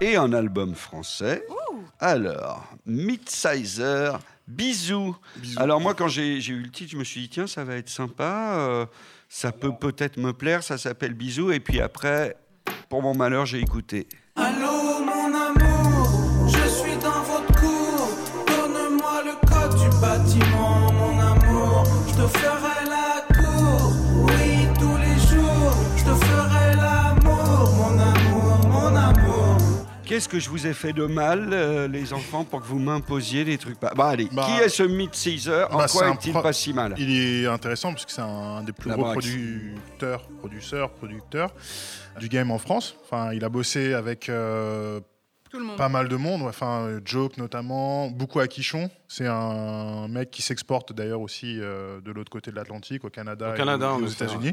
Et 0.00 0.16
un 0.16 0.32
album 0.32 0.74
français. 0.74 1.44
Alors, 2.00 2.66
Midsizer. 2.86 4.18
Bisous. 4.48 5.16
Alors 5.56 5.80
moi, 5.80 5.94
quand 5.94 6.08
j'ai 6.08 6.36
eu 6.36 6.62
le 6.62 6.70
titre, 6.70 6.90
je 6.90 6.96
me 6.96 7.04
suis 7.04 7.22
dit, 7.22 7.28
tiens, 7.28 7.46
ça 7.46 7.64
va 7.64 7.76
être 7.76 7.88
sympa. 7.88 8.56
Euh, 8.58 8.86
ça 9.34 9.50
peut 9.50 9.72
peut-être 9.72 10.18
me 10.18 10.34
plaire, 10.34 10.62
ça 10.62 10.76
s'appelle 10.76 11.14
Bisous. 11.14 11.52
Et 11.52 11.58
puis 11.58 11.80
après, 11.80 12.36
pour 12.90 13.00
mon 13.00 13.14
malheur, 13.14 13.46
j'ai 13.46 13.60
écouté. 13.60 14.06
Allô 14.36 15.00
mon 15.00 15.34
amour, 15.34 16.48
je 16.48 16.68
suis 16.68 16.96
dans 16.96 17.22
votre 17.22 17.58
cour. 17.58 18.10
Donne-moi 18.46 19.22
le 19.24 19.48
code 19.48 19.74
du 19.80 19.88
bâtiment, 20.00 20.92
mon 20.92 21.18
amour. 21.18 21.84
Je 22.08 22.12
te 22.12 22.28
ferai 22.38 22.61
Qu'est-ce 30.12 30.28
que 30.28 30.38
je 30.38 30.50
vous 30.50 30.66
ai 30.66 30.74
fait 30.74 30.92
de 30.92 31.06
mal, 31.06 31.54
euh, 31.54 31.88
les 31.88 32.12
enfants, 32.12 32.44
pour 32.44 32.60
que 32.60 32.66
vous 32.66 32.78
m'imposiez 32.78 33.46
des 33.46 33.56
trucs 33.56 33.80
Bah 33.80 33.94
allez, 33.98 34.28
bah, 34.30 34.44
qui 34.46 34.62
est 34.62 34.68
ce 34.68 34.82
Meat 34.82 35.12
Caesar 35.12 35.74
En 35.74 35.78
bah, 35.78 35.86
quoi 35.90 36.10
est-il 36.10 36.34
pas 36.34 36.52
si 36.52 36.74
mal 36.74 36.94
Il 36.98 37.10
est 37.16 37.46
intéressant 37.46 37.92
parce 37.92 38.04
que 38.04 38.12
c'est 38.12 38.20
un 38.20 38.62
des 38.62 38.72
plus 38.72 38.90
gros 38.90 39.04
producteurs, 39.04 40.28
producteurs, 40.38 40.90
producteurs 40.90 41.54
du 42.20 42.28
game 42.28 42.50
en 42.50 42.58
France. 42.58 42.94
Enfin, 43.04 43.32
il 43.32 43.42
a 43.42 43.48
bossé 43.48 43.94
avec 43.94 44.28
euh, 44.28 45.00
pas 45.78 45.88
mal 45.88 46.08
de 46.08 46.16
monde, 46.16 46.42
enfin 46.42 47.00
Joke 47.06 47.38
notamment, 47.38 48.10
beaucoup 48.10 48.40
à 48.40 48.48
Quichon. 48.48 48.90
C'est 49.08 49.26
un 49.26 50.08
mec 50.08 50.30
qui 50.30 50.42
s'exporte 50.42 50.92
d'ailleurs 50.92 51.22
aussi 51.22 51.58
euh, 51.58 52.02
de 52.02 52.12
l'autre 52.12 52.30
côté 52.30 52.50
de 52.50 52.56
l'Atlantique, 52.56 53.06
au 53.06 53.08
Canada, 53.08 53.54
et 53.56 53.62
aux 53.62 54.06
États-Unis. 54.06 54.52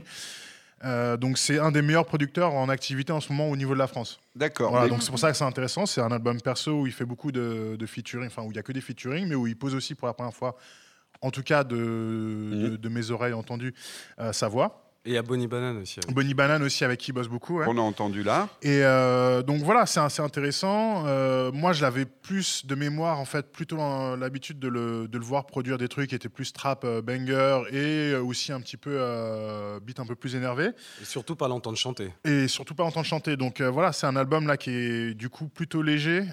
Euh, 0.83 1.17
donc 1.17 1.37
c'est 1.37 1.59
un 1.59 1.71
des 1.71 1.81
meilleurs 1.81 2.05
producteurs 2.05 2.53
en 2.53 2.69
activité 2.69 3.11
en 3.11 3.19
ce 3.19 3.31
moment 3.31 3.49
au 3.49 3.55
niveau 3.55 3.73
de 3.73 3.79
la 3.79 3.87
France. 3.87 4.19
D'accord. 4.35 4.87
donc 4.87 5.03
c'est 5.03 5.09
pour 5.09 5.19
ça 5.19 5.31
que 5.31 5.37
c'est 5.37 5.43
intéressant. 5.43 5.85
C'est 5.85 6.01
un 6.01 6.11
album 6.11 6.41
perso 6.41 6.81
où 6.81 6.87
il 6.87 6.93
fait 6.93 7.05
beaucoup 7.05 7.31
de, 7.31 7.77
featuring, 7.85 8.27
enfin 8.27 8.43
où 8.43 8.51
il 8.51 8.55
y 8.55 8.59
a 8.59 8.63
que 8.63 8.71
des 8.71 8.81
featuring, 8.81 9.27
mais 9.27 9.35
où 9.35 9.47
il 9.47 9.57
pose 9.57 9.75
aussi 9.75 9.95
pour 9.95 10.07
la 10.07 10.13
première 10.13 10.33
fois, 10.33 10.55
en 11.21 11.31
tout 11.31 11.43
cas 11.43 11.63
de, 11.63 11.75
mhm. 11.75 12.89
mes 12.89 13.11
oreilles 13.11 13.33
entendues, 13.33 13.73
euh, 14.19 14.31
sa 14.31 14.47
voix. 14.47 14.88
Et 15.09 15.13
il 15.13 15.15
y 15.15 15.17
a 15.17 15.23
Bonnie 15.23 15.47
Banane 15.47 15.77
aussi. 15.81 15.99
Bonnie 16.09 16.35
Banane 16.35 16.61
aussi, 16.61 16.85
avec 16.85 16.99
qui 16.99 17.09
il 17.09 17.13
bosse 17.13 17.29
beaucoup. 17.29 17.59
On 17.63 17.77
a 17.79 17.81
entendu 17.81 18.21
là. 18.21 18.47
Et 18.61 18.83
euh, 18.83 19.41
donc 19.41 19.63
voilà, 19.63 19.87
c'est 19.87 19.99
assez 19.99 20.21
intéressant. 20.21 21.07
Euh, 21.07 21.51
moi, 21.51 21.73
je 21.73 21.81
l'avais 21.81 22.05
plus 22.05 22.63
de 22.67 22.75
mémoire, 22.75 23.19
en 23.19 23.25
fait, 23.25 23.51
plutôt 23.51 23.77
l'habitude 24.15 24.59
de 24.59 24.67
le, 24.67 25.07
de 25.07 25.17
le, 25.17 25.25
voir 25.25 25.47
produire 25.47 25.79
des 25.79 25.87
trucs 25.87 26.09
qui 26.09 26.15
étaient 26.15 26.29
plus 26.29 26.53
trap, 26.53 26.83
euh, 26.83 27.01
banger 27.01 27.63
et 27.71 28.17
aussi 28.17 28.51
un 28.51 28.61
petit 28.61 28.77
peu 28.77 28.99
beat 29.81 29.99
un 29.99 30.05
peu 30.05 30.13
plus 30.13 30.35
énervé. 30.35 30.67
Et 31.01 31.05
surtout 31.05 31.35
pas 31.35 31.47
l'entendre 31.47 31.79
chanter. 31.79 32.13
Et 32.23 32.47
surtout 32.47 32.75
pas 32.75 32.83
l'entendre 32.83 33.07
chanter. 33.07 33.35
Donc 33.35 33.61
voilà, 33.61 33.93
c'est 33.93 34.05
un 34.05 34.15
album 34.15 34.45
là 34.45 34.57
qui 34.57 34.69
est 34.69 35.15
du 35.15 35.29
coup 35.29 35.47
plutôt 35.47 35.81
léger, 35.81 36.23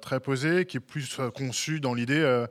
très 0.00 0.20
posé, 0.20 0.66
qui 0.66 0.76
est 0.76 0.80
plus 0.80 1.18
conçu 1.34 1.80
dans 1.80 1.94
l'idée 1.94 2.46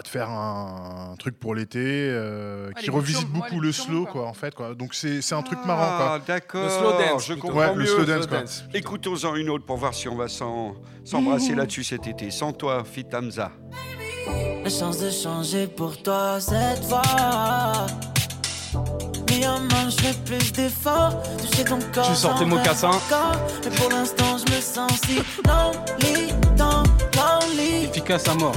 de 0.00 0.08
faire 0.08 0.30
un, 0.30 1.14
truc 1.18 1.38
pour 1.38 1.54
l'été 1.54 1.80
euh, 1.80 2.70
qui 2.80 2.88
revisite 2.88 3.28
beaucoup 3.28 3.60
le 3.60 3.72
slow, 3.72 4.06
quoi. 4.06 4.26
en 4.26 4.32
fait. 4.32 4.54
Quoi. 4.54 4.74
Donc 4.74 4.94
c'est 4.94 5.32
un 5.32 5.42
truc 5.42 5.58
ah, 5.64 5.66
marrant. 5.66 5.96
Quoi. 5.96 6.20
D'accord. 6.26 6.62
Le 6.62 6.70
slow 6.70 6.92
dance. 6.92 7.26
Je 7.26 7.34
comprends 7.34 7.74
mieux. 7.74 7.80
Le 7.80 7.86
slow 7.86 8.04
dance. 8.04 8.64
Écoutons-en 8.72 9.34
une 9.36 9.50
autre 9.50 9.66
pour 9.66 9.76
voir 9.76 9.92
si 9.92 10.08
on 10.08 10.16
va 10.16 10.26
s'embrasser 10.28 11.54
là-dessus 11.54 11.84
cet 11.84 12.06
été. 12.06 12.30
Sans 12.30 12.52
toi, 12.52 12.84
Fitamza. 12.84 13.52
La 14.62 14.70
chance 14.70 15.00
de 15.00 15.10
changer 15.10 15.66
pour 15.66 16.00
toi 16.02 16.38
cette 16.40 16.84
fois. 16.84 17.02
je 19.90 20.02
fais 20.02 20.14
plus 20.24 20.52
d'efforts. 20.52 21.20
Toucher 21.38 21.64
ton 21.64 21.78
corps. 21.92 22.08
Tu 22.08 22.14
sors 22.14 22.38
tes 22.38 22.44
mocassins. 22.44 22.90
Mais 23.64 23.76
pour 23.76 23.90
l'instant, 23.90 24.38
je 24.38 24.54
me 24.54 24.60
sens 24.60 24.92
si 25.04 25.16
lonely, 25.46 26.32
dans 26.56 26.84
lonely. 27.16 27.84
Efficace 27.86 28.28
à 28.28 28.34
mort. 28.34 28.54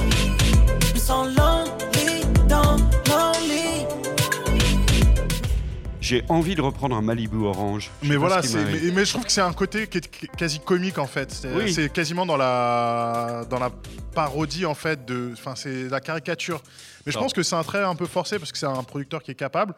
J'ai 6.00 6.24
envie 6.28 6.56
de 6.56 6.62
reprendre 6.62 6.96
un 6.96 7.02
Malibu 7.02 7.44
orange. 7.44 7.92
mais 8.02 8.16
voilà, 8.16 8.40
mais, 8.42 9.04
je 9.04 9.12
trouve 9.12 9.24
que 9.24 9.30
c'est 9.30 9.40
un 9.40 9.52
côté 9.52 9.86
qui 9.86 9.98
est 9.98 10.36
quasi 10.36 10.58
comique 10.58 10.98
en 10.98 11.06
fait. 11.06 11.46
C'est 11.68 11.92
quasiment 11.92 12.26
dans 12.26 12.36
la, 12.36 13.44
dans 13.48 13.60
la 13.60 13.70
parodie 14.14 14.66
en 14.66 14.74
fait 14.74 15.04
de, 15.04 15.30
enfin 15.32 15.54
c'est 15.54 15.88
la 15.88 16.00
caricature. 16.00 16.60
Mais 17.04 17.12
je 17.12 17.18
pense 17.18 17.32
que 17.32 17.44
c'est 17.44 17.56
un 17.56 17.62
trait 17.62 17.84
un 17.84 17.94
peu 17.94 18.06
forcé 18.06 18.40
parce 18.40 18.50
que 18.50 18.58
c'est 18.58 18.66
un 18.66 18.82
producteur 18.82 19.22
qui 19.22 19.30
est 19.30 19.36
capable. 19.36 19.74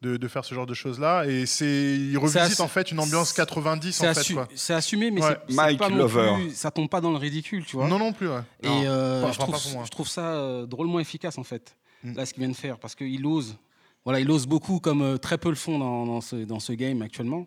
De, 0.00 0.28
faire 0.28 0.44
ce 0.44 0.54
genre 0.54 0.66
de 0.66 0.74
choses 0.74 1.00
là 1.00 1.24
et 1.24 1.44
c'est 1.44 1.96
il 1.96 2.16
revisite 2.18 2.60
en 2.60 2.68
fait 2.68 2.92
une 2.92 3.00
ambiance 3.00 3.32
90 3.32 4.00
en 4.00 4.14
fait 4.14 4.32
c'est 4.54 4.72
assumé 4.72 5.10
mais 5.10 5.20
c'est 5.20 5.76
pas 5.76 5.88
plus, 5.90 6.54
ça 6.54 6.70
tombe 6.70 6.88
pas 6.88 7.00
dans 7.00 7.10
le 7.10 7.16
ridicule 7.16 7.64
tu 7.64 7.74
vois. 7.74 7.88
Non 7.88 7.98
non 7.98 8.12
plus 8.12 8.28
et 8.62 8.68
euh, 8.68 9.32
je, 9.32 9.90
trouve, 9.90 10.06
ça 10.06 10.34
euh, 10.34 10.66
drôlement 10.66 11.00
efficace 11.00 11.36
en 11.36 11.42
fait 11.42 11.76
mm. 12.04 12.14
là 12.14 12.26
ce 12.26 12.32
qu'il 12.32 12.42
vient 12.44 12.50
de 12.50 12.56
faire 12.56 12.78
parce 12.78 12.94
qu'il 12.94 13.26
ose 13.26 13.56
voilà, 14.08 14.20
il 14.20 14.30
ose 14.30 14.46
beaucoup, 14.46 14.80
comme 14.80 15.02
euh, 15.02 15.18
très 15.18 15.36
peu 15.36 15.50
le 15.50 15.54
font 15.54 15.78
dans, 15.78 16.22
ce, 16.22 16.36
dans 16.36 16.60
ce 16.60 16.72
game 16.72 17.02
actuellement 17.02 17.46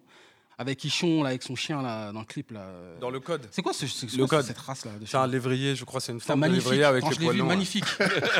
avec 0.57 0.83
Ichon, 0.83 1.23
là, 1.23 1.29
avec 1.29 1.43
son 1.43 1.55
chien 1.55 1.81
là, 1.81 2.11
dans 2.11 2.19
le 2.19 2.25
clip. 2.25 2.51
Là. 2.51 2.67
Dans 2.99 3.09
le 3.09 3.19
code. 3.19 3.47
C'est 3.51 3.61
quoi, 3.61 3.73
ce, 3.73 3.85
le 4.17 4.25
code. 4.27 4.45
cette 4.45 4.57
race 4.57 4.85
là 4.85 4.91
C'est 5.05 5.17
un 5.17 5.27
lévrier, 5.27 5.75
je 5.75 5.85
crois, 5.85 5.99
c'est 5.99 6.11
une 6.11 6.19
forme 6.19 6.41
de 6.41 6.53
lévrier 6.53 6.83
avec 6.83 7.03
les 7.09 7.15
poils 7.15 7.43
Magnifique. 7.43 7.85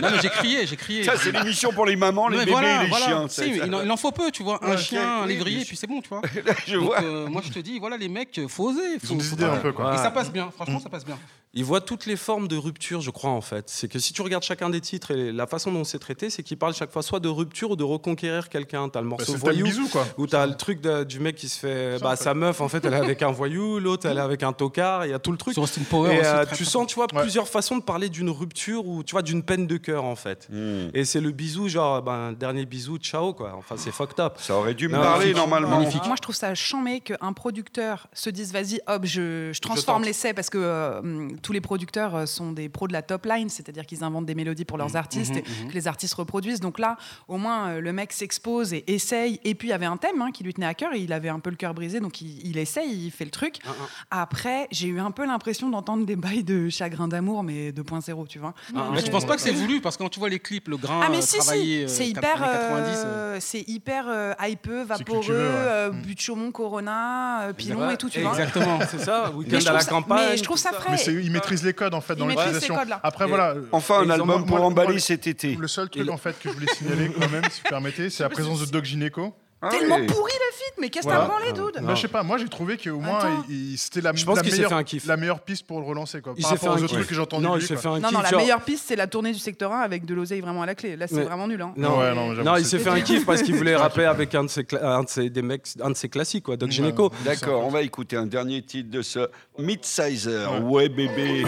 non 0.02 0.10
mais 0.12 0.22
j'ai 0.22 0.30
crié, 0.30 0.68
j'ai 0.68 0.78
crié. 0.78 1.04
Ça 1.04 1.14
c'est 1.18 1.32
l'émission 1.32 1.72
pour 1.72 1.86
les 1.86 1.96
mamans, 1.96 2.28
les 2.28 2.46
bébés 2.46 2.52
et 2.52 2.88
les 2.88 2.94
chiens. 2.94 3.28
il, 3.66 3.92
en, 3.92 3.98
faut 3.98 4.12
peu, 4.12 4.32
tu 4.32 4.44
vois, 4.44 4.64
un 4.64 4.78
chien, 4.78 5.24
un 5.24 5.26
lévrier, 5.26 5.66
puis 5.66 5.76
c'est 5.76 5.88
bon, 5.88 6.02
tu 6.02 6.10
vois. 6.10 6.22
je 6.68 6.78
vois. 6.78 7.02
Euh, 7.02 7.28
moi 7.28 7.42
je 7.44 7.52
te 7.52 7.60
dis, 7.60 7.80
voilà 7.80 7.98
les 7.98 8.10
mecs, 8.10 8.40
faut 8.48 8.70
oser. 8.70 9.00
Faut, 9.00 9.08
Ils 9.08 9.14
ont 9.14 9.18
des 9.18 9.34
idées 9.34 9.44
un 9.46 9.58
peu 9.58 9.72
quoi. 9.72 9.94
Et 9.94 9.98
ça 9.98 10.12
passe 10.12 10.32
bien, 10.32 10.52
franchement 10.52 10.80
ça 10.80 10.90
passe 10.90 11.06
bien. 11.06 11.18
Il 11.54 11.66
voit 11.66 11.82
toutes 11.82 12.06
les 12.06 12.16
formes 12.16 12.48
de 12.48 12.56
rupture, 12.56 13.02
je 13.02 13.12
crois, 13.12 13.32
en 13.32 13.42
fait. 13.42 13.66
C'est 13.70 13.90
que 13.90 14.00
si 14.00 14.14
tu 14.14 14.22
regardes 14.22 14.44
chacun 14.44 14.70
des 14.70 14.80
titres 14.80 15.12
et 15.12 15.34
la 15.34 15.48
façon 15.48 15.70
dont 15.72 15.84
c'est 15.84 16.00
traité, 16.00 16.30
c'est 16.30 16.44
qu'il 16.44 16.58
parle 16.58 16.74
chaque 16.74 16.92
fois 16.92 17.02
soit 17.02 17.20
de 17.20 17.28
rupture 17.28 17.72
ou 17.72 17.76
de 17.76 17.84
reconquérir 17.84 18.48
quelqu'un. 18.48 18.88
T'as 18.88 19.02
le 19.02 19.10
bah, 19.10 19.18
morceau 19.18 19.36
voyou, 19.36 19.66
bisou, 19.66 19.90
quoi. 19.90 20.08
ou 20.18 20.28
t'as 20.28 20.46
le 20.46 20.56
truc 20.56 20.82
du 20.82 21.20
mec 21.20 21.36
qui 21.36 21.50
se 21.50 21.60
fait. 21.60 22.00
bah, 22.00 22.16
sa 22.16 22.34
meuf, 22.34 22.62
en 22.62 22.70
fait, 22.70 22.86
elle 22.86 22.94
est 22.94 22.98
avec 22.98 23.22
un 23.22 23.32
voyou, 23.32 23.80
l'autre, 23.82 24.08
elle 24.08 24.18
est 24.18 24.22
avec 24.22 24.44
un 24.44 24.54
tocard, 24.54 25.06
il 25.06 25.10
y 25.10 25.14
a 25.14 25.20
tout 25.20 25.32
le 25.32 25.38
truc. 25.38 25.58
Power 25.90 26.16
et 26.16 26.22
euh, 26.24 26.46
tu 26.56 26.64
sens, 26.64 26.88
tu 26.88 26.96
vois, 26.96 27.08
plusieurs 27.08 27.48
façons 27.48 27.78
de 27.78 27.84
parler 27.84 28.08
d'une 28.08 28.30
rupture 28.30 28.88
ou, 28.88 29.04
tu 29.04 29.12
vois, 29.12 29.22
d'une 29.22 29.44
peine 29.44 29.68
de 29.68 29.78
cœur, 29.78 30.06
en 30.06 30.16
fait. 30.16 30.48
Hmm. 30.50 30.90
Et 30.94 31.04
c'est 31.04 31.20
le 31.20 31.32
bisou, 31.32 31.68
genre, 31.68 32.02
ben, 32.02 32.32
dernier 32.32 32.66
bisou, 32.66 32.98
ciao, 32.98 33.34
quoi. 33.34 33.54
Enfin, 33.58 33.76
c'est 33.78 33.92
fucked 33.92 34.20
up. 34.20 34.36
Ça 34.38 34.56
aurait 34.56 34.74
dû 34.74 34.88
me 34.88 34.96
parler, 34.96 35.34
normalement. 35.34 35.82
Moi, 35.82 36.16
je 36.16 36.22
trouve 36.22 36.36
ça 36.36 36.56
chambé 36.56 37.02
qu'un 37.02 37.34
producteur 37.34 38.08
se 38.14 38.30
dise, 38.30 38.54
vas-y, 38.54 38.80
hop, 38.88 39.06
je, 39.06 39.60
transforme 39.60 40.04
l'essai 40.04 40.34
parce 40.34 40.50
que 40.50 40.58
euh, 40.58 41.02
tous 41.42 41.54
les 41.54 41.62
producteurs 41.62 42.16
euh, 42.16 42.26
sont 42.26 42.52
des 42.52 42.70
pros 42.70 42.88
de 42.88 42.94
la 42.94 43.02
top 43.02 43.26
line, 43.26 43.50
c'est-à-dire 43.50 43.86
qu'ils 43.86 44.04
inventent 44.04 44.26
des 44.26 44.36
mélodies 44.36 44.66
pour 44.66 44.78
leurs 44.78 44.94
mmh, 44.94 44.98
artistes 44.98 45.36
mmh, 45.36 45.38
et 45.38 45.42
mmh. 45.42 45.68
que 45.70 45.74
les 45.74 45.88
artistes 45.88 46.14
reproduisent. 46.14 46.60
Donc 46.60 46.80
là, 46.80 46.98
au 47.28 47.38
moins, 47.38 47.70
euh, 47.70 47.82
le 47.82 47.94
mec 47.94 48.14
s'expose 48.14 48.74
et 48.74 48.84
essaye. 48.88 49.40
Et 49.44 49.56
puis, 49.56 49.70
il 49.70 49.72
y 49.72 49.74
avait 49.74 49.86
un 49.86 49.98
thème 49.98 50.22
hein, 50.22 50.32
qui 50.32 50.44
lui 50.44 50.54
tenait 50.54 50.66
à 50.66 50.74
cœur 50.74 50.94
et 50.94 51.00
il 51.00 51.14
avait 51.14 51.30
un 51.30 51.40
peu 51.40 51.50
le 51.50 51.56
cœur 51.56 51.74
brisé, 51.74 52.00
donc 52.00 52.22
il, 52.22 52.58
essaye, 52.58 53.06
il 53.06 53.12
fait 53.12 53.26
le 53.26 53.32
truc. 53.32 53.58
Ah, 53.66 53.70
ah. 54.12 54.22
Après, 54.22 54.68
j'ai 54.72 54.88
eu 54.88 55.00
un 55.00 55.12
peu 55.12 55.26
l'impression 55.26 55.70
d'entendre 55.70 56.06
des 56.06 56.16
bails 56.16 56.44
de 56.44 56.70
chagrin 56.70 57.08
d'amour, 57.08 57.44
mais 57.44 57.72
2.0, 57.72 58.28
tu 58.28 58.40
vois. 58.40 58.54
Ah, 58.76 58.90
mais 58.94 59.02
tu 59.02 59.12
penses 59.12 59.26
pas 59.26 59.36
que 59.36 59.42
c'est 59.42 59.52
voulu? 59.52 59.82
Parce 59.82 59.98
que 59.98 60.04
quand 60.04 60.10
tu 60.10 60.20
vois 60.20 60.30
les 60.30 60.40
clips, 60.40 60.68
le 60.68 60.78
grain 60.78 61.02
ah, 61.04 61.10
mais 61.10 61.22
si, 61.22 61.42
si. 61.42 61.86
c'est 61.88 62.08
hyper, 62.08 63.38
c'est 63.40 63.68
hyper 63.68 64.36
hypeux, 64.48 64.84
vaporeux, 64.84 65.92
but 66.04 66.16
de 66.16 66.20
Chaumont, 66.20 66.52
Corona, 66.52 67.52
Pilon 67.58 67.90
et 67.90 67.98
tout, 67.98 68.10
tu 68.10 68.22
vois. 68.22 68.32
Exactement, 68.32 68.80
c'est 68.90 69.00
ça. 69.00 69.32
Week-end 69.32 69.60
à 69.66 69.74
la 69.74 69.84
campagne. 69.84 70.30
Mais 70.32 70.38
je 70.38 70.44
trouve 70.44 70.58
ça 70.58 70.72
frais. 70.72 70.98
Mais 71.32 71.38
il 71.38 71.42
maîtrise 71.42 71.64
les 71.64 71.74
codes 71.74 71.94
en 71.94 72.02
fait 72.02 72.16
dans 72.16 72.28
l'utilisation. 72.28 72.76
Après, 73.04 73.28
voilà. 73.28 73.56
Enfin, 73.72 74.02
un 74.04 74.10
album 74.10 74.46
pour 74.46 74.62
emballer 74.62 75.00
cet 75.00 75.28
été. 75.28 75.56
Le 75.56 75.68
seul 75.68 75.90
truc, 75.90 76.10
en 76.10 76.18
fait, 76.18 76.38
que 76.40 76.50
je 76.50 76.54
voulais 76.54 76.74
signaler 76.74 77.12
quand 77.12 77.30
même, 77.30 77.44
si 77.50 77.62
vous 77.62 77.70
permettez, 77.70 78.10
c'est 78.10 78.24
la 78.24 78.30
présence 78.30 78.60
de 78.66 78.72
Doc 78.72 78.86
Gineco. 78.86 79.36
Ah 79.64 79.70
Tellement 79.70 79.98
pourri 79.98 80.32
le 80.34 80.56
feat, 80.56 80.74
mais 80.80 80.90
qu'est-ce 80.90 81.06
que 81.06 81.12
t'as 81.12 81.28
branlé, 81.28 81.54
dude 81.54 81.84
bah, 81.84 81.94
Je 81.94 82.02
sais 82.02 82.08
pas, 82.08 82.24
moi 82.24 82.40
j'ai 82.40 82.50
trouvé 82.50 82.78
qu'au 82.78 83.00
moins 83.00 83.44
c'était 83.78 84.02
la, 84.02 84.12
meilleure, 84.12 84.84
la 85.06 85.18
meilleure 85.18 85.40
piste 85.42 85.68
pour 85.68 85.80
le 85.80 85.86
relancer. 85.86 86.20
Quoi, 86.22 86.34
il 86.36 86.42
par 86.42 86.52
rapport 86.52 86.76
aux 86.76 86.84
autres 86.84 86.94
trucs 86.94 87.08
que 87.08 87.14
j'ai 87.14 87.22
entendus. 87.22 87.46
Non, 87.46 87.56
lui, 87.56 87.62
fait 87.62 87.86
un 87.86 88.00
non, 88.00 88.12
non, 88.12 88.22
la 88.22 88.32
meilleure 88.32 88.62
piste 88.62 88.86
c'est 88.88 88.96
la 88.96 89.06
tournée 89.06 89.32
du 89.32 89.38
secteur 89.38 89.72
1 89.72 89.82
avec 89.82 90.06
de 90.06 90.16
l'oseille 90.16 90.42
vraiment 90.42 90.64
à 90.64 90.66
la 90.66 90.74
clé. 90.74 90.96
Là 90.96 91.08
c'est 91.08 91.22
vraiment 91.22 91.48
nul. 91.48 91.62
Hein. 91.62 91.74
Non, 91.78 92.00
ouais, 92.00 92.16
non, 92.16 92.34
non 92.34 92.56
il 92.56 92.66
s'est 92.66 92.80
fait 92.80 92.90
un 92.90 93.02
kiff 93.02 93.24
parce 93.24 93.44
qu'il 93.44 93.56
voulait 93.56 93.76
rapper 93.76 94.06
avec 94.06 94.34
un 94.34 94.46
de 94.46 94.50
ses, 94.50 94.66
un 94.82 95.04
de 95.04 95.10
ses, 95.10 95.30
des 95.30 95.44
mecs, 95.44 95.68
un 95.84 95.92
de 95.92 95.96
ses 95.96 96.10
classiques, 96.10 96.46
quoi, 96.46 96.58
Doc 96.58 96.72
Gineco. 96.72 97.12
D'accord, 97.24 97.64
on 97.64 97.70
va 97.70 97.84
écouter 97.84 98.16
un 98.18 98.26
dernier 98.26 98.64
titre 98.64 98.90
de 98.90 99.04
ce 99.04 99.30
Midsizer. 99.60 100.64
Ouais, 100.64 100.90
bébé. 100.90 101.46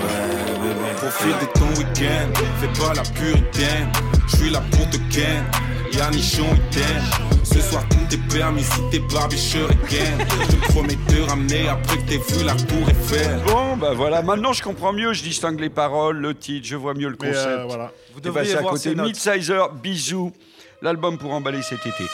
Profite 0.97 1.39
de 1.41 1.59
ton 1.59 1.67
week-end, 1.79 2.29
fais 2.59 2.79
pas 2.79 2.93
la 2.93 3.01
puritaine. 3.01 3.91
Je 4.27 4.35
suis 4.37 4.49
là 4.51 4.61
pour 4.71 4.87
te 4.89 4.97
ken, 5.11 5.43
y'a 5.91 6.09
nichon, 6.11 6.45
il 6.71 7.32
Ce 7.53 7.61
soir, 7.61 7.83
tout 7.89 8.15
est 8.15 8.33
permis 8.35 8.63
si 8.63 8.79
t'es 8.91 8.99
barbicheur 8.99 9.69
et 9.71 9.75
Je 9.91 10.55
te 10.55 10.71
promets 10.71 10.95
de 10.95 11.21
ramener 11.21 11.67
après 11.67 11.97
que 11.97 12.09
t'aies 12.09 12.17
vu 12.17 12.43
la 12.43 12.55
tour 12.55 12.89
Eiffel. 12.89 13.41
Bon, 13.45 13.77
bah 13.77 13.93
voilà, 13.93 14.21
maintenant 14.23 14.53
je 14.53 14.63
comprends 14.63 14.91
mieux, 14.91 15.13
je 15.13 15.21
distingue 15.21 15.59
les 15.59 15.69
paroles, 15.69 16.17
le 16.17 16.33
titre, 16.33 16.65
je 16.67 16.75
vois 16.75 16.93
mieux 16.95 17.09
le 17.09 17.15
concept. 17.15 17.35
Euh, 17.37 17.65
voilà. 17.65 17.91
Vous 18.13 18.19
eh 18.19 18.21
ben, 18.21 18.29
devriez 18.29 18.53
voir 18.55 18.67
à 18.67 18.69
côté 18.71 18.95
Midsizer, 18.95 19.71
bisous, 19.73 20.31
l'album 20.81 21.17
pour 21.17 21.31
emballer 21.31 21.61
cet 21.61 21.85
été. 21.85 22.05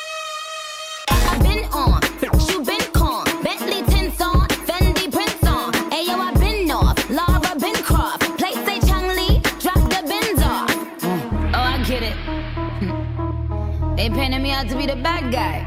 Painting 14.14 14.42
me 14.42 14.52
out 14.52 14.68
to 14.70 14.76
be 14.76 14.86
the 14.86 14.96
bad 14.96 15.32
guy. 15.32 15.66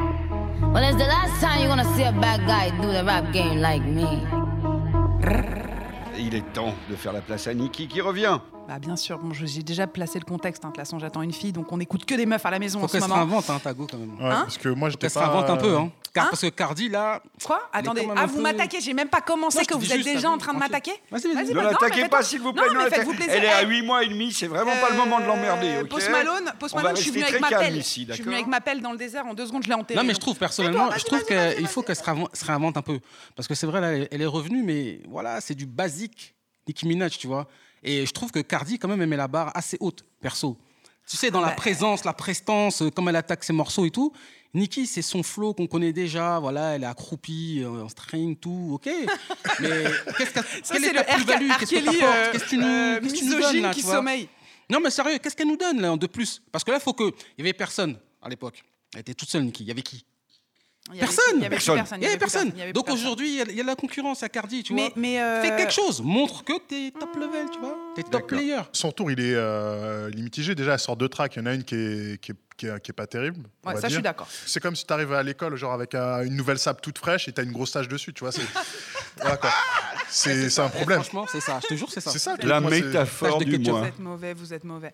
Well, 0.72 0.82
it's 0.82 0.96
the 0.96 1.08
last 1.08 1.40
time 1.40 1.60
you're 1.60 1.68
gonna 1.68 1.96
see 1.96 2.04
a 2.04 2.12
bad 2.12 2.46
guy 2.46 2.70
do 2.80 2.92
the 2.92 3.04
rap 3.04 3.32
game 3.32 3.60
like 3.60 3.84
me. 3.84 4.06
Il 6.18 6.34
est 6.34 6.52
temps 6.52 6.74
de 6.88 6.96
faire 6.96 7.12
la 7.12 7.20
place 7.20 7.46
à 7.46 7.54
Nikki 7.54 7.88
qui 7.88 8.00
revient. 8.00 8.38
Bah 8.72 8.78
bien 8.78 8.96
sûr, 8.96 9.18
bon, 9.18 9.34
j'ai 9.34 9.62
déjà 9.62 9.86
placé 9.86 10.18
le 10.18 10.24
contexte. 10.24 10.64
Hein, 10.64 10.68
de 10.68 10.72
toute 10.72 10.80
façon, 10.80 10.98
j'attends 10.98 11.20
une 11.20 11.34
fille, 11.34 11.52
donc 11.52 11.70
on 11.72 11.78
écoute 11.78 12.06
que 12.06 12.14
des 12.14 12.24
meufs 12.24 12.46
à 12.46 12.50
la 12.50 12.58
maison 12.58 12.78
Faut 12.78 12.86
en 12.86 12.88
ce 12.88 12.96
moment. 13.00 13.06
Faut 13.06 13.10
qu'elle 13.10 13.18
se 13.18 13.28
réinvente, 13.28 13.50
hein, 13.50 13.60
Tago, 13.62 13.86
quand 13.90 13.98
même. 13.98 14.14
Ouais, 14.14 14.30
hein 14.30 14.42
parce 14.44 14.56
que 14.56 14.70
moi, 14.70 14.88
j'étais 14.88 15.08
pas... 15.08 15.12
se 15.12 15.18
réinvente 15.18 15.50
un 15.50 15.56
peu, 15.58 15.76
hein. 15.76 15.92
Car, 16.14 16.24
hein 16.24 16.28
parce 16.30 16.40
que 16.40 16.48
Cardi, 16.48 16.88
là... 16.88 17.22
Quoi 17.44 17.68
Attendez, 17.70 18.08
ah, 18.16 18.24
vous 18.24 18.40
m'attaquez, 18.40 18.80
j'ai 18.80 18.94
même 18.94 19.10
pas 19.10 19.20
commencé 19.20 19.66
que 19.66 19.74
vous 19.74 19.92
êtes 19.92 20.02
déjà 20.02 20.30
en 20.30 20.38
train 20.38 20.54
de 20.54 20.58
m'attaquer 20.58 20.92
Vas-y, 21.10 21.34
vas-y. 21.34 21.52
Ne 21.52 21.60
l'attaquez 21.60 22.08
pas, 22.08 22.22
s'il 22.22 22.40
vous 22.40 22.54
plaît. 22.54 22.62
Non, 22.72 22.80
Elle 23.28 23.44
est 23.44 23.52
à 23.52 23.60
8 23.60 23.82
mois 23.82 24.04
et 24.04 24.08
demi, 24.08 24.32
c'est 24.32 24.46
vraiment 24.46 24.72
pas 24.80 24.88
le 24.88 24.96
moment 24.96 25.20
de 25.20 25.26
l'emmerder, 25.26 25.68
euh, 25.68 25.84
Post 25.84 26.10
Malone, 26.10 26.50
Post 26.58 26.74
Malone, 26.74 26.96
je 26.96 27.02
suis 27.02 27.10
venu 27.10 27.24
avec 27.24 27.40
ma 27.42 27.48
pelle. 27.50 27.74
Je 27.74 27.80
suis 27.80 28.06
venu 28.06 28.34
avec 28.34 28.46
ma 28.46 28.62
pelle 28.62 28.80
dans 28.80 28.92
le 28.92 28.98
désert, 28.98 29.26
en 29.26 29.34
deux 29.34 29.44
secondes, 29.44 29.64
je 29.64 29.68
l'ai 29.68 29.74
enterré. 29.74 30.00
Non, 30.00 30.06
mais 30.06 30.14
je 30.14 30.20
trouve, 30.20 30.38
personnellement, 30.38 30.88
je 30.96 31.04
trouve 31.04 31.24
qu'il 31.26 31.68
faut 31.68 31.82
qu'elle 31.82 31.96
se 31.96 32.44
réinvente 32.46 32.78
un 32.78 32.82
peu. 32.82 33.00
Parce 33.36 33.46
que 33.46 33.54
c'est 33.54 33.66
vrai, 33.66 34.08
elle 34.10 34.22
est 34.22 34.26
revenue, 34.26 34.62
mais 34.62 35.02
voilà, 35.10 35.42
c'est 35.42 35.54
du 35.54 35.66
basique 35.66 36.34
Nicki 36.66 36.86
Minaj, 36.86 37.18
tu 37.18 37.26
vois. 37.26 37.48
Et 37.82 38.06
je 38.06 38.12
trouve 38.12 38.30
que 38.30 38.40
Cardi, 38.40 38.78
quand 38.78 38.88
même, 38.88 39.00
elle 39.02 39.08
met 39.08 39.16
la 39.16 39.28
barre 39.28 39.50
assez 39.54 39.76
haute, 39.80 40.04
perso. 40.20 40.56
Tu 41.06 41.16
sais, 41.16 41.30
dans 41.30 41.40
la 41.40 41.48
bah, 41.48 41.54
présence, 41.54 42.04
la 42.04 42.12
prestance, 42.12 42.82
euh, 42.82 42.90
comme 42.90 43.08
elle 43.08 43.16
attaque 43.16 43.42
ses 43.42 43.52
morceaux 43.52 43.84
et 43.84 43.90
tout. 43.90 44.12
Nicki, 44.54 44.86
c'est 44.86 45.02
son 45.02 45.22
flow 45.22 45.54
qu'on 45.54 45.66
connaît 45.66 45.92
déjà. 45.92 46.38
Voilà, 46.38 46.74
elle 46.74 46.82
est 46.82 46.86
accroupie, 46.86 47.60
euh, 47.62 47.84
en 47.84 47.88
string, 47.88 48.36
tout, 48.36 48.72
ok. 48.74 48.86
Mais 49.60 49.84
qu'est-ce 50.18 50.30
que, 50.30 50.72
quelle 50.72 50.84
est 50.84 50.92
la 50.92 51.04
plus-value? 51.04 51.50
Qu'est-ce 51.58 51.74
que 51.74 51.90
tu 51.90 52.04
euh, 52.04 52.32
Qu'est-ce 52.32 52.44
que 52.44 52.48
tu 52.50 52.58
nous, 52.58 52.66
euh, 52.66 53.00
qu'est-ce 53.00 53.14
tu 53.14 53.24
nous 53.24 53.40
donnes 53.40 53.62
là, 53.62 53.70
qui 53.72 53.82
sommeille. 53.82 54.28
Non, 54.68 54.80
mais 54.80 54.90
sérieux, 54.90 55.18
qu'est-ce 55.18 55.36
qu'elle 55.36 55.48
nous 55.48 55.56
donne 55.56 55.80
là 55.80 55.96
de 55.96 56.06
plus? 56.06 56.42
Parce 56.50 56.64
que 56.64 56.70
là, 56.70 56.78
il 56.78 56.82
faut 56.82 56.92
que. 56.92 57.04
Il 57.04 57.38
y 57.38 57.42
avait 57.42 57.52
personne 57.52 57.98
à 58.20 58.28
l'époque. 58.28 58.62
Elle 58.94 59.00
était 59.00 59.14
toute 59.14 59.28
seule, 59.28 59.42
Nicki. 59.42 59.64
Il 59.64 59.68
y 59.68 59.70
avait 59.70 59.82
qui? 59.82 60.04
Personne. 60.98 61.24
Il 61.36 61.42
y 61.42 61.46
avait 61.46 61.56
personne. 61.56 61.84
Il 61.96 62.02
y 62.02 62.06
avait 62.06 62.18
personne. 62.18 62.52
Donc 62.74 62.90
aujourd'hui, 62.90 63.40
il 63.48 63.54
y 63.54 63.60
a 63.60 63.64
la 63.64 63.76
concurrence 63.76 64.22
à 64.22 64.28
Cardi, 64.28 64.62
tu 64.62 64.74
vois. 64.74 64.90
Mais 64.96 65.20
euh, 65.20 65.42
Fais 65.42 65.56
quelque 65.56 65.72
chose. 65.72 66.02
Montre 66.02 66.44
que 66.44 66.54
t'es 66.58 66.92
top 66.98 67.14
level, 67.16 67.46
tu 67.52 67.60
vois. 67.60 67.78
T'es 67.94 68.02
top 68.02 68.26
player. 68.26 68.60
Son 68.72 68.90
tour, 68.90 69.10
il 69.10 69.20
est 69.20 69.34
euh, 69.34 70.10
mitigé. 70.10 70.54
Déjà, 70.54 70.74
elle 70.74 70.78
sort 70.78 70.96
deux 70.96 71.08
tracks. 71.08 71.34
Il 71.36 71.40
y 71.40 71.42
en 71.42 71.46
a 71.46 71.54
une 71.54 71.64
qui 71.64 71.76
est, 71.76 72.20
qui 72.20 72.66
est, 72.66 72.92
pas 72.92 73.06
terrible. 73.06 73.46
Ouais, 73.64 73.76
ça, 73.76 73.88
je 73.88 73.94
suis 73.94 74.02
d'accord. 74.02 74.28
C'est 74.46 74.60
comme 74.60 74.76
si 74.76 74.84
tu 74.84 74.92
arrives 74.92 75.12
à 75.12 75.22
l'école, 75.22 75.56
genre 75.56 75.72
avec 75.72 75.94
une 75.94 76.36
nouvelle 76.36 76.58
sable 76.58 76.80
toute 76.80 76.98
fraîche 76.98 77.28
et 77.28 77.32
tu 77.32 77.40
as 77.40 77.44
une 77.44 77.52
grosse 77.52 77.72
tache 77.72 77.88
dessus, 77.88 78.12
tu 78.12 78.24
vois. 78.24 78.32
C'est 78.32 78.42
c'est 80.08 80.60
un 80.60 80.68
problème. 80.68 81.00
Franchement, 81.00 81.26
c'est 81.30 81.40
ça. 81.40 81.60
Je 81.62 81.68
te 81.68 81.74
jure, 81.74 81.90
c'est 81.90 82.00
ça. 82.00 82.10
C'est 82.10 82.18
ça. 82.18 82.34
La 82.42 82.60
métaphore 82.60 83.38
du 83.38 83.58
mois. 83.58 83.80
Vous 83.80 83.86
êtes 83.86 83.98
mauvais, 83.98 84.34
vous 84.34 84.52
êtes 84.52 84.64
mauvais 84.64 84.92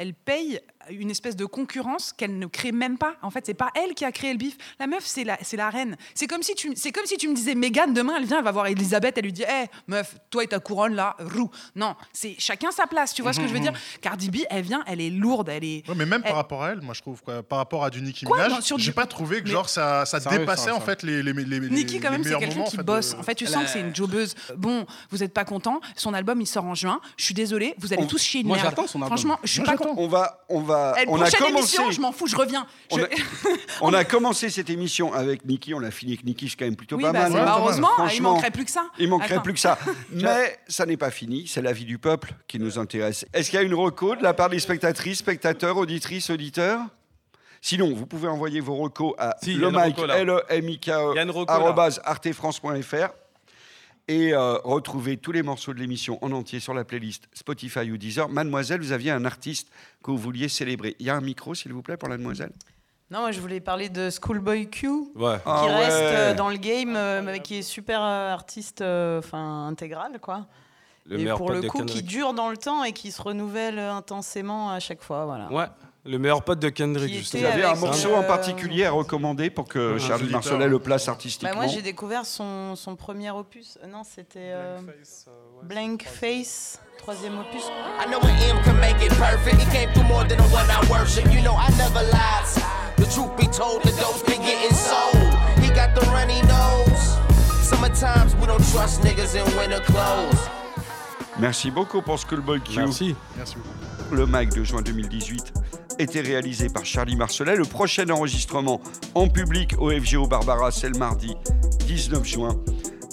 elle 0.00 0.14
paye 0.14 0.58
une 0.90 1.10
espèce 1.10 1.36
de 1.36 1.44
concurrence 1.44 2.12
qu'elle 2.12 2.38
ne 2.38 2.46
crée 2.46 2.72
même 2.72 2.98
pas. 2.98 3.14
En 3.22 3.30
fait, 3.30 3.46
c'est 3.46 3.54
pas 3.54 3.70
elle 3.74 3.94
qui 3.94 4.04
a 4.04 4.12
créé 4.12 4.32
le 4.32 4.38
bif. 4.38 4.56
La 4.78 4.86
meuf, 4.86 5.04
c'est 5.04 5.24
la, 5.24 5.38
c'est 5.42 5.56
la 5.56 5.70
reine. 5.70 5.96
C'est 6.14 6.26
comme 6.26 6.42
si 6.42 6.54
tu, 6.54 6.72
c'est 6.76 6.92
comme 6.92 7.06
si 7.06 7.16
tu 7.16 7.28
me 7.28 7.34
disais, 7.34 7.54
Mégane, 7.54 7.94
demain, 7.94 8.14
elle 8.18 8.24
vient, 8.24 8.38
elle 8.38 8.44
va 8.44 8.52
voir 8.52 8.66
Elisabeth, 8.66 9.16
elle 9.18 9.24
lui 9.24 9.32
dit, 9.32 9.42
hé, 9.42 9.66
meuf, 9.86 10.16
toi 10.30 10.44
et 10.44 10.46
ta 10.46 10.58
couronne 10.58 10.94
là, 10.94 11.16
roux. 11.20 11.50
Non, 11.76 11.94
c'est 12.12 12.34
chacun 12.38 12.70
sa 12.70 12.86
place. 12.86 13.14
Tu 13.14 13.22
vois 13.22 13.32
ce 13.32 13.40
que 13.40 13.46
je 13.46 13.52
veux 13.52 13.60
dire? 13.60 13.72
Cardi 14.00 14.30
B, 14.30 14.36
elle 14.50 14.62
vient, 14.62 14.82
elle 14.86 15.00
est 15.00 15.10
lourde, 15.10 15.48
elle 15.48 15.64
est. 15.64 15.82
mais 15.94 16.06
même 16.06 16.22
par 16.22 16.36
rapport 16.36 16.62
à 16.64 16.70
elle, 16.70 16.80
moi 16.80 16.94
je 16.94 17.02
trouve 17.02 17.22
quoi, 17.22 17.42
par 17.42 17.58
rapport 17.58 17.84
à 17.84 17.90
du 17.90 18.00
Nicki 18.02 18.26
Minaj, 18.26 18.52
j'ai 18.76 18.92
pas 18.92 19.06
trouvé 19.06 19.42
que 19.42 19.48
genre 19.48 19.68
ça, 19.68 20.04
ça 20.06 20.18
dépassait 20.20 20.70
en 20.70 20.80
fait 20.80 21.02
les 21.02 21.22
les 21.22 21.32
les. 21.32 21.60
Nicki 21.70 22.00
quand 22.00 22.10
même, 22.10 22.24
c'est 22.24 22.38
quelqu'un 22.38 22.64
qui 22.64 22.76
bosse. 22.78 23.14
En 23.14 23.22
fait, 23.22 23.34
tu 23.34 23.46
sens 23.46 23.64
que 23.64 23.70
c'est 23.70 23.80
une 23.80 23.94
jobeuse. 23.94 24.34
Bon, 24.56 24.86
vous 25.10 25.22
êtes 25.22 25.32
pas 25.32 25.44
content. 25.44 25.80
Son 25.96 26.14
album, 26.14 26.40
il 26.40 26.46
sort 26.46 26.64
en 26.64 26.74
juin. 26.74 27.00
Je 27.16 27.24
suis 27.24 27.34
désolée, 27.34 27.74
vous 27.78 27.92
allez 27.92 28.06
tous 28.06 28.22
chier 28.22 28.40
une 28.40 28.48
merde. 28.48 28.74
Franchement, 29.06 29.38
je 29.42 29.52
suis 29.52 29.62
pas 29.62 29.76
content. 29.76 29.94
On 29.96 30.08
va, 30.08 30.44
on 30.48 30.60
on 31.08 31.20
a 31.20 31.30
commencé. 31.30 31.78
je 31.90 32.00
m'en 32.00 32.12
fous, 32.12 32.26
je 32.26 32.36
reviens. 32.36 32.66
On, 33.80 33.92
a, 33.92 34.04
commencé 34.10 34.50
cette 34.50 34.70
émission 34.70 35.12
avec 35.12 35.44
Niki, 35.44 35.74
on 35.74 35.78
l'a 35.78 35.90
fini 35.90 36.12
avec 36.12 36.24
Niki, 36.24 36.48
c'est 36.48 36.56
quand 36.56 36.64
même 36.64 36.76
plutôt 36.76 36.98
pas 36.98 37.12
bah, 37.12 37.28
mal. 37.28 37.48
heureusement, 37.58 37.90
il 38.12 38.22
manquerait 38.22 38.50
plus 38.50 38.64
que 38.64 38.70
ça. 38.70 38.86
Il 38.98 39.08
manquerait 39.08 39.42
plus 39.42 39.54
que 39.54 39.60
ça. 39.60 39.78
Mais 40.12 40.58
ça 40.68 40.86
n'est 40.86 40.96
pas 40.96 41.10
fini, 41.10 41.46
c'est 41.46 41.62
la 41.62 41.72
vie 41.72 41.84
du 41.84 41.98
peuple 41.98 42.34
qui 42.46 42.58
nous 42.58 42.78
intéresse. 42.78 43.26
Est-ce 43.32 43.50
qu'il 43.50 43.58
y 43.58 43.62
a 43.62 43.66
une 43.66 43.74
reco 43.74 44.16
de 44.16 44.22
la 44.22 44.34
part 44.34 44.50
des 44.50 44.58
spectatrices, 44.58 45.18
spectateurs, 45.18 45.76
auditrices, 45.76 46.30
auditeurs? 46.30 46.80
Sinon, 47.62 47.94
vous 47.94 48.06
pouvez 48.06 48.28
envoyer 48.28 48.60
vos 48.60 48.76
recos 48.76 49.12
à 49.18 49.36
le 49.46 49.70
mic, 49.70 49.98
l 49.98 50.30
e 50.30 50.42
m 50.48 50.68
i 50.70 50.80
k 50.80 50.88
e 50.88 52.00
artefrance.fr 52.04 53.19
et 54.08 54.32
euh, 54.32 54.54
retrouver 54.64 55.16
tous 55.16 55.32
les 55.32 55.42
morceaux 55.42 55.72
de 55.72 55.78
l'émission 55.78 56.18
en 56.22 56.32
entier 56.32 56.60
sur 56.60 56.74
la 56.74 56.84
playlist 56.84 57.28
Spotify 57.32 57.90
ou 57.90 57.96
Deezer. 57.96 58.28
Mademoiselle, 58.28 58.80
vous 58.80 58.92
aviez 58.92 59.10
un 59.10 59.24
artiste 59.24 59.68
que 60.02 60.10
vous 60.10 60.18
vouliez 60.18 60.48
célébrer. 60.48 60.96
Il 60.98 61.06
y 61.06 61.10
a 61.10 61.16
un 61.16 61.20
micro, 61.20 61.54
s'il 61.54 61.72
vous 61.72 61.82
plaît, 61.82 61.96
pour 61.96 62.08
la 62.08 62.16
demoiselle? 62.16 62.52
Non, 63.10 63.20
moi 63.20 63.32
je 63.32 63.40
voulais 63.40 63.60
parler 63.60 63.88
de 63.88 64.08
Schoolboy 64.08 64.70
Q, 64.70 64.88
qui 64.88 65.24
ah 65.44 65.66
reste 65.66 65.96
euh, 65.96 66.34
dans 66.34 66.48
le 66.48 66.58
game, 66.58 66.94
euh, 66.94 67.38
qui 67.38 67.56
est 67.56 67.62
super 67.62 68.00
artiste, 68.02 68.82
enfin 68.82 69.66
intégral, 69.66 70.20
quoi. 70.20 70.46
Le 71.06 71.18
et 71.18 71.26
pour 71.32 71.50
le 71.50 71.62
coup, 71.62 71.84
qui 71.84 72.02
dure 72.02 72.34
dans 72.34 72.50
le 72.50 72.56
temps 72.56 72.84
et 72.84 72.92
qui 72.92 73.10
se 73.10 73.20
renouvelle 73.20 73.80
intensément 73.80 74.70
à 74.70 74.78
chaque 74.78 75.02
fois, 75.02 75.24
voilà. 75.24 75.50
Ouais. 75.50 75.66
Le 76.06 76.18
meilleur 76.18 76.42
pote 76.42 76.58
de 76.60 76.70
Kendrick, 76.70 77.12
justement. 77.12 77.42
Vous 77.42 77.52
avez 77.52 77.64
un 77.64 77.74
morceau 77.74 78.14
en 78.14 78.22
particulier 78.22 78.86
à 78.86 78.90
recommander 78.90 79.50
pour 79.50 79.68
que 79.68 79.98
Charlie 79.98 80.30
Marcelet 80.30 80.66
le 80.66 80.78
place 80.78 81.08
artistiquement 81.08 81.50
bah 81.50 81.56
Moi, 81.56 81.66
j'ai 81.66 81.82
découvert 81.82 82.24
son, 82.24 82.74
son, 82.74 82.96
premier 82.96 83.30
opus. 83.30 83.78
non, 83.90 84.02
c'était 84.04 84.54
Blank 85.62 86.04
Face. 86.04 86.80
troisième 86.98 87.38
opus. 87.38 87.64
I 87.98 88.06
know 88.08 88.18
an 88.18 88.28
M 88.28 88.56
can 88.64 88.74
make 88.74 89.02
it 89.02 89.12
perfect. 89.18 89.60
He 89.60 89.66
came 89.70 89.92
through 89.92 90.06
more 90.06 90.24
than 90.24 90.36
the 90.36 90.52
one 90.52 90.68
I 90.70 90.80
worship. 90.90 91.24
You 91.32 91.42
know 91.42 91.54
I 91.56 91.70
never 91.76 92.02
lied. 92.02 92.46
The 92.96 93.06
truth 93.06 93.36
be 93.36 93.46
told, 93.46 93.82
the 93.82 93.92
dope 94.00 94.24
been 94.26 94.40
getting 94.42 94.74
sold. 94.74 95.16
He 95.60 95.68
got 95.74 95.94
the 95.94 96.06
runny 96.12 96.40
nose. 96.42 97.18
Sometimes 97.62 98.34
we 98.36 98.46
don't 98.46 98.64
trust 98.70 99.02
niggas 99.02 99.34
in 99.34 99.44
winter 99.56 99.80
clothes. 99.84 100.48
Merci 101.38 101.70
beaucoup 101.70 102.02
pour 102.02 102.18
Schoolboy 102.18 102.60
Q. 102.60 102.76
Merci. 102.76 103.14
Merci 103.36 103.56
beaucoup. 103.56 104.14
Le 104.14 104.26
mag 104.26 104.52
de 104.52 104.62
juin 104.62 104.82
2018 104.82 105.52
était 106.00 106.20
réalisé 106.20 106.68
par 106.68 106.84
Charlie 106.84 107.16
Marcelet. 107.16 107.56
Le 107.56 107.64
prochain 107.64 108.08
enregistrement 108.08 108.80
en 109.14 109.28
public 109.28 109.74
au 109.78 109.90
FGO 109.90 110.26
Barbara, 110.26 110.70
c'est 110.70 110.88
le 110.88 110.98
mardi 110.98 111.34
19 111.86 112.24
juin 112.24 112.56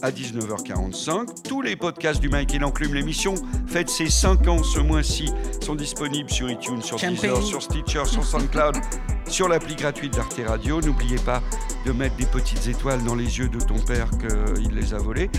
à 0.02 0.12
19h45. 0.12 1.44
Tous 1.44 1.62
les 1.62 1.76
podcasts 1.76 2.22
du 2.22 2.30
Mike 2.30 2.54
et 2.54 2.60
l'Enclume, 2.60 2.94
l'émission 2.94 3.36
fête 3.68 3.90
ses 3.90 4.10
5 4.10 4.48
ans 4.48 4.64
ce 4.64 4.80
mois-ci, 4.80 5.32
sont 5.62 5.76
disponibles 5.76 6.30
sur 6.30 6.50
iTunes, 6.50 6.82
sur 6.82 6.98
Deezer, 6.98 7.42
sur 7.44 7.62
Stitcher, 7.62 8.06
sur 8.06 8.24
SoundCloud, 8.24 8.78
sur 9.28 9.48
l'appli 9.50 9.76
gratuite 9.76 10.14
d'Arte 10.14 10.40
Radio. 10.46 10.80
N'oubliez 10.82 11.20
pas 11.20 11.42
de 11.86 11.92
mettre 11.92 12.16
des 12.16 12.26
petites 12.26 12.68
étoiles 12.68 13.04
dans 13.04 13.16
les 13.16 13.40
yeux 13.40 13.50
de 13.50 13.60
ton 13.60 13.80
père 13.80 14.10
qu'il 14.12 14.76
les 14.76 14.94
a 14.94 14.98
volés. 14.98 15.30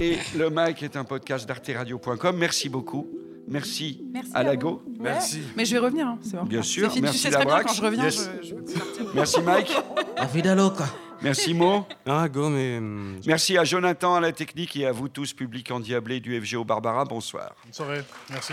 Et 0.00 0.18
le 0.36 0.50
Mike 0.50 0.82
est 0.82 0.96
un 0.96 1.04
podcast 1.04 1.46
d'arteradio.com. 1.48 2.36
Merci 2.36 2.68
beaucoup. 2.68 3.08
Merci, 3.46 4.04
à 4.32 4.42
Lago. 4.42 4.82
Merci. 5.00 5.42
Mais 5.56 5.64
je 5.64 5.72
vais 5.72 5.78
revenir, 5.78 6.06
hein, 6.06 6.18
c'est 6.22 6.36
bon. 6.36 6.44
Bien 6.44 6.62
sûr. 6.62 6.90
Merci 7.00 7.12
tu 7.12 7.18
sais 7.18 7.30
très 7.30 7.44
bien 7.44 7.62
quand 7.62 7.74
je 7.74 7.82
reviens, 7.82 8.08
je, 8.08 8.18
je 8.42 8.54
Merci 9.14 9.40
Mike. 9.42 9.72
Merci 11.22 11.54
Mo. 11.54 11.86
Ah, 12.06 12.28
go, 12.28 12.48
mais... 12.48 12.80
Merci 13.26 13.56
à 13.56 13.64
Jonathan 13.64 14.14
à 14.14 14.20
la 14.20 14.32
technique 14.32 14.76
et 14.76 14.86
à 14.86 14.92
vous 14.92 15.08
tous, 15.08 15.32
public 15.32 15.70
endiablé 15.70 16.20
du 16.20 16.38
FGO 16.40 16.64
Barbara. 16.64 17.04
Bonsoir. 17.04 17.54
Bonne 17.64 17.72
soirée. 17.72 18.02
Merci. 18.30 18.52